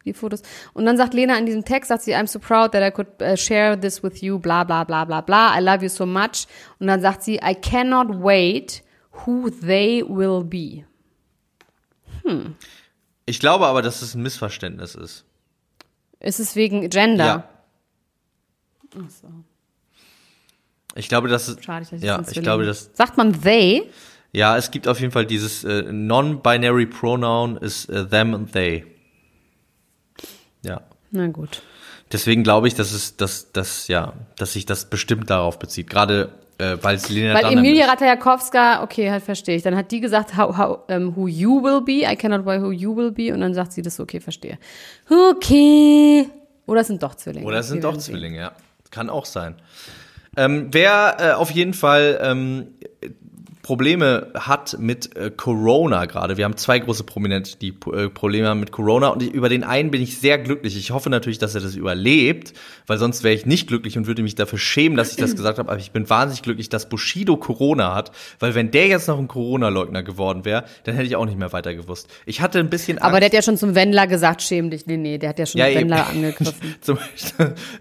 Die 0.05 0.13
Fotos. 0.13 0.41
Und 0.73 0.85
dann 0.85 0.95
sagt 0.97 1.13
Lena 1.13 1.37
in 1.37 1.45
diesem 1.45 1.65
Text, 1.65 1.89
sagt 1.89 2.03
sie, 2.03 2.15
I'm 2.15 2.25
so 2.27 2.39
proud 2.39 2.71
that 2.71 2.81
I 2.81 2.91
could 2.91 3.07
uh, 3.21 3.35
share 3.35 3.77
this 3.79 4.01
with 4.01 4.21
you, 4.21 4.39
bla 4.39 4.63
bla 4.63 4.83
bla 4.85 5.03
bla 5.05 5.21
bla. 5.21 5.57
I 5.57 5.61
love 5.61 5.83
you 5.83 5.89
so 5.89 6.05
much. 6.05 6.47
Und 6.79 6.87
dann 6.87 7.01
sagt 7.01 7.21
sie, 7.23 7.35
I 7.35 7.53
cannot 7.53 8.07
wait 8.23 8.81
who 9.25 9.49
they 9.49 10.03
will 10.07 10.43
be. 10.43 10.85
Okay. 12.23 12.51
Ich 13.25 13.39
glaube 13.39 13.67
aber, 13.67 13.81
dass 13.81 14.01
es 14.01 14.15
ein 14.15 14.23
Missverständnis 14.23 14.95
ist. 14.95 15.25
Ist 16.19 16.39
es 16.39 16.55
wegen 16.55 16.89
Gender? 16.89 17.25
Ja. 17.25 17.49
Ich 20.99 21.09
glaube, 21.09 21.29
dass 21.29 21.47
es. 21.47 21.63
Schade, 21.63 21.85
ich 21.91 22.03
ja, 22.03 22.17
das 22.17 22.31
ich 22.31 22.41
glaube, 22.41 22.65
dass. 22.65 22.91
Sagt 22.93 23.17
man 23.17 23.41
they? 23.41 23.89
Ja, 24.31 24.57
es 24.57 24.69
gibt 24.69 24.87
auf 24.87 24.99
jeden 24.99 25.11
Fall 25.11 25.25
dieses 25.25 25.63
äh, 25.63 25.83
non-binary 25.91 26.85
Pronoun 26.85 27.57
ist 27.57 27.89
äh, 27.89 28.05
them 28.05 28.35
and 28.35 28.51
they. 28.51 28.85
Ja. 30.63 30.81
Na 31.11 31.27
gut. 31.27 31.63
Deswegen 32.11 32.43
glaube 32.43 32.67
ich, 32.67 32.75
dass 32.75 32.91
es, 32.91 33.17
dass, 33.17 33.51
dass, 33.51 33.87
ja, 33.87 34.13
dass 34.37 34.53
sich 34.53 34.65
das 34.65 34.89
bestimmt 34.89 35.29
darauf 35.29 35.57
bezieht. 35.57 35.89
Gerade 35.89 36.29
äh, 36.59 36.77
weil 36.81 36.95
es 36.95 37.09
Lena 37.09 37.33
Weil 37.33 37.43
Dunham 37.43 37.59
Emilia 37.59 37.85
ist. 37.85 37.91
Ratajakowska, 37.91 38.83
okay, 38.83 39.09
halt 39.09 39.23
verstehe 39.23 39.55
ich. 39.55 39.63
Dann 39.63 39.75
hat 39.75 39.91
die 39.91 40.01
gesagt, 40.01 40.35
how, 40.35 40.57
how, 40.57 40.79
um, 40.89 41.15
who 41.15 41.27
you 41.27 41.63
will 41.63 41.81
be. 41.81 42.03
I 42.11 42.15
cannot 42.15 42.45
wait 42.45 42.61
who 42.61 42.71
you 42.71 42.95
will 42.95 43.11
be. 43.11 43.33
Und 43.33 43.41
dann 43.41 43.53
sagt 43.53 43.71
sie 43.71 43.81
das, 43.81 43.99
okay, 43.99 44.19
verstehe. 44.19 44.59
Okay. 45.09 46.29
Oder 46.65 46.81
es 46.81 46.87
sind 46.87 47.01
doch 47.01 47.15
Zwillinge. 47.15 47.45
Oder 47.45 47.59
es 47.59 47.69
sind 47.69 47.83
doch. 47.83 47.97
Zwillinge, 47.97 48.37
ja. 48.37 48.51
Kann 48.91 49.09
auch 49.09 49.25
sein. 49.25 49.55
Ähm, 50.37 50.67
wer 50.71 51.17
äh, 51.19 51.31
auf 51.31 51.51
jeden 51.51 51.73
Fall 51.73 52.19
ähm, 52.21 52.67
Probleme 53.69 54.31
hat 54.33 54.77
mit 54.79 55.15
äh, 55.15 55.29
Corona 55.29 56.05
gerade. 56.05 56.37
Wir 56.37 56.45
haben 56.45 56.57
zwei 56.57 56.79
große 56.79 57.03
Prominente, 57.03 57.55
die 57.55 57.75
äh, 57.93 58.09
Probleme 58.09 58.47
haben 58.47 58.59
mit 58.59 58.71
Corona 58.71 59.09
und 59.09 59.21
ich, 59.21 59.31
über 59.31 59.47
den 59.47 59.63
einen 59.63 59.91
bin 59.91 60.01
ich 60.01 60.17
sehr 60.17 60.39
glücklich. 60.39 60.75
Ich 60.75 60.89
hoffe 60.89 61.11
natürlich, 61.11 61.37
dass 61.37 61.53
er 61.53 61.61
das 61.61 61.75
überlebt, 61.75 62.53
weil 62.87 62.97
sonst 62.97 63.23
wäre 63.23 63.35
ich 63.35 63.45
nicht 63.45 63.67
glücklich 63.67 63.95
und 63.95 64.07
würde 64.07 64.23
mich 64.23 64.33
dafür 64.33 64.57
schämen, 64.57 64.97
dass 64.97 65.11
ich 65.11 65.17
das 65.17 65.35
gesagt 65.35 65.59
habe. 65.59 65.69
Aber 65.69 65.79
ich 65.79 65.91
bin 65.91 66.09
wahnsinnig 66.09 66.41
glücklich, 66.41 66.69
dass 66.69 66.89
Bushido 66.89 67.37
Corona 67.37 67.93
hat, 67.93 68.11
weil 68.39 68.55
wenn 68.55 68.71
der 68.71 68.87
jetzt 68.87 69.07
noch 69.07 69.19
ein 69.19 69.27
Corona-Leugner 69.27 70.01
geworden 70.01 70.45
wäre, 70.45 70.63
dann 70.85 70.95
hätte 70.95 71.05
ich 71.05 71.15
auch 71.15 71.27
nicht 71.27 71.37
mehr 71.37 71.53
weiter 71.53 71.75
gewusst. 71.75 72.09
Ich 72.25 72.41
hatte 72.41 72.57
ein 72.57 72.71
bisschen 72.71 72.97
Angst. 72.97 73.05
Aber 73.05 73.19
der 73.19 73.27
hat 73.27 73.33
ja 73.33 73.43
schon 73.43 73.57
zum 73.57 73.75
Wendler 73.75 74.07
gesagt, 74.07 74.41
schäm 74.41 74.71
dich. 74.71 74.87
Nee, 74.87 74.97
nee, 74.97 75.19
der 75.19 75.29
hat 75.29 75.37
ja 75.37 75.45
schon 75.45 75.59
Ja. 75.59 75.67
Wendler 75.67 76.07
angegriffen. 76.09 76.75
zum, 76.81 76.97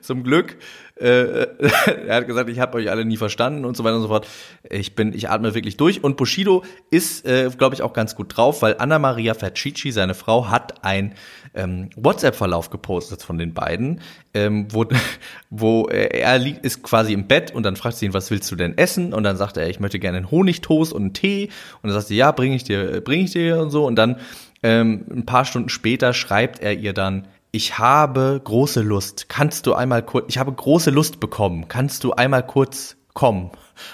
zum 0.02 0.22
Glück. 0.22 0.58
Äh, 1.00 1.46
er 2.06 2.16
hat 2.16 2.26
gesagt, 2.26 2.50
ich 2.50 2.58
habe 2.58 2.78
euch 2.78 2.90
alle 2.90 3.04
nie 3.04 3.16
verstanden 3.16 3.64
und 3.64 3.76
so 3.76 3.84
weiter 3.84 3.96
und 3.96 4.02
so 4.02 4.08
fort. 4.08 4.26
Ich 4.68 4.94
bin, 4.94 5.12
ich 5.12 5.30
atme 5.30 5.54
wirklich 5.54 5.76
durch. 5.76 6.02
Und 6.02 6.16
Bushido 6.16 6.64
ist, 6.90 7.26
äh, 7.26 7.50
glaube 7.56 7.74
ich, 7.74 7.82
auch 7.82 7.92
ganz 7.92 8.14
gut 8.14 8.36
drauf, 8.36 8.62
weil 8.62 8.76
Anna 8.78 8.98
Maria 8.98 9.34
Fercici, 9.34 9.92
seine 9.92 10.14
Frau, 10.14 10.48
hat 10.48 10.84
ein 10.84 11.14
ähm, 11.54 11.90
WhatsApp-Verlauf 11.96 12.70
gepostet 12.70 13.22
von 13.22 13.38
den 13.38 13.54
beiden, 13.54 14.00
ähm, 14.34 14.68
wo, 14.70 14.84
wo 15.50 15.86
er 15.86 16.38
liegt, 16.38 16.64
ist 16.64 16.82
quasi 16.82 17.12
im 17.12 17.26
Bett 17.26 17.54
und 17.54 17.62
dann 17.62 17.76
fragt 17.76 17.96
sie 17.96 18.06
ihn, 18.06 18.14
was 18.14 18.30
willst 18.30 18.50
du 18.50 18.56
denn 18.56 18.76
essen? 18.76 19.12
Und 19.12 19.22
dann 19.22 19.36
sagt 19.36 19.56
er, 19.56 19.68
ich 19.68 19.80
möchte 19.80 19.98
gerne 19.98 20.18
einen 20.18 20.30
Honigtoast 20.30 20.92
und 20.92 21.02
einen 21.02 21.12
Tee. 21.14 21.50
Und 21.82 21.88
dann 21.88 21.92
sagt 21.92 22.08
sie, 22.08 22.16
ja, 22.16 22.32
bringe 22.32 22.56
ich 22.56 22.64
dir, 22.64 23.00
bringe 23.00 23.24
ich 23.24 23.32
dir 23.32 23.58
und 23.58 23.70
so. 23.70 23.86
Und 23.86 23.96
dann 23.96 24.16
ähm, 24.62 25.04
ein 25.10 25.26
paar 25.26 25.44
Stunden 25.44 25.68
später 25.68 26.12
schreibt 26.12 26.60
er 26.60 26.74
ihr 26.74 26.92
dann, 26.92 27.28
ich 27.58 27.76
habe 27.78 28.40
große 28.42 28.82
Lust. 28.82 29.28
Kannst 29.28 29.66
du 29.66 29.74
einmal 29.74 30.02
kurz, 30.04 30.26
ich 30.28 30.38
habe 30.38 30.52
große 30.52 30.90
Lust 30.90 31.18
bekommen. 31.18 31.66
Kannst 31.66 32.04
du 32.04 32.12
einmal 32.12 32.46
kurz 32.46 32.96
kommen? 33.14 33.50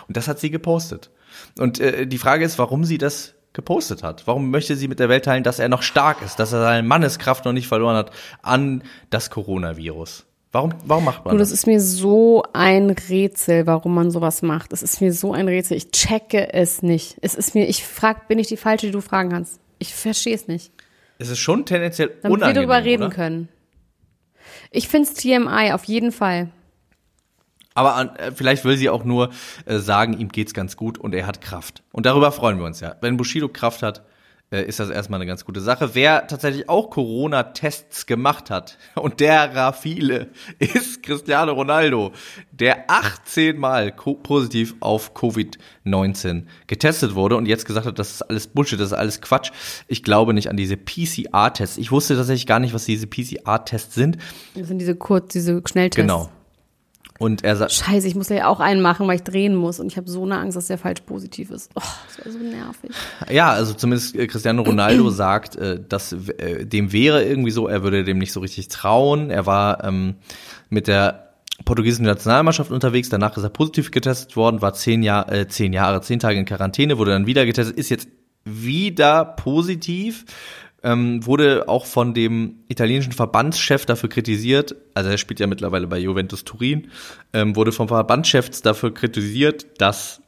Und 0.06 0.18
das 0.18 0.28
hat 0.28 0.38
sie 0.38 0.50
gepostet. 0.50 1.10
Und 1.58 1.80
äh, 1.80 2.06
die 2.06 2.18
Frage 2.18 2.44
ist, 2.44 2.58
warum 2.58 2.84
sie 2.84 2.98
das 2.98 3.32
gepostet 3.54 4.02
hat. 4.02 4.26
Warum 4.26 4.50
möchte 4.50 4.76
sie 4.76 4.86
mit 4.86 4.98
der 5.00 5.08
Welt 5.08 5.24
teilen, 5.24 5.44
dass 5.44 5.60
er 5.60 5.70
noch 5.70 5.80
stark 5.80 6.20
ist, 6.22 6.36
dass 6.38 6.52
er 6.52 6.60
seine 6.60 6.86
Manneskraft 6.86 7.46
noch 7.46 7.54
nicht 7.54 7.66
verloren 7.66 7.96
hat 7.96 8.10
an 8.42 8.82
das 9.08 9.30
Coronavirus? 9.30 10.26
Warum, 10.52 10.74
warum 10.84 11.04
macht 11.06 11.24
man 11.24 11.32
Du, 11.34 11.38
das? 11.38 11.48
das 11.48 11.60
ist 11.60 11.66
mir 11.66 11.80
so 11.80 12.42
ein 12.52 12.90
Rätsel, 12.90 13.66
warum 13.66 13.94
man 13.94 14.10
sowas 14.10 14.42
macht. 14.42 14.72
Das 14.72 14.82
ist 14.82 15.00
mir 15.00 15.14
so 15.14 15.32
ein 15.32 15.48
Rätsel. 15.48 15.78
Ich 15.78 15.90
checke 15.90 16.52
es 16.52 16.82
nicht. 16.82 17.16
Es 17.22 17.34
ist 17.34 17.54
mir, 17.54 17.66
ich 17.66 17.82
frag, 17.86 18.28
bin 18.28 18.38
ich 18.38 18.48
die 18.48 18.58
Falsche, 18.58 18.86
die 18.86 18.92
du 18.92 19.00
fragen 19.00 19.30
kannst? 19.30 19.58
Ich 19.78 19.94
verstehe 19.94 20.34
es 20.34 20.48
nicht. 20.48 20.70
Es 21.18 21.30
ist 21.30 21.38
schon 21.38 21.64
tendenziell 21.64 22.08
Damit 22.22 22.36
unangenehm, 22.38 22.68
wir 22.68 22.74
darüber 22.74 22.84
reden 22.84 23.04
oder? 23.04 23.14
können. 23.14 23.48
Ich 24.74 24.88
find's 24.88 25.14
TMI, 25.14 25.72
auf 25.72 25.84
jeden 25.84 26.10
Fall. 26.10 26.50
Aber 27.74 28.18
äh, 28.18 28.32
vielleicht 28.32 28.64
will 28.64 28.76
sie 28.76 28.90
auch 28.90 29.04
nur 29.04 29.30
äh, 29.66 29.78
sagen, 29.78 30.18
ihm 30.18 30.28
geht's 30.28 30.52
ganz 30.52 30.76
gut 30.76 30.98
und 30.98 31.14
er 31.14 31.26
hat 31.26 31.40
Kraft. 31.40 31.84
Und 31.92 32.06
darüber 32.06 32.32
freuen 32.32 32.58
wir 32.58 32.66
uns 32.66 32.80
ja. 32.80 32.96
Wenn 33.00 33.16
Bushido 33.16 33.48
Kraft 33.48 33.82
hat, 33.82 34.04
ist 34.50 34.78
das 34.80 34.90
erstmal 34.90 35.18
eine 35.18 35.26
ganz 35.26 35.44
gute 35.44 35.60
Sache. 35.60 35.94
Wer 35.94 36.26
tatsächlich 36.26 36.68
auch 36.68 36.90
Corona-Tests 36.90 38.06
gemacht 38.06 38.50
hat, 38.50 38.78
und 38.94 39.20
derer 39.20 39.72
viele, 39.72 40.28
ist 40.58 41.02
Cristiano 41.02 41.52
Ronaldo, 41.52 42.12
der 42.52 42.84
18 42.88 43.58
Mal 43.58 43.92
positiv 43.92 44.74
auf 44.80 45.14
Covid-19 45.14 46.44
getestet 46.66 47.14
wurde 47.14 47.36
und 47.36 47.46
jetzt 47.46 47.66
gesagt 47.66 47.86
hat, 47.86 47.98
das 47.98 48.12
ist 48.12 48.22
alles 48.22 48.46
Bullshit, 48.46 48.78
das 48.78 48.88
ist 48.88 48.92
alles 48.92 49.20
Quatsch. 49.20 49.50
Ich 49.88 50.02
glaube 50.02 50.34
nicht 50.34 50.50
an 50.50 50.56
diese 50.56 50.76
PCR-Tests. 50.76 51.78
Ich 51.78 51.90
wusste 51.90 52.16
tatsächlich 52.16 52.46
gar 52.46 52.60
nicht, 52.60 52.74
was 52.74 52.84
diese 52.84 53.06
PCR-Tests 53.06 53.94
sind. 53.94 54.18
Das 54.54 54.68
sind 54.68 54.78
diese 54.78 54.94
kurz, 54.94 55.32
diese 55.32 55.62
Schnelltests. 55.66 55.96
Genau. 55.96 56.30
Und 57.18 57.44
er 57.44 57.56
sagt. 57.56 57.72
Scheiße, 57.72 58.08
ich 58.08 58.14
muss 58.14 58.28
ja 58.28 58.48
auch 58.48 58.60
einen 58.60 58.80
machen, 58.80 59.06
weil 59.06 59.16
ich 59.16 59.22
drehen 59.22 59.54
muss. 59.54 59.78
Und 59.78 59.86
ich 59.86 59.96
habe 59.96 60.10
so 60.10 60.24
eine 60.24 60.38
Angst, 60.38 60.56
dass 60.56 60.66
der 60.66 60.78
falsch 60.78 61.02
positiv 61.02 61.50
ist. 61.50 61.70
Oh, 61.74 61.82
das 62.08 62.18
wäre 62.18 62.32
so 62.32 62.38
nervig. 62.38 62.90
Ja, 63.30 63.50
also 63.50 63.72
zumindest 63.74 64.16
äh, 64.16 64.26
Cristiano 64.26 64.62
Ronaldo 64.62 65.10
sagt, 65.10 65.56
äh, 65.56 65.80
dass 65.88 66.12
äh, 66.12 66.66
dem 66.66 66.92
wäre 66.92 67.24
irgendwie 67.24 67.52
so, 67.52 67.68
er 67.68 67.82
würde 67.82 68.04
dem 68.04 68.18
nicht 68.18 68.32
so 68.32 68.40
richtig 68.40 68.68
trauen. 68.68 69.30
Er 69.30 69.46
war 69.46 69.84
ähm, 69.84 70.16
mit 70.70 70.88
der 70.88 71.24
portugiesischen 71.64 72.06
Nationalmannschaft 72.06 72.72
unterwegs, 72.72 73.08
danach 73.08 73.36
ist 73.36 73.44
er 73.44 73.48
positiv 73.48 73.92
getestet 73.92 74.36
worden, 74.36 74.60
war 74.60 74.74
zehn, 74.74 75.02
Jahr, 75.04 75.30
äh, 75.30 75.46
zehn 75.46 75.72
Jahre, 75.72 76.00
zehn 76.00 76.18
Tage 76.18 76.38
in 76.38 76.46
Quarantäne, 76.46 76.98
wurde 76.98 77.12
dann 77.12 77.26
wieder 77.26 77.46
getestet, 77.46 77.76
ist 77.78 77.90
jetzt 77.90 78.08
wieder 78.44 79.24
positiv 79.24 80.24
ähm, 80.84 81.26
wurde 81.26 81.68
auch 81.68 81.86
von 81.86 82.14
dem 82.14 82.56
italienischen 82.68 83.12
Verbandschef 83.12 83.86
dafür 83.86 84.08
kritisiert, 84.08 84.76
also 84.92 85.10
er 85.10 85.18
spielt 85.18 85.40
ja 85.40 85.46
mittlerweile 85.46 85.86
bei 85.86 85.98
Juventus 85.98 86.44
Turin, 86.44 86.88
ähm, 87.32 87.56
wurde 87.56 87.72
vom 87.72 87.88
Verbandschef 87.88 88.60
dafür 88.60 88.92
kritisiert, 88.92 89.66
dass 89.80 90.20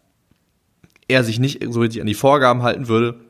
er 1.08 1.22
sich 1.22 1.38
nicht 1.38 1.62
so 1.70 1.80
richtig 1.80 2.00
an 2.00 2.06
die 2.06 2.14
Vorgaben 2.14 2.62
halten 2.62 2.88
würde 2.88 3.20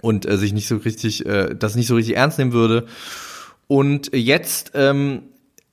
und 0.00 0.26
äh, 0.26 0.38
sich 0.38 0.52
nicht 0.52 0.68
so 0.68 0.76
richtig, 0.76 1.26
äh, 1.26 1.54
das 1.54 1.74
nicht 1.74 1.88
so 1.88 1.96
richtig 1.96 2.16
ernst 2.16 2.38
nehmen 2.38 2.52
würde. 2.52 2.86
Und 3.66 4.10
jetzt 4.14 4.72
ähm, 4.74 5.22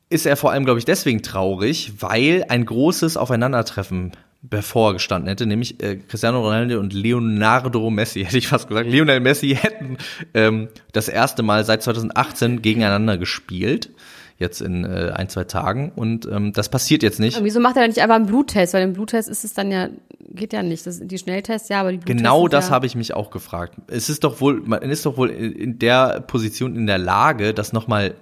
ist 0.10 0.26
er 0.26 0.38
vor 0.38 0.52
allem, 0.52 0.66
glaube 0.66 0.80
ich, 0.80 0.86
deswegen 0.86 1.22
traurig, 1.22 1.94
weil 2.00 2.46
ein 2.50 2.66
großes 2.66 3.18
Aufeinandertreffen 3.18 4.12
bevorgestanden 4.50 5.30
hätte, 5.30 5.46
nämlich 5.46 5.82
äh, 5.82 5.98
Cristiano 5.98 6.42
Ronaldo 6.42 6.80
und 6.80 6.94
Leonardo 6.94 7.90
Messi, 7.90 8.24
hätte 8.26 8.38
ich 8.38 8.48
fast 8.48 8.68
gesagt. 8.68 8.90
Lionel 8.90 9.20
Messi 9.20 9.58
hätten 9.60 9.98
ähm, 10.34 10.70
das 10.94 11.08
erste 11.08 11.44
Mal 11.44 11.66
seit 11.66 11.84
2018 11.84 12.62
gegeneinander 12.62 13.18
gespielt. 13.18 13.92
Jetzt 14.40 14.62
in 14.62 14.84
äh, 14.84 15.12
ein, 15.16 15.30
zwei 15.30 15.46
Tagen. 15.46 15.92
Und 15.96 16.28
ähm, 16.28 16.54
das 16.54 16.70
passiert 16.70 17.02
jetzt 17.02 17.20
nicht. 17.20 17.40
Und 17.40 17.44
wieso 17.44 17.60
macht 17.60 17.76
er 17.76 17.82
dann 17.82 17.90
nicht 17.90 18.02
einfach 18.02 18.18
einen 18.18 18.28
Bluttest? 18.28 18.76
Weil 18.76 18.84
im 18.84 18.94
Bluttest 18.94 19.30
ist 19.30 19.44
es 19.44 19.56
dann 19.56 19.72
ja, 19.72 19.90
geht 20.30 20.54
ja 20.54 20.62
nicht. 20.62 20.86
Das 20.86 21.00
die 21.00 21.18
Schnelltests, 21.18 21.70
ja, 21.70 21.80
aber 21.80 21.92
die 21.92 21.98
Bluttests 21.98 22.22
Genau 22.22 22.48
das 22.48 22.68
ja 22.68 22.72
habe 22.76 22.86
ich 22.86 22.94
mich 22.94 23.16
auch 23.16 23.32
gefragt. 23.32 23.74
Es 23.88 24.10
ist 24.10 24.24
doch 24.24 24.40
wohl, 24.40 24.62
man 24.62 24.84
ist 24.84 25.08
doch 25.08 25.18
wohl 25.18 25.32
in 25.32 25.80
der 25.80 26.22
Position 26.22 26.76
in 26.76 26.86
der 26.86 27.00
Lage, 27.00 27.56
das 27.56 27.74
nochmal 27.74 28.14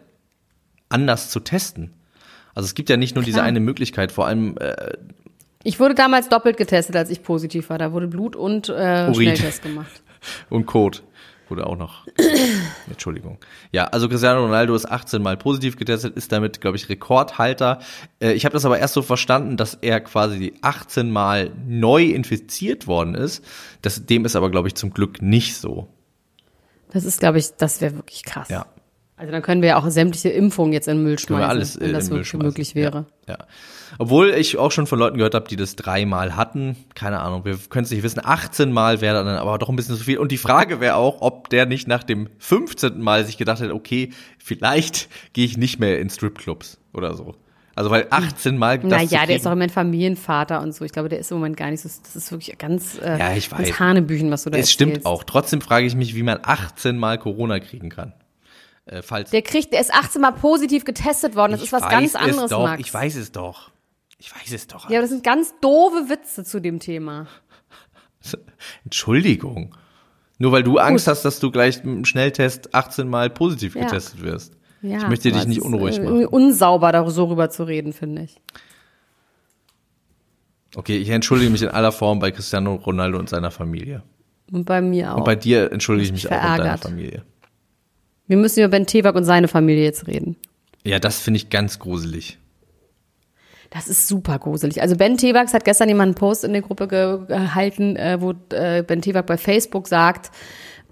anders 0.87 1.29
zu 1.31 1.41
testen. 1.41 1.91
Also 2.53 2.67
es 2.67 2.75
gibt 2.75 2.89
ja 2.89 2.95
nicht 2.95 3.15
nur 3.15 3.23
diese 3.25 3.43
eine 3.43 3.59
Möglichkeit, 3.59 4.13
vor 4.13 4.25
allem 4.25 4.57
äh, 4.57 4.93
Ich 5.65 5.79
wurde 5.79 5.95
damals 5.95 6.29
doppelt 6.29 6.57
getestet, 6.57 6.95
als 6.95 7.09
ich 7.09 7.23
positiv 7.23 7.71
war. 7.71 7.79
Da 7.79 7.91
wurde 7.91 8.07
Blut 8.07 8.35
und 8.35 8.69
äh. 8.69 9.11
Schnelltest 9.13 9.63
gemacht. 9.63 10.03
Und 10.49 10.65
Code 10.65 10.99
wurde 11.49 11.67
auch 11.67 11.77
noch. 11.77 12.07
Entschuldigung. 12.89 13.37
Ja, 13.71 13.85
also 13.85 14.09
Cristiano 14.09 14.41
Ronaldo 14.41 14.73
ist 14.75 14.89
18 14.89 15.21
Mal 15.21 15.37
positiv 15.37 15.75
getestet, 15.75 16.15
ist 16.17 16.31
damit, 16.31 16.61
glaube 16.61 16.77
ich, 16.77 16.89
Rekordhalter. 16.89 17.79
Äh, 18.19 18.33
ich 18.33 18.45
habe 18.45 18.53
das 18.53 18.65
aber 18.65 18.79
erst 18.79 18.95
so 18.95 19.03
verstanden, 19.03 19.55
dass 19.55 19.75
er 19.75 20.01
quasi 20.01 20.53
18 20.61 21.11
Mal 21.11 21.51
neu 21.67 22.05
infiziert 22.05 22.87
worden 22.87 23.13
ist. 23.13 23.43
Das, 23.83 24.05
dem 24.05 24.25
ist 24.25 24.35
aber, 24.35 24.49
glaube 24.49 24.67
ich, 24.67 24.75
zum 24.75 24.91
Glück 24.91 25.21
nicht 25.21 25.57
so. 25.57 25.87
Das 26.91 27.05
ist, 27.05 27.19
glaube 27.19 27.39
ich, 27.39 27.51
das 27.57 27.81
wäre 27.81 27.95
wirklich 27.95 28.23
krass. 28.23 28.49
Ja. 28.49 28.65
Also 29.17 29.31
dann 29.31 29.41
können 29.41 29.61
wir 29.61 29.69
ja 29.69 29.77
auch 29.77 29.89
sämtliche 29.89 30.29
Impfungen 30.29 30.73
jetzt 30.73 30.89
in 30.89 30.97
den 30.97 31.03
Müll 31.03 31.17
schmeißen, 31.17 31.49
alles 31.49 31.79
wenn 31.79 31.91
äh, 31.91 31.93
das 31.93 32.09
wirklich 32.09 32.33
möglich 32.33 32.75
wäre. 32.75 33.05
Ja, 33.27 33.35
ja. 33.39 33.45
Obwohl 33.97 34.31
ich 34.31 34.57
auch 34.57 34.71
schon 34.71 34.87
von 34.87 34.99
Leuten 34.99 35.17
gehört 35.17 35.35
habe, 35.35 35.47
die 35.47 35.55
das 35.55 35.77
dreimal 35.77 36.35
hatten. 36.35 36.75
Keine 36.95 37.21
Ahnung, 37.21 37.45
wir 37.45 37.57
können 37.69 37.85
es 37.85 37.91
nicht 37.91 38.03
wissen. 38.03 38.19
18 38.21 38.73
Mal 38.73 38.99
wäre 38.99 39.23
dann 39.23 39.37
aber 39.37 39.57
doch 39.57 39.69
ein 39.69 39.75
bisschen 39.77 39.95
zu 39.95 40.03
viel. 40.03 40.17
Und 40.17 40.33
die 40.33 40.37
Frage 40.37 40.81
wäre 40.81 40.95
auch, 40.95 41.21
ob 41.21 41.49
der 41.49 41.65
nicht 41.65 41.87
nach 41.87 42.03
dem 42.03 42.27
15. 42.39 42.99
Mal 42.99 43.25
sich 43.25 43.37
gedacht 43.37 43.61
hat, 43.61 43.71
okay, 43.71 44.09
vielleicht 44.37 45.07
gehe 45.31 45.45
ich 45.45 45.57
nicht 45.57 45.79
mehr 45.79 45.99
in 46.01 46.09
Stripclubs 46.09 46.77
oder 46.93 47.15
so. 47.15 47.35
Also 47.73 47.89
weil 47.91 48.07
18 48.09 48.57
Mal 48.57 48.79
das 48.79 48.89
Naja, 48.89 49.25
der 49.25 49.37
ist 49.37 49.47
auch 49.47 49.51
im 49.51 49.57
Moment 49.57 49.71
Familienvater 49.71 50.61
und 50.61 50.73
so. 50.73 50.83
Ich 50.83 50.91
glaube, 50.91 51.07
der 51.07 51.19
ist 51.19 51.31
im 51.31 51.37
Moment 51.37 51.55
gar 51.55 51.69
nicht 51.71 51.81
so. 51.81 51.89
Das 52.03 52.15
ist 52.15 52.31
wirklich 52.31 52.57
ganz, 52.57 52.97
äh, 53.01 53.17
Ja, 53.17 53.33
ich 53.35 53.49
ganz 53.49 53.69
weiß. 53.69 53.79
Hanebüchen, 53.79 54.29
was 54.31 54.43
du 54.43 54.49
da 54.49 54.57
Es 54.57 54.71
stimmt 54.71 54.91
erzählst. 54.91 55.05
auch. 55.07 55.23
Trotzdem 55.23 55.61
frage 55.61 55.85
ich 55.85 55.95
mich, 55.95 56.15
wie 56.15 56.23
man 56.23 56.39
18 56.41 56.97
Mal 56.97 57.17
Corona 57.17 57.59
kriegen 57.59 57.89
kann. 57.89 58.13
Äh, 58.85 59.01
falls 59.01 59.31
Der 59.31 59.41
kriegt, 59.41 59.73
der 59.73 59.81
ist 59.81 59.93
18 59.93 60.21
Mal 60.21 60.31
positiv 60.31 60.85
getestet 60.85 61.35
worden. 61.35 61.53
Das 61.53 61.61
ist 61.61 61.71
was 61.71 61.81
ganz 61.89 62.09
es 62.09 62.15
anderes, 62.15 62.49
doch, 62.51 62.63
Max. 62.63 62.79
Ich 62.81 62.93
weiß 62.93 63.15
es 63.15 63.31
doch. 63.31 63.71
Ich 64.17 64.33
weiß 64.33 64.51
es 64.53 64.67
doch. 64.67 64.89
Ja, 64.89 64.97
aber 64.97 65.01
das 65.01 65.09
sind 65.09 65.23
ganz 65.23 65.53
doofe 65.59 66.09
Witze 66.09 66.43
zu 66.43 66.59
dem 66.59 66.79
Thema. 66.79 67.27
Entschuldigung. 68.85 69.75
Nur 70.37 70.51
weil 70.51 70.63
du 70.63 70.77
Angst 70.77 71.07
hast, 71.07 71.23
dass 71.23 71.39
du 71.39 71.51
gleich 71.51 71.83
mit 71.83 71.95
dem 71.95 72.05
Schnelltest 72.05 72.73
18 72.75 73.07
Mal 73.07 73.29
positiv 73.29 73.75
Ja. 73.75 73.83
getestet 73.83 74.21
wirst. 74.21 74.53
Ja, 74.81 74.97
ich 74.99 75.07
möchte 75.07 75.31
dich 75.31 75.47
nicht 75.47 75.61
unruhig 75.61 75.97
äh, 75.97 75.99
machen. 76.01 76.07
Irgendwie 76.19 76.25
unsauber, 76.27 76.91
da 76.91 77.09
so 77.09 77.25
rüber 77.25 77.49
zu 77.49 77.63
reden, 77.63 77.93
finde 77.93 78.23
ich. 78.23 78.39
Okay, 80.75 80.97
ich 80.97 81.09
entschuldige 81.09 81.49
mich 81.49 81.61
in 81.61 81.69
aller 81.69 81.91
Form 81.91 82.19
bei 82.19 82.31
Cristiano 82.31 82.75
Ronaldo 82.75 83.17
und 83.17 83.29
seiner 83.29 83.49
Familie. 83.49 84.03
Und 84.51 84.65
bei 84.65 84.81
mir 84.81 85.13
auch. 85.13 85.17
Und 85.17 85.23
bei 85.23 85.35
dir 85.35 85.71
entschuldige 85.71 86.05
ich 86.07 86.11
mich 86.11 86.27
auch 86.29 86.35
in 86.35 86.57
deiner. 86.57 86.77
Familie. 86.77 87.23
Wir 88.27 88.37
müssen 88.37 88.59
über 88.59 88.69
Ben 88.69 88.85
Tewak 88.85 89.15
und 89.15 89.23
seine 89.23 89.47
Familie 89.47 89.83
jetzt 89.83 90.07
reden. 90.07 90.35
Ja, 90.83 90.99
das 90.99 91.19
finde 91.19 91.37
ich 91.37 91.49
ganz 91.49 91.79
gruselig. 91.79 92.37
Das 93.71 93.87
ist 93.87 94.07
super 94.07 94.39
gruselig. 94.39 94.81
Also 94.81 94.95
Ben 94.95 95.17
Tewax 95.17 95.53
hat 95.53 95.65
gestern 95.65 95.89
jemand 95.89 96.09
einen 96.09 96.15
Post 96.15 96.43
in 96.43 96.53
der 96.53 96.61
Gruppe 96.61 96.87
ge 96.87 97.25
gehalten, 97.27 97.95
äh, 97.95 98.21
wo 98.21 98.33
äh, 98.53 98.83
Ben 98.83 99.01
Tewak 99.01 99.25
bei 99.25 99.37
Facebook 99.37 99.87
sagt, 99.87 100.31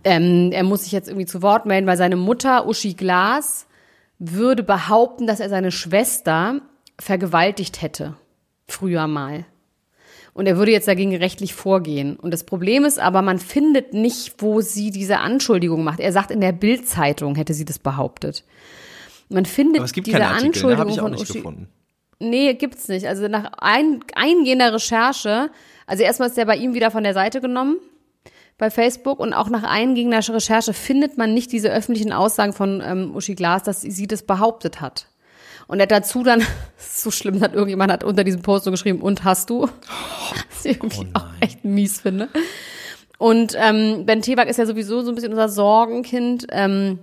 ähm, 0.03 0.51
er 0.51 0.63
muss 0.63 0.83
sich 0.83 0.91
jetzt 0.91 1.07
irgendwie 1.07 1.25
zu 1.25 1.41
Wort 1.41 1.65
melden, 1.65 1.87
weil 1.87 1.97
seine 1.97 2.17
Mutter 2.17 2.67
Uschi 2.67 2.93
Glas 2.93 3.67
würde 4.19 4.63
behaupten, 4.63 5.27
dass 5.27 5.39
er 5.39 5.49
seine 5.49 5.71
Schwester 5.71 6.61
vergewaltigt 6.99 7.81
hätte. 7.81 8.15
Früher 8.67 9.07
mal. 9.07 9.45
Und 10.33 10.47
er 10.47 10.57
würde 10.57 10.71
jetzt 10.71 10.87
dagegen 10.87 11.15
rechtlich 11.15 11.53
vorgehen. 11.53 12.15
Und 12.15 12.31
das 12.31 12.43
Problem 12.43 12.85
ist 12.85 12.99
aber, 12.99 13.21
man 13.21 13.37
findet 13.37 13.93
nicht, 13.93 14.35
wo 14.39 14.61
sie 14.61 14.89
diese 14.89 15.19
Anschuldigung 15.19 15.83
macht. 15.83 15.99
Er 15.99 16.11
sagt, 16.11 16.31
in 16.31 16.41
der 16.41 16.51
Bild-Zeitung 16.51 17.35
hätte 17.35 17.53
sie 17.53 17.65
das 17.65 17.77
behauptet. 17.77 18.43
Man 19.29 19.45
findet 19.45 19.77
Aber 19.77 19.85
es 19.85 19.93
gibt 19.93 20.07
diese 20.07 20.17
keine 20.17 20.31
Artikel, 20.31 20.47
ne? 20.47 20.77
Anschuldigung 20.77 20.89
ich 20.89 20.99
auch 20.99 21.03
von 21.03 21.11
nicht 21.11 21.21
Uschi. 21.21 21.33
gefunden. 21.33 21.69
Nee, 22.19 22.53
gibt's 22.55 22.87
nicht. 22.87 23.07
Also 23.07 23.27
nach 23.27 23.51
ein, 23.59 23.99
eingehender 24.15 24.73
Recherche, 24.73 25.51
also 25.85 26.03
erstmal 26.03 26.29
ist 26.29 26.37
der 26.37 26.45
bei 26.45 26.55
ihm 26.55 26.73
wieder 26.73 26.89
von 26.89 27.03
der 27.03 27.13
Seite 27.13 27.39
genommen 27.41 27.77
bei 28.57 28.69
Facebook 28.69 29.19
und 29.19 29.33
auch 29.33 29.49
nach 29.49 29.63
eingehender 29.63 30.19
Recherche 30.19 30.73
findet 30.73 31.17
man 31.17 31.33
nicht 31.33 31.51
diese 31.51 31.69
öffentlichen 31.69 32.13
Aussagen 32.13 32.53
von 32.53 32.81
ähm, 32.85 33.15
Uschi 33.15 33.35
Glas, 33.35 33.63
dass 33.63 33.81
sie 33.81 34.07
das 34.07 34.23
behauptet 34.23 34.79
hat. 34.79 35.07
Und 35.67 35.79
er 35.79 35.83
hat 35.83 35.91
dazu 35.91 36.23
dann, 36.23 36.43
so 36.77 37.11
schlimm, 37.11 37.41
hat 37.41 37.53
irgendjemand 37.53 37.91
hat 37.91 38.03
unter 38.03 38.23
diesem 38.23 38.41
Post 38.41 38.65
so 38.65 38.71
geschrieben, 38.71 39.01
und 39.01 39.23
hast 39.23 39.49
du? 39.49 39.63
Was 39.63 40.65
ich 40.65 40.77
irgendwie 40.77 41.07
auch 41.13 41.27
echt 41.39 41.63
mies 41.63 42.01
finde. 42.01 42.29
Und 43.17 43.55
ähm, 43.57 44.05
Ben 44.05 44.21
Tewak 44.21 44.47
ist 44.49 44.57
ja 44.57 44.65
sowieso 44.65 45.01
so 45.01 45.11
ein 45.11 45.15
bisschen 45.15 45.31
unser 45.31 45.49
Sorgenkind. 45.49 46.47
Ähm, 46.51 46.99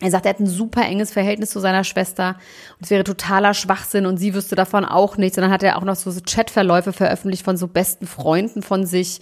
er 0.00 0.10
sagt, 0.10 0.24
er 0.24 0.30
hat 0.30 0.40
ein 0.40 0.46
super 0.46 0.82
enges 0.82 1.12
Verhältnis 1.12 1.50
zu 1.50 1.60
seiner 1.60 1.84
Schwester 1.84 2.36
und 2.78 2.84
es 2.84 2.90
wäre 2.90 3.04
totaler 3.04 3.52
Schwachsinn 3.52 4.06
und 4.06 4.16
sie 4.16 4.34
wüsste 4.34 4.56
davon 4.56 4.86
auch 4.86 5.18
nichts. 5.18 5.36
Und 5.36 5.42
dann 5.42 5.50
hat 5.50 5.62
er 5.62 5.76
auch 5.76 5.84
noch 5.84 5.96
so, 5.96 6.10
so 6.10 6.20
Chatverläufe 6.24 6.94
veröffentlicht 6.94 7.44
von 7.44 7.58
so 7.58 7.68
besten 7.68 8.06
Freunden 8.06 8.62
von 8.62 8.86
sich, 8.86 9.20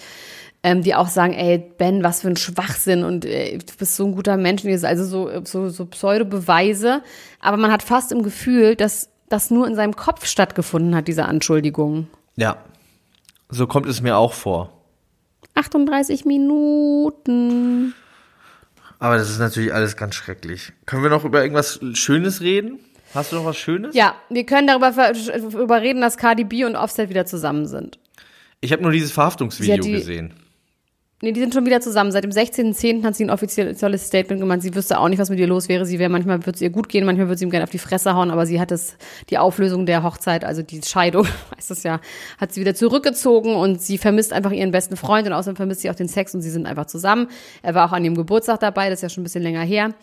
ähm, 0.62 0.82
die 0.82 0.94
auch 0.94 1.08
sagen, 1.08 1.32
ey, 1.34 1.58
Ben, 1.58 2.04
was 2.04 2.20
für 2.20 2.28
ein 2.28 2.36
Schwachsinn 2.36 3.02
und 3.02 3.24
äh, 3.24 3.58
du 3.58 3.74
bist 3.76 3.96
so 3.96 4.06
ein 4.06 4.14
guter 4.14 4.36
Mensch. 4.36 4.64
Und 4.64 4.84
Also 4.84 5.04
so, 5.04 5.44
so, 5.44 5.68
so 5.68 5.86
Pseudo-Beweise. 5.86 7.02
Aber 7.40 7.56
man 7.56 7.70
hat 7.70 7.82
fast 7.82 8.12
im 8.12 8.22
Gefühl, 8.22 8.74
dass 8.76 9.08
das 9.28 9.50
nur 9.50 9.66
in 9.66 9.74
seinem 9.74 9.94
Kopf 9.94 10.26
stattgefunden 10.26 10.94
hat, 10.94 11.06
diese 11.08 11.26
Anschuldigung. 11.26 12.08
Ja, 12.36 12.56
so 13.48 13.66
kommt 13.66 13.86
es 13.86 14.00
mir 14.00 14.16
auch 14.16 14.32
vor. 14.32 14.72
38 15.54 16.24
Minuten. 16.24 17.94
Aber 18.98 19.16
das 19.16 19.30
ist 19.30 19.38
natürlich 19.38 19.72
alles 19.72 19.96
ganz 19.96 20.14
schrecklich. 20.14 20.72
Können 20.86 21.02
wir 21.02 21.10
noch 21.10 21.24
über 21.24 21.42
irgendwas 21.42 21.78
Schönes 21.94 22.40
reden? 22.40 22.78
Hast 23.14 23.32
du 23.32 23.36
noch 23.36 23.44
was 23.44 23.56
Schönes? 23.56 23.94
Ja, 23.94 24.14
wir 24.28 24.44
können 24.44 24.66
darüber, 24.66 24.90
darüber 24.90 25.80
reden, 25.80 26.00
dass 26.00 26.16
Cardi 26.16 26.44
B 26.44 26.64
und 26.64 26.76
Offset 26.76 27.08
wieder 27.08 27.24
zusammen 27.26 27.66
sind. 27.66 27.98
Ich 28.60 28.72
habe 28.72 28.82
nur 28.82 28.90
dieses 28.92 29.12
Verhaftungsvideo 29.12 29.82
die- 29.82 29.92
gesehen. 29.92 30.34
Nee, 31.20 31.32
die 31.32 31.40
sind 31.40 31.52
schon 31.52 31.66
wieder 31.66 31.80
zusammen. 31.80 32.12
Seit 32.12 32.22
dem 32.22 32.30
16.10. 32.30 33.02
hat 33.02 33.16
sie 33.16 33.24
ein 33.24 33.30
offizielles 33.30 34.06
Statement 34.06 34.40
gemacht. 34.40 34.62
Sie 34.62 34.72
wüsste 34.72 35.00
auch 35.00 35.08
nicht, 35.08 35.18
was 35.18 35.30
mit 35.30 35.40
ihr 35.40 35.48
los 35.48 35.68
wäre. 35.68 35.84
Sie 35.84 35.98
wäre, 35.98 36.08
manchmal 36.08 36.38
würde 36.46 36.54
es 36.54 36.60
ihr 36.60 36.70
gut 36.70 36.88
gehen, 36.88 37.04
manchmal 37.04 37.26
würde 37.26 37.38
sie 37.38 37.44
ihm 37.44 37.50
gerne 37.50 37.64
auf 37.64 37.70
die 37.70 37.78
Fresse 37.78 38.14
hauen, 38.14 38.30
aber 38.30 38.46
sie 38.46 38.60
hat 38.60 38.70
es, 38.70 38.96
die 39.28 39.36
Auflösung 39.36 39.84
der 39.84 40.04
Hochzeit, 40.04 40.44
also 40.44 40.62
die 40.62 40.80
Scheidung, 40.80 41.26
heißt 41.56 41.72
das 41.72 41.82
ja, 41.82 42.00
hat 42.38 42.52
sie 42.52 42.60
wieder 42.60 42.76
zurückgezogen 42.76 43.56
und 43.56 43.82
sie 43.82 43.98
vermisst 43.98 44.32
einfach 44.32 44.52
ihren 44.52 44.70
besten 44.70 44.96
Freund 44.96 45.26
und 45.26 45.32
außerdem 45.32 45.56
vermisst 45.56 45.80
sie 45.80 45.90
auch 45.90 45.96
den 45.96 46.06
Sex 46.06 46.36
und 46.36 46.42
sie 46.42 46.50
sind 46.50 46.66
einfach 46.66 46.86
zusammen. 46.86 47.26
Er 47.62 47.74
war 47.74 47.88
auch 47.88 47.92
an 47.92 48.04
ihrem 48.04 48.14
Geburtstag 48.14 48.60
dabei, 48.60 48.88
das 48.88 49.00
ist 49.00 49.02
ja 49.02 49.08
schon 49.08 49.22
ein 49.22 49.24
bisschen 49.24 49.42
länger 49.42 49.62
her. 49.62 49.94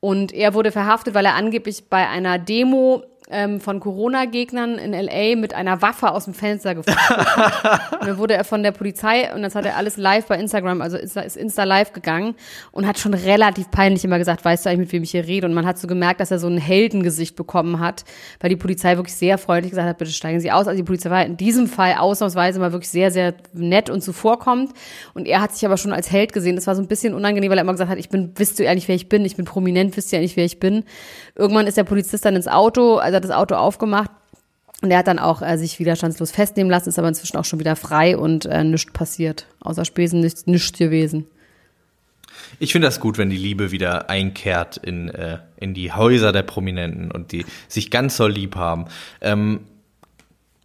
Und 0.00 0.32
er 0.32 0.54
wurde 0.54 0.72
verhaftet, 0.72 1.14
weil 1.14 1.24
er 1.24 1.34
angeblich 1.34 1.88
bei 1.88 2.08
einer 2.08 2.38
Demo 2.38 3.04
ähm, 3.30 3.60
von 3.60 3.80
Corona-Gegnern 3.80 4.78
in 4.78 4.92
LA 4.92 5.36
mit 5.36 5.54
einer 5.54 5.80
Waffe 5.80 6.12
aus 6.12 6.26
dem 6.26 6.34
Fenster 6.34 6.74
geflogen. 6.74 7.02
und 8.00 8.06
dann 8.06 8.18
wurde 8.18 8.34
er 8.34 8.44
von 8.44 8.62
der 8.62 8.72
Polizei 8.72 9.32
und 9.34 9.42
das 9.42 9.54
hat 9.54 9.64
er 9.64 9.76
alles 9.76 9.96
live 9.96 10.26
bei 10.26 10.38
Instagram, 10.38 10.82
also 10.82 10.98
ist, 10.98 11.16
ist 11.16 11.36
Insta 11.36 11.64
live 11.64 11.92
gegangen 11.92 12.34
und 12.70 12.86
hat 12.86 12.98
schon 12.98 13.14
relativ 13.14 13.70
peinlich 13.70 14.04
immer 14.04 14.18
gesagt, 14.18 14.44
weißt 14.44 14.66
du 14.66 14.70
eigentlich, 14.70 14.86
mit 14.86 14.92
wem 14.92 15.02
ich 15.04 15.12
hier 15.12 15.26
rede? 15.26 15.46
Und 15.46 15.54
man 15.54 15.64
hat 15.64 15.78
so 15.78 15.86
gemerkt, 15.86 16.20
dass 16.20 16.30
er 16.30 16.38
so 16.38 16.48
ein 16.48 16.58
Heldengesicht 16.58 17.34
bekommen 17.34 17.80
hat, 17.80 18.04
weil 18.40 18.50
die 18.50 18.56
Polizei 18.56 18.96
wirklich 18.96 19.14
sehr 19.14 19.38
freundlich 19.38 19.70
gesagt 19.70 19.88
hat, 19.88 19.98
bitte 19.98 20.12
steigen 20.12 20.40
Sie 20.40 20.52
aus. 20.52 20.68
Also 20.68 20.76
die 20.76 20.84
Polizei 20.84 21.08
war 21.08 21.24
in 21.24 21.36
diesem 21.38 21.66
Fall 21.66 21.94
ausnahmsweise 21.94 22.60
mal 22.60 22.72
wirklich 22.72 22.90
sehr, 22.90 23.10
sehr 23.10 23.34
nett 23.54 23.88
und 23.88 24.02
zuvorkommend. 24.02 24.72
Und 25.14 25.26
er 25.26 25.40
hat 25.40 25.52
sich 25.52 25.64
aber 25.64 25.78
schon 25.78 25.92
als 25.92 26.10
Held 26.10 26.32
gesehen. 26.32 26.56
Das 26.56 26.66
war 26.66 26.74
so 26.74 26.82
ein 26.82 26.88
bisschen 26.88 27.14
unangenehm, 27.14 27.50
weil 27.50 27.58
er 27.58 27.62
immer 27.62 27.72
gesagt 27.72 27.90
hat, 27.90 27.98
ich 27.98 28.10
bin, 28.10 28.32
wisst 28.36 28.58
du 28.58 28.64
ehrlich, 28.64 28.86
wer 28.88 28.94
ich 28.94 29.08
bin? 29.08 29.24
Ich 29.24 29.36
bin 29.36 29.46
prominent, 29.46 29.96
wisst 29.96 30.12
ihr 30.12 30.18
ehrlich, 30.18 30.36
wer 30.36 30.44
ich 30.44 30.60
bin? 30.60 30.84
Irgendwann 31.34 31.66
ist 31.66 31.76
der 31.76 31.84
Polizist 31.84 32.24
dann 32.24 32.36
ins 32.36 32.48
Auto, 32.48 32.96
also 32.96 33.14
hat 33.24 33.30
das 33.30 33.36
Auto 33.36 33.54
aufgemacht 33.56 34.10
und 34.82 34.90
er 34.90 34.98
hat 34.98 35.06
dann 35.06 35.18
auch 35.18 35.42
äh, 35.42 35.56
sich 35.56 35.78
widerstandslos 35.78 36.30
festnehmen 36.30 36.70
lassen, 36.70 36.88
ist 36.90 36.98
aber 36.98 37.08
inzwischen 37.08 37.36
auch 37.38 37.44
schon 37.44 37.58
wieder 37.58 37.74
frei 37.76 38.16
und 38.16 38.44
äh, 38.46 38.62
nichts 38.64 38.92
passiert. 38.92 39.46
Außer 39.60 39.84
Spesen 39.84 40.20
nichts, 40.20 40.46
nichts 40.46 40.76
gewesen. 40.78 41.26
Ich 42.58 42.72
finde 42.72 42.88
das 42.88 43.00
gut, 43.00 43.16
wenn 43.18 43.30
die 43.30 43.36
Liebe 43.36 43.70
wieder 43.70 44.10
einkehrt 44.10 44.76
in, 44.76 45.08
äh, 45.08 45.38
in 45.56 45.74
die 45.74 45.92
Häuser 45.92 46.32
der 46.32 46.42
Prominenten 46.42 47.10
und 47.10 47.32
die 47.32 47.44
sich 47.68 47.90
ganz 47.90 48.16
so 48.16 48.26
lieb 48.26 48.56
haben. 48.56 48.86
Ähm, 49.20 49.60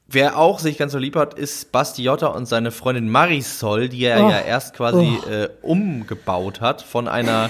wer 0.07 0.37
auch 0.37 0.59
sich 0.59 0.77
ganz 0.77 0.91
so 0.91 0.97
lieb 0.97 1.15
hat, 1.15 1.35
ist 1.35 1.71
Basti 1.71 2.03
Jotta 2.03 2.27
und 2.27 2.47
seine 2.47 2.71
Freundin 2.71 3.09
Marisol, 3.09 3.89
die 3.89 4.03
er 4.03 4.25
Oh. 4.25 4.29
ja 4.29 4.39
erst 4.41 4.73
quasi 4.75 5.17
Oh. 5.25 5.29
äh, 5.29 5.49
umgebaut 5.61 6.61
hat 6.61 6.81
von 6.81 7.07
einer 7.07 7.49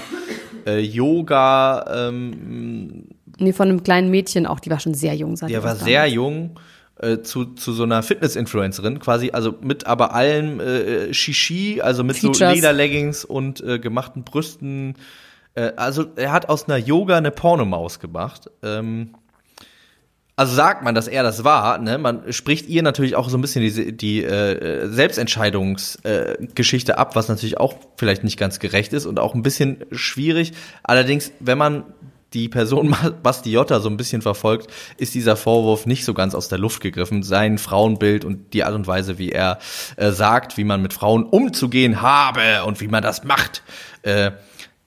äh, 0.66 0.78
Yoga, 0.80 2.08
ähm, 2.08 3.06
Nee, 3.40 3.52
von 3.52 3.68
einem 3.68 3.82
kleinen 3.82 4.10
Mädchen 4.10 4.46
auch, 4.46 4.60
die 4.60 4.70
war 4.70 4.80
schon 4.80 4.94
sehr 4.94 5.14
jung. 5.14 5.34
Die 5.34 5.40
war 5.40 5.48
damals. 5.48 5.80
sehr 5.80 6.06
jung 6.06 6.58
äh, 7.00 7.22
zu, 7.22 7.46
zu 7.46 7.72
so 7.72 7.82
einer 7.84 8.02
Fitness-Influencerin, 8.02 8.98
quasi, 8.98 9.30
also 9.32 9.54
mit 9.62 9.86
aber 9.86 10.14
allem 10.14 10.60
äh, 10.60 11.14
Shishi, 11.14 11.80
also 11.80 12.04
mit 12.04 12.16
so 12.16 12.32
Features. 12.32 12.54
Lederleggings 12.54 13.24
und 13.24 13.62
äh, 13.62 13.78
gemachten 13.78 14.24
Brüsten. 14.24 14.94
Äh, 15.54 15.72
also 15.76 16.04
er 16.16 16.32
hat 16.32 16.48
aus 16.48 16.68
einer 16.68 16.76
Yoga 16.76 17.16
eine 17.16 17.30
Pornomaus 17.30 18.00
gemacht. 18.00 18.50
Ähm, 18.62 19.14
also 20.36 20.54
sagt 20.54 20.82
man, 20.82 20.94
dass 20.94 21.06
er 21.06 21.22
das 21.22 21.44
war, 21.44 21.76
ne? 21.76 21.98
Man 21.98 22.32
spricht 22.32 22.66
ihr 22.66 22.82
natürlich 22.82 23.14
auch 23.14 23.28
so 23.28 23.36
ein 23.36 23.42
bisschen 23.42 23.62
die, 23.62 23.94
die 23.94 24.24
äh, 24.24 24.88
Selbstentscheidungsgeschichte 24.88 26.42
äh, 26.42 26.46
Geschichte 26.54 26.96
ab, 26.96 27.14
was 27.14 27.28
natürlich 27.28 27.58
auch 27.58 27.74
vielleicht 27.98 28.24
nicht 28.24 28.38
ganz 28.38 28.58
gerecht 28.58 28.94
ist 28.94 29.04
und 29.04 29.18
auch 29.18 29.34
ein 29.34 29.42
bisschen 29.42 29.84
schwierig. 29.92 30.54
Allerdings, 30.82 31.30
wenn 31.40 31.58
man 31.58 31.84
die 32.32 32.48
Person 32.48 32.94
Basti 33.22 33.50
Jotta 33.52 33.80
so 33.80 33.88
ein 33.88 33.96
bisschen 33.96 34.22
verfolgt, 34.22 34.70
ist 34.96 35.14
dieser 35.14 35.36
Vorwurf 35.36 35.86
nicht 35.86 36.04
so 36.04 36.14
ganz 36.14 36.34
aus 36.34 36.48
der 36.48 36.58
Luft 36.58 36.80
gegriffen. 36.80 37.22
Sein 37.22 37.58
Frauenbild 37.58 38.24
und 38.24 38.52
die 38.54 38.64
Art 38.64 38.74
und 38.74 38.86
Weise, 38.86 39.18
wie 39.18 39.30
er 39.30 39.58
äh, 39.96 40.10
sagt, 40.10 40.56
wie 40.56 40.64
man 40.64 40.82
mit 40.82 40.92
Frauen 40.92 41.24
umzugehen 41.24 42.02
habe 42.02 42.64
und 42.66 42.80
wie 42.80 42.88
man 42.88 43.02
das 43.02 43.24
macht, 43.24 43.62
äh, 44.02 44.32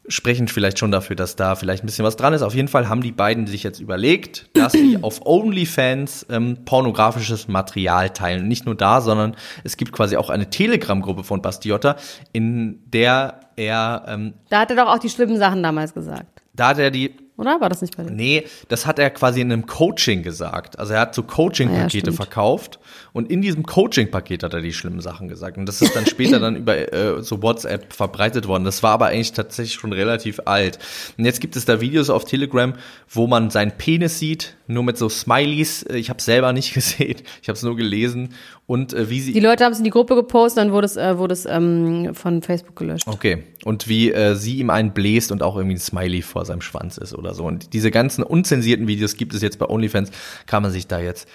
sprechen 0.07 0.49
vielleicht 0.49 0.79
schon 0.79 0.91
dafür, 0.91 1.15
dass 1.15 1.35
da 1.35 1.55
vielleicht 1.55 1.83
ein 1.83 1.85
bisschen 1.85 2.03
was 2.03 2.17
dran 2.17 2.33
ist. 2.33 2.41
Auf 2.41 2.55
jeden 2.55 2.67
Fall 2.67 2.89
haben 2.89 3.01
die 3.01 3.13
beiden 3.13 3.47
sich 3.47 3.63
jetzt 3.63 3.79
überlegt, 3.79 4.49
dass 4.53 4.73
sie 4.73 4.97
auf 5.01 5.25
OnlyFans 5.25 6.25
ähm, 6.29 6.65
pornografisches 6.65 7.47
Material 7.47 8.09
teilen. 8.09 8.41
Und 8.41 8.47
nicht 8.47 8.65
nur 8.65 8.75
da, 8.75 9.01
sondern 9.01 9.35
es 9.63 9.77
gibt 9.77 9.91
quasi 9.93 10.17
auch 10.17 10.29
eine 10.29 10.49
Telegram-Gruppe 10.49 11.23
von 11.23 11.41
Bastiotta, 11.41 11.95
in 12.33 12.81
der 12.85 13.39
er, 13.55 14.03
ähm, 14.07 14.33
Da 14.49 14.61
hat 14.61 14.71
er 14.71 14.77
doch 14.77 14.87
auch 14.87 14.99
die 14.99 15.09
schlimmen 15.09 15.37
Sachen 15.37 15.63
damals 15.63 15.93
gesagt. 15.93 16.41
da 16.53 16.69
hat 16.69 16.79
er 16.79 16.91
die 16.91 17.15
Oder? 17.35 17.59
War 17.61 17.69
das 17.69 17.81
nicht 17.81 17.97
bei 17.97 18.03
dem? 18.03 18.15
Nee, 18.15 18.45
das 18.67 18.85
hat 18.85 18.99
er 18.99 19.09
quasi 19.09 19.41
in 19.41 19.51
einem 19.51 19.65
Coaching 19.65 20.21
gesagt. 20.21 20.77
Also 20.77 20.93
er 20.93 20.99
hat 20.99 21.15
so 21.15 21.23
Ah 21.23 21.25
ja, 21.25 21.33
Coaching-Pakete 21.33 22.11
verkauft 22.11 22.79
und 23.11 23.31
in 23.31 23.41
diesem 23.41 23.63
Coaching-Paket 23.63 24.43
hat 24.43 24.53
er 24.53 24.61
die 24.61 24.73
schlimmen 24.73 25.01
Sachen 25.01 25.27
gesagt. 25.27 25.57
Und 25.57 25.65
das 25.65 25.81
ist 25.81 25.95
dann 25.95 26.05
später 26.05 26.39
dann 26.39 26.55
über 26.55 26.93
äh, 26.93 27.23
so 27.23 27.41
WhatsApp 27.41 27.91
verbreitet 27.91 28.47
worden. 28.47 28.65
Das 28.65 28.83
war 28.83 28.91
aber 28.91 29.07
eigentlich 29.07 29.33
tatsächlich 29.33 29.73
schon 29.73 29.93
relativ 29.93 30.41
alt. 30.45 30.77
Und 31.17 31.25
jetzt 31.25 31.41
gibt 31.41 31.55
es 31.55 31.65
da 31.65 31.81
Videos 31.81 32.11
auf 32.11 32.25
Telegram, 32.25 32.73
wo 33.09 33.25
man 33.25 33.49
seinen 33.49 33.71
Penis 33.71 34.19
sieht, 34.19 34.55
nur 34.67 34.83
mit 34.83 34.97
so 34.97 35.09
Smileys. 35.09 35.83
Äh, 35.83 35.97
Ich 35.97 36.09
habe 36.09 36.21
selber 36.21 36.53
nicht 36.53 36.73
gesehen, 36.73 37.21
ich 37.41 37.49
habe 37.49 37.57
es 37.57 37.63
nur 37.63 37.75
gelesen. 37.75 38.33
Und 38.65 38.93
äh, 38.93 39.09
wie 39.09 39.19
sie 39.19 39.33
Die 39.33 39.39
Leute 39.39 39.65
haben 39.65 39.73
es 39.73 39.77
in 39.79 39.83
die 39.83 39.89
Gruppe 39.89 40.15
gepostet, 40.15 40.59
dann 40.59 40.71
wurde 40.71 40.85
es, 40.85 40.95
äh, 40.97 41.17
wurde 41.17 41.33
es 41.33 41.45
ähm, 41.45 42.15
von 42.15 42.41
Facebook 42.41 42.75
gelöscht. 42.75 43.07
Okay. 43.07 43.43
Und 43.65 43.87
wie 43.87 44.11
äh, 44.11 44.35
sie 44.35 44.57
ihm 44.59 44.69
einen 44.69 44.93
bläst 44.93 45.31
und 45.31 45.43
auch 45.43 45.55
irgendwie 45.55 45.75
ein 45.75 45.79
Smiley 45.79 46.21
vor 46.21 46.45
seinem 46.45 46.61
Schwanz 46.61 46.97
ist 46.97 47.13
oder 47.13 47.33
so. 47.33 47.45
Und 47.45 47.73
diese 47.73 47.91
ganzen 47.91 48.23
unzensierten 48.23 48.87
Videos 48.87 49.15
gibt 49.17 49.33
es 49.33 49.41
jetzt 49.41 49.59
bei 49.59 49.67
OnlyFans, 49.67 50.11
kann 50.45 50.63
man 50.63 50.71
sich 50.71 50.87
da 50.87 50.99
jetzt 50.99 51.27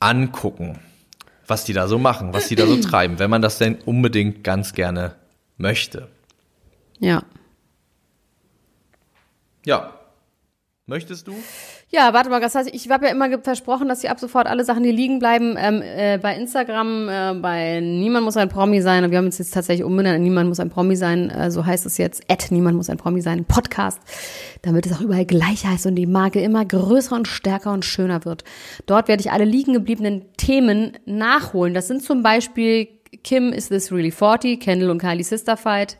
angucken, 0.00 0.78
was 1.46 1.64
die 1.64 1.72
da 1.72 1.86
so 1.88 1.98
machen, 1.98 2.32
was 2.32 2.48
die 2.48 2.56
da 2.56 2.66
so 2.66 2.76
treiben, 2.80 3.18
wenn 3.18 3.30
man 3.30 3.42
das 3.42 3.58
denn 3.58 3.76
unbedingt 3.84 4.42
ganz 4.44 4.72
gerne 4.72 5.14
möchte. 5.58 6.08
Ja. 6.98 7.22
Ja. 9.64 9.98
Möchtest 10.86 11.28
du? 11.28 11.34
Ja, 11.94 12.14
warte 12.14 12.30
mal, 12.30 12.40
das 12.40 12.54
heißt, 12.54 12.70
ich 12.72 12.88
habe 12.88 13.04
ja 13.04 13.12
immer 13.12 13.38
versprochen, 13.42 13.86
dass 13.86 14.00
sie 14.00 14.08
ab 14.08 14.18
sofort 14.18 14.46
alle 14.46 14.64
Sachen, 14.64 14.82
die 14.82 14.92
liegen 14.92 15.18
bleiben, 15.18 15.56
ähm, 15.58 15.82
äh, 15.82 16.16
bei 16.16 16.34
Instagram, 16.34 17.06
äh, 17.06 17.34
bei 17.34 17.80
Niemand 17.80 18.24
muss 18.24 18.38
ein 18.38 18.48
Promi 18.48 18.80
sein. 18.80 19.04
Und 19.04 19.10
wir 19.10 19.18
haben 19.18 19.26
uns 19.26 19.36
jetzt 19.36 19.52
tatsächlich 19.52 19.84
umbenannt, 19.84 20.22
Niemand 20.22 20.48
muss 20.48 20.58
ein 20.58 20.70
Promi 20.70 20.96
sein, 20.96 21.28
äh, 21.28 21.50
so 21.50 21.66
heißt 21.66 21.84
es 21.84 21.98
jetzt, 21.98 22.22
at 22.30 22.50
Niemand 22.50 22.78
muss 22.78 22.88
ein 22.88 22.96
Promi 22.96 23.20
sein, 23.20 23.44
Podcast, 23.44 24.00
damit 24.62 24.86
es 24.86 24.94
auch 24.94 25.02
überall 25.02 25.26
gleich 25.26 25.66
heißt 25.66 25.84
und 25.84 25.96
die 25.96 26.06
Marke 26.06 26.40
immer 26.40 26.64
größer 26.64 27.14
und 27.14 27.28
stärker 27.28 27.72
und 27.74 27.84
schöner 27.84 28.24
wird. 28.24 28.42
Dort 28.86 29.08
werde 29.08 29.20
ich 29.20 29.30
alle 29.30 29.44
liegen 29.44 29.74
gebliebenen 29.74 30.22
Themen 30.38 30.92
nachholen. 31.04 31.74
Das 31.74 31.88
sind 31.88 32.02
zum 32.02 32.22
Beispiel 32.22 32.88
Kim, 33.22 33.52
Is 33.52 33.68
This 33.68 33.92
Really 33.92 34.12
40, 34.12 34.58
Kendall 34.58 34.88
und 34.88 34.98
Kylie 34.98 35.24
Sister 35.24 35.58
Fight, 35.58 35.98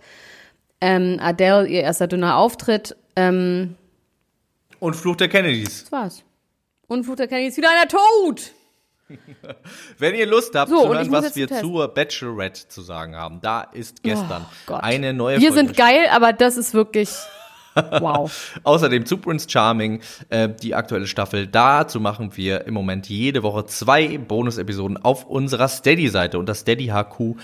ähm, 0.80 1.18
Adele, 1.20 1.66
ihr 1.66 1.82
erster 1.82 2.06
dünner 2.06 2.38
Auftritt, 2.38 2.96
ähm, 3.14 3.74
Und 4.82 4.96
Fluch 4.96 5.14
der 5.14 5.28
Kennedys. 5.28 5.84
das 5.84 5.92
war's. 5.92 6.24
Und 6.88 7.04
Fluch 7.04 7.14
der 7.14 7.28
Kennedy 7.28 7.50
ist 7.50 7.56
wieder 7.56 7.70
einer 7.70 7.86
tot. 7.86 8.50
Wenn 9.98 10.16
ihr 10.16 10.26
Lust 10.26 10.56
habt 10.56 10.70
So, 10.70 10.80
zu 10.80 10.88
und 10.88 10.96
hören, 10.96 11.12
was 11.12 11.36
wir 11.36 11.46
zur 11.46 11.86
Bachelorette 11.86 12.66
zu 12.66 12.82
sagen 12.82 13.14
haben, 13.14 13.40
da 13.40 13.60
ist 13.60 14.02
gestern 14.02 14.44
Oh 14.68 14.72
eine 14.72 15.12
neue 15.12 15.40
Wir 15.40 15.52
Folge 15.52 15.66
sind 15.68 15.76
geil, 15.76 16.08
aber 16.10 16.32
das 16.32 16.56
ist 16.56 16.74
wirklich 16.74 17.10
wow. 18.00 18.58
Außerdem 18.64 19.06
zu 19.06 19.18
Prince 19.18 19.48
Charming, 19.48 20.00
äh, 20.30 20.48
die 20.48 20.74
aktuelle 20.74 21.06
Staffel. 21.06 21.46
Dazu 21.46 22.00
machen 22.00 22.36
wir 22.36 22.66
im 22.66 22.74
Moment 22.74 23.08
jede 23.08 23.44
Woche 23.44 23.66
zwei 23.66 24.18
Bonus-Episoden 24.18 24.96
auf 24.96 25.26
unserer 25.26 25.68
Steady-Seite 25.68 26.40
unter 26.40 26.56
steadyhq.com 26.56 27.38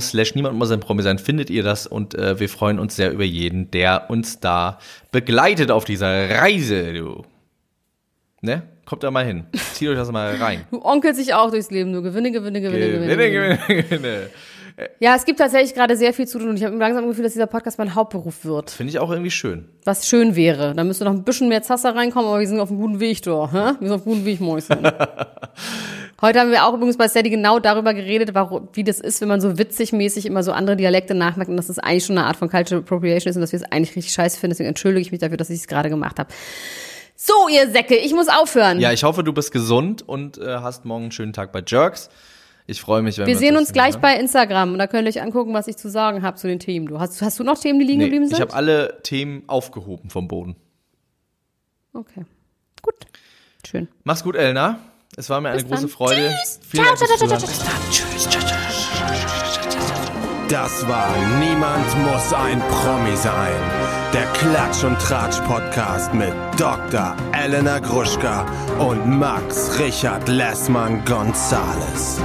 slash 0.00 0.34
niemand 0.34 0.56
muss 0.56 0.70
ein 0.70 0.80
Promi 0.80 1.02
sein, 1.02 1.18
findet 1.18 1.50
ihr 1.50 1.62
das 1.62 1.86
und 1.86 2.14
äh, 2.14 2.38
wir 2.38 2.48
freuen 2.48 2.78
uns 2.78 2.96
sehr 2.96 3.12
über 3.12 3.24
jeden, 3.24 3.70
der 3.70 4.08
uns 4.08 4.40
da 4.40 4.78
begleitet 5.10 5.70
auf 5.70 5.84
dieser 5.84 6.30
Reise, 6.30 6.92
du. 6.92 7.24
Ne? 8.42 8.62
Kommt 8.84 9.02
da 9.02 9.10
mal 9.10 9.24
hin. 9.24 9.44
Zieht 9.74 9.88
euch 9.88 9.96
das 9.96 10.10
mal 10.10 10.34
rein. 10.36 10.64
Du 10.70 10.84
onkelst 10.84 11.20
dich 11.20 11.34
auch 11.34 11.50
durchs 11.50 11.70
Leben. 11.70 11.92
Du 11.92 12.02
gewinne, 12.02 12.32
gewinne, 12.32 12.60
gewinne, 12.60 12.90
gewinne. 12.90 13.06
Gewinne, 13.06 13.30
gewinne, 13.30 13.82
gewinne. 13.84 14.30
Ja, 14.98 15.14
es 15.14 15.24
gibt 15.24 15.38
tatsächlich 15.38 15.74
gerade 15.74 15.96
sehr 15.96 16.12
viel 16.12 16.26
zu 16.26 16.38
tun 16.38 16.48
und 16.48 16.56
ich 16.56 16.64
habe 16.64 16.76
langsam 16.76 17.02
das 17.02 17.10
Gefühl, 17.10 17.24
dass 17.24 17.32
dieser 17.32 17.46
Podcast 17.46 17.78
mein 17.78 17.94
Hauptberuf 17.94 18.44
wird. 18.44 18.70
Finde 18.70 18.90
ich 18.90 18.98
auch 18.98 19.10
irgendwie 19.10 19.30
schön. 19.30 19.68
Was 19.84 20.08
schön 20.08 20.36
wäre. 20.36 20.74
Da 20.74 20.84
müsste 20.84 21.04
noch 21.04 21.12
ein 21.12 21.22
bisschen 21.22 21.48
mehr 21.48 21.62
Zaster 21.62 21.94
reinkommen, 21.94 22.28
aber 22.28 22.40
wir 22.40 22.46
sind 22.46 22.60
auf 22.60 22.70
einem 22.70 22.80
guten 22.80 23.00
Weg. 23.00 23.18
Hä? 23.18 23.30
Wir 23.30 23.76
sind 23.80 23.92
auf 23.92 24.06
einem 24.06 24.14
guten 24.14 24.24
Weg, 24.24 24.40
Mäuschen. 24.40 24.78
Heute 26.22 26.40
haben 26.40 26.50
wir 26.50 26.66
auch 26.66 26.74
übrigens 26.74 26.98
bei 26.98 27.08
Steady 27.08 27.30
genau 27.30 27.58
darüber 27.60 27.94
geredet, 27.94 28.34
warum, 28.34 28.68
wie 28.74 28.84
das 28.84 29.00
ist, 29.00 29.20
wenn 29.22 29.28
man 29.28 29.40
so 29.40 29.56
witzig-mäßig 29.56 30.26
immer 30.26 30.42
so 30.42 30.52
andere 30.52 30.76
Dialekte 30.76 31.14
nachmacht 31.14 31.48
und 31.48 31.56
dass 31.56 31.68
das 31.68 31.78
eigentlich 31.78 32.04
schon 32.04 32.18
eine 32.18 32.26
Art 32.26 32.36
von 32.36 32.50
Cultural 32.50 32.82
Appropriation 32.82 33.30
ist 33.30 33.36
und 33.36 33.40
dass 33.40 33.52
wir 33.52 33.58
es 33.58 33.64
eigentlich 33.72 33.96
richtig 33.96 34.12
scheiße 34.12 34.38
finden. 34.38 34.52
Deswegen 34.52 34.68
entschuldige 34.68 35.00
ich 35.00 35.12
mich 35.12 35.20
dafür, 35.20 35.38
dass 35.38 35.48
ich 35.48 35.60
es 35.60 35.66
gerade 35.66 35.88
gemacht 35.88 36.18
habe. 36.18 36.30
So, 37.16 37.32
ihr 37.50 37.70
Säcke, 37.70 37.96
ich 37.96 38.12
muss 38.12 38.28
aufhören. 38.28 38.80
Ja, 38.80 38.92
ich 38.92 39.02
hoffe, 39.04 39.24
du 39.24 39.32
bist 39.32 39.52
gesund 39.52 40.06
und 40.06 40.36
äh, 40.38 40.56
hast 40.58 40.84
morgen 40.84 41.04
einen 41.04 41.12
schönen 41.12 41.32
Tag 41.32 41.52
bei 41.52 41.62
Jerks. 41.66 42.10
Ich 42.66 42.80
freue 42.80 43.02
mich, 43.02 43.18
wenn 43.18 43.26
wir 43.26 43.32
Wir 43.34 43.38
sehen 43.38 43.56
uns 43.56 43.72
gleich 43.72 43.92
sehen, 43.94 44.02
bei 44.02 44.14
Instagram 44.16 44.72
und 44.74 44.78
da 44.78 44.86
könnt 44.86 45.04
ihr 45.06 45.08
euch 45.08 45.22
angucken, 45.22 45.52
was 45.54 45.68
ich 45.68 45.76
zu 45.76 45.88
sagen 45.90 46.22
habe 46.22 46.36
zu 46.36 46.46
den 46.48 46.58
Themen. 46.60 46.86
Du 46.86 47.00
hast, 47.00 47.20
hast 47.22 47.38
du 47.38 47.44
noch 47.44 47.58
Themen, 47.58 47.78
die 47.80 47.84
liegen 47.86 47.98
Nee, 47.98 48.04
geblieben 48.04 48.24
ich 48.24 48.30
sind? 48.30 48.40
habe 48.40 48.54
alle 48.54 49.00
Themen 49.02 49.42
aufgehoben 49.48 50.08
vom 50.10 50.28
Boden. 50.28 50.56
okay. 51.94 52.24
Gut. 52.82 52.94
Schön. 53.66 53.88
Mach's 54.04 54.22
gut, 54.24 54.36
Elna. 54.36 54.78
Es 55.20 55.28
war 55.28 55.42
mir 55.42 55.50
eine 55.50 55.58
Bis 55.58 55.68
große 55.68 55.82
dann. 55.82 55.90
Freude. 55.90 56.34
Tschüss. 56.42 56.60
Vielen 56.66 56.84
Ciao, 56.86 56.96
Dank 56.96 57.18
ciao, 57.28 57.38
ciao. 57.38 57.50
Tschüss. 57.90 58.28
Das 60.48 60.88
war 60.88 61.14
Niemand 61.38 61.86
muss 62.06 62.32
ein 62.32 62.58
Promi 62.60 63.14
sein. 63.16 63.52
Der 64.14 64.24
Klatsch 64.32 64.82
und 64.82 64.98
Tratsch 64.98 65.38
Podcast 65.40 66.14
mit 66.14 66.32
Dr. 66.58 67.14
Elena 67.32 67.80
Gruschka 67.80 68.46
und 68.78 69.06
Max 69.18 69.78
Richard 69.78 70.26
Lessmann 70.26 71.04
Gonzales. 71.04 72.18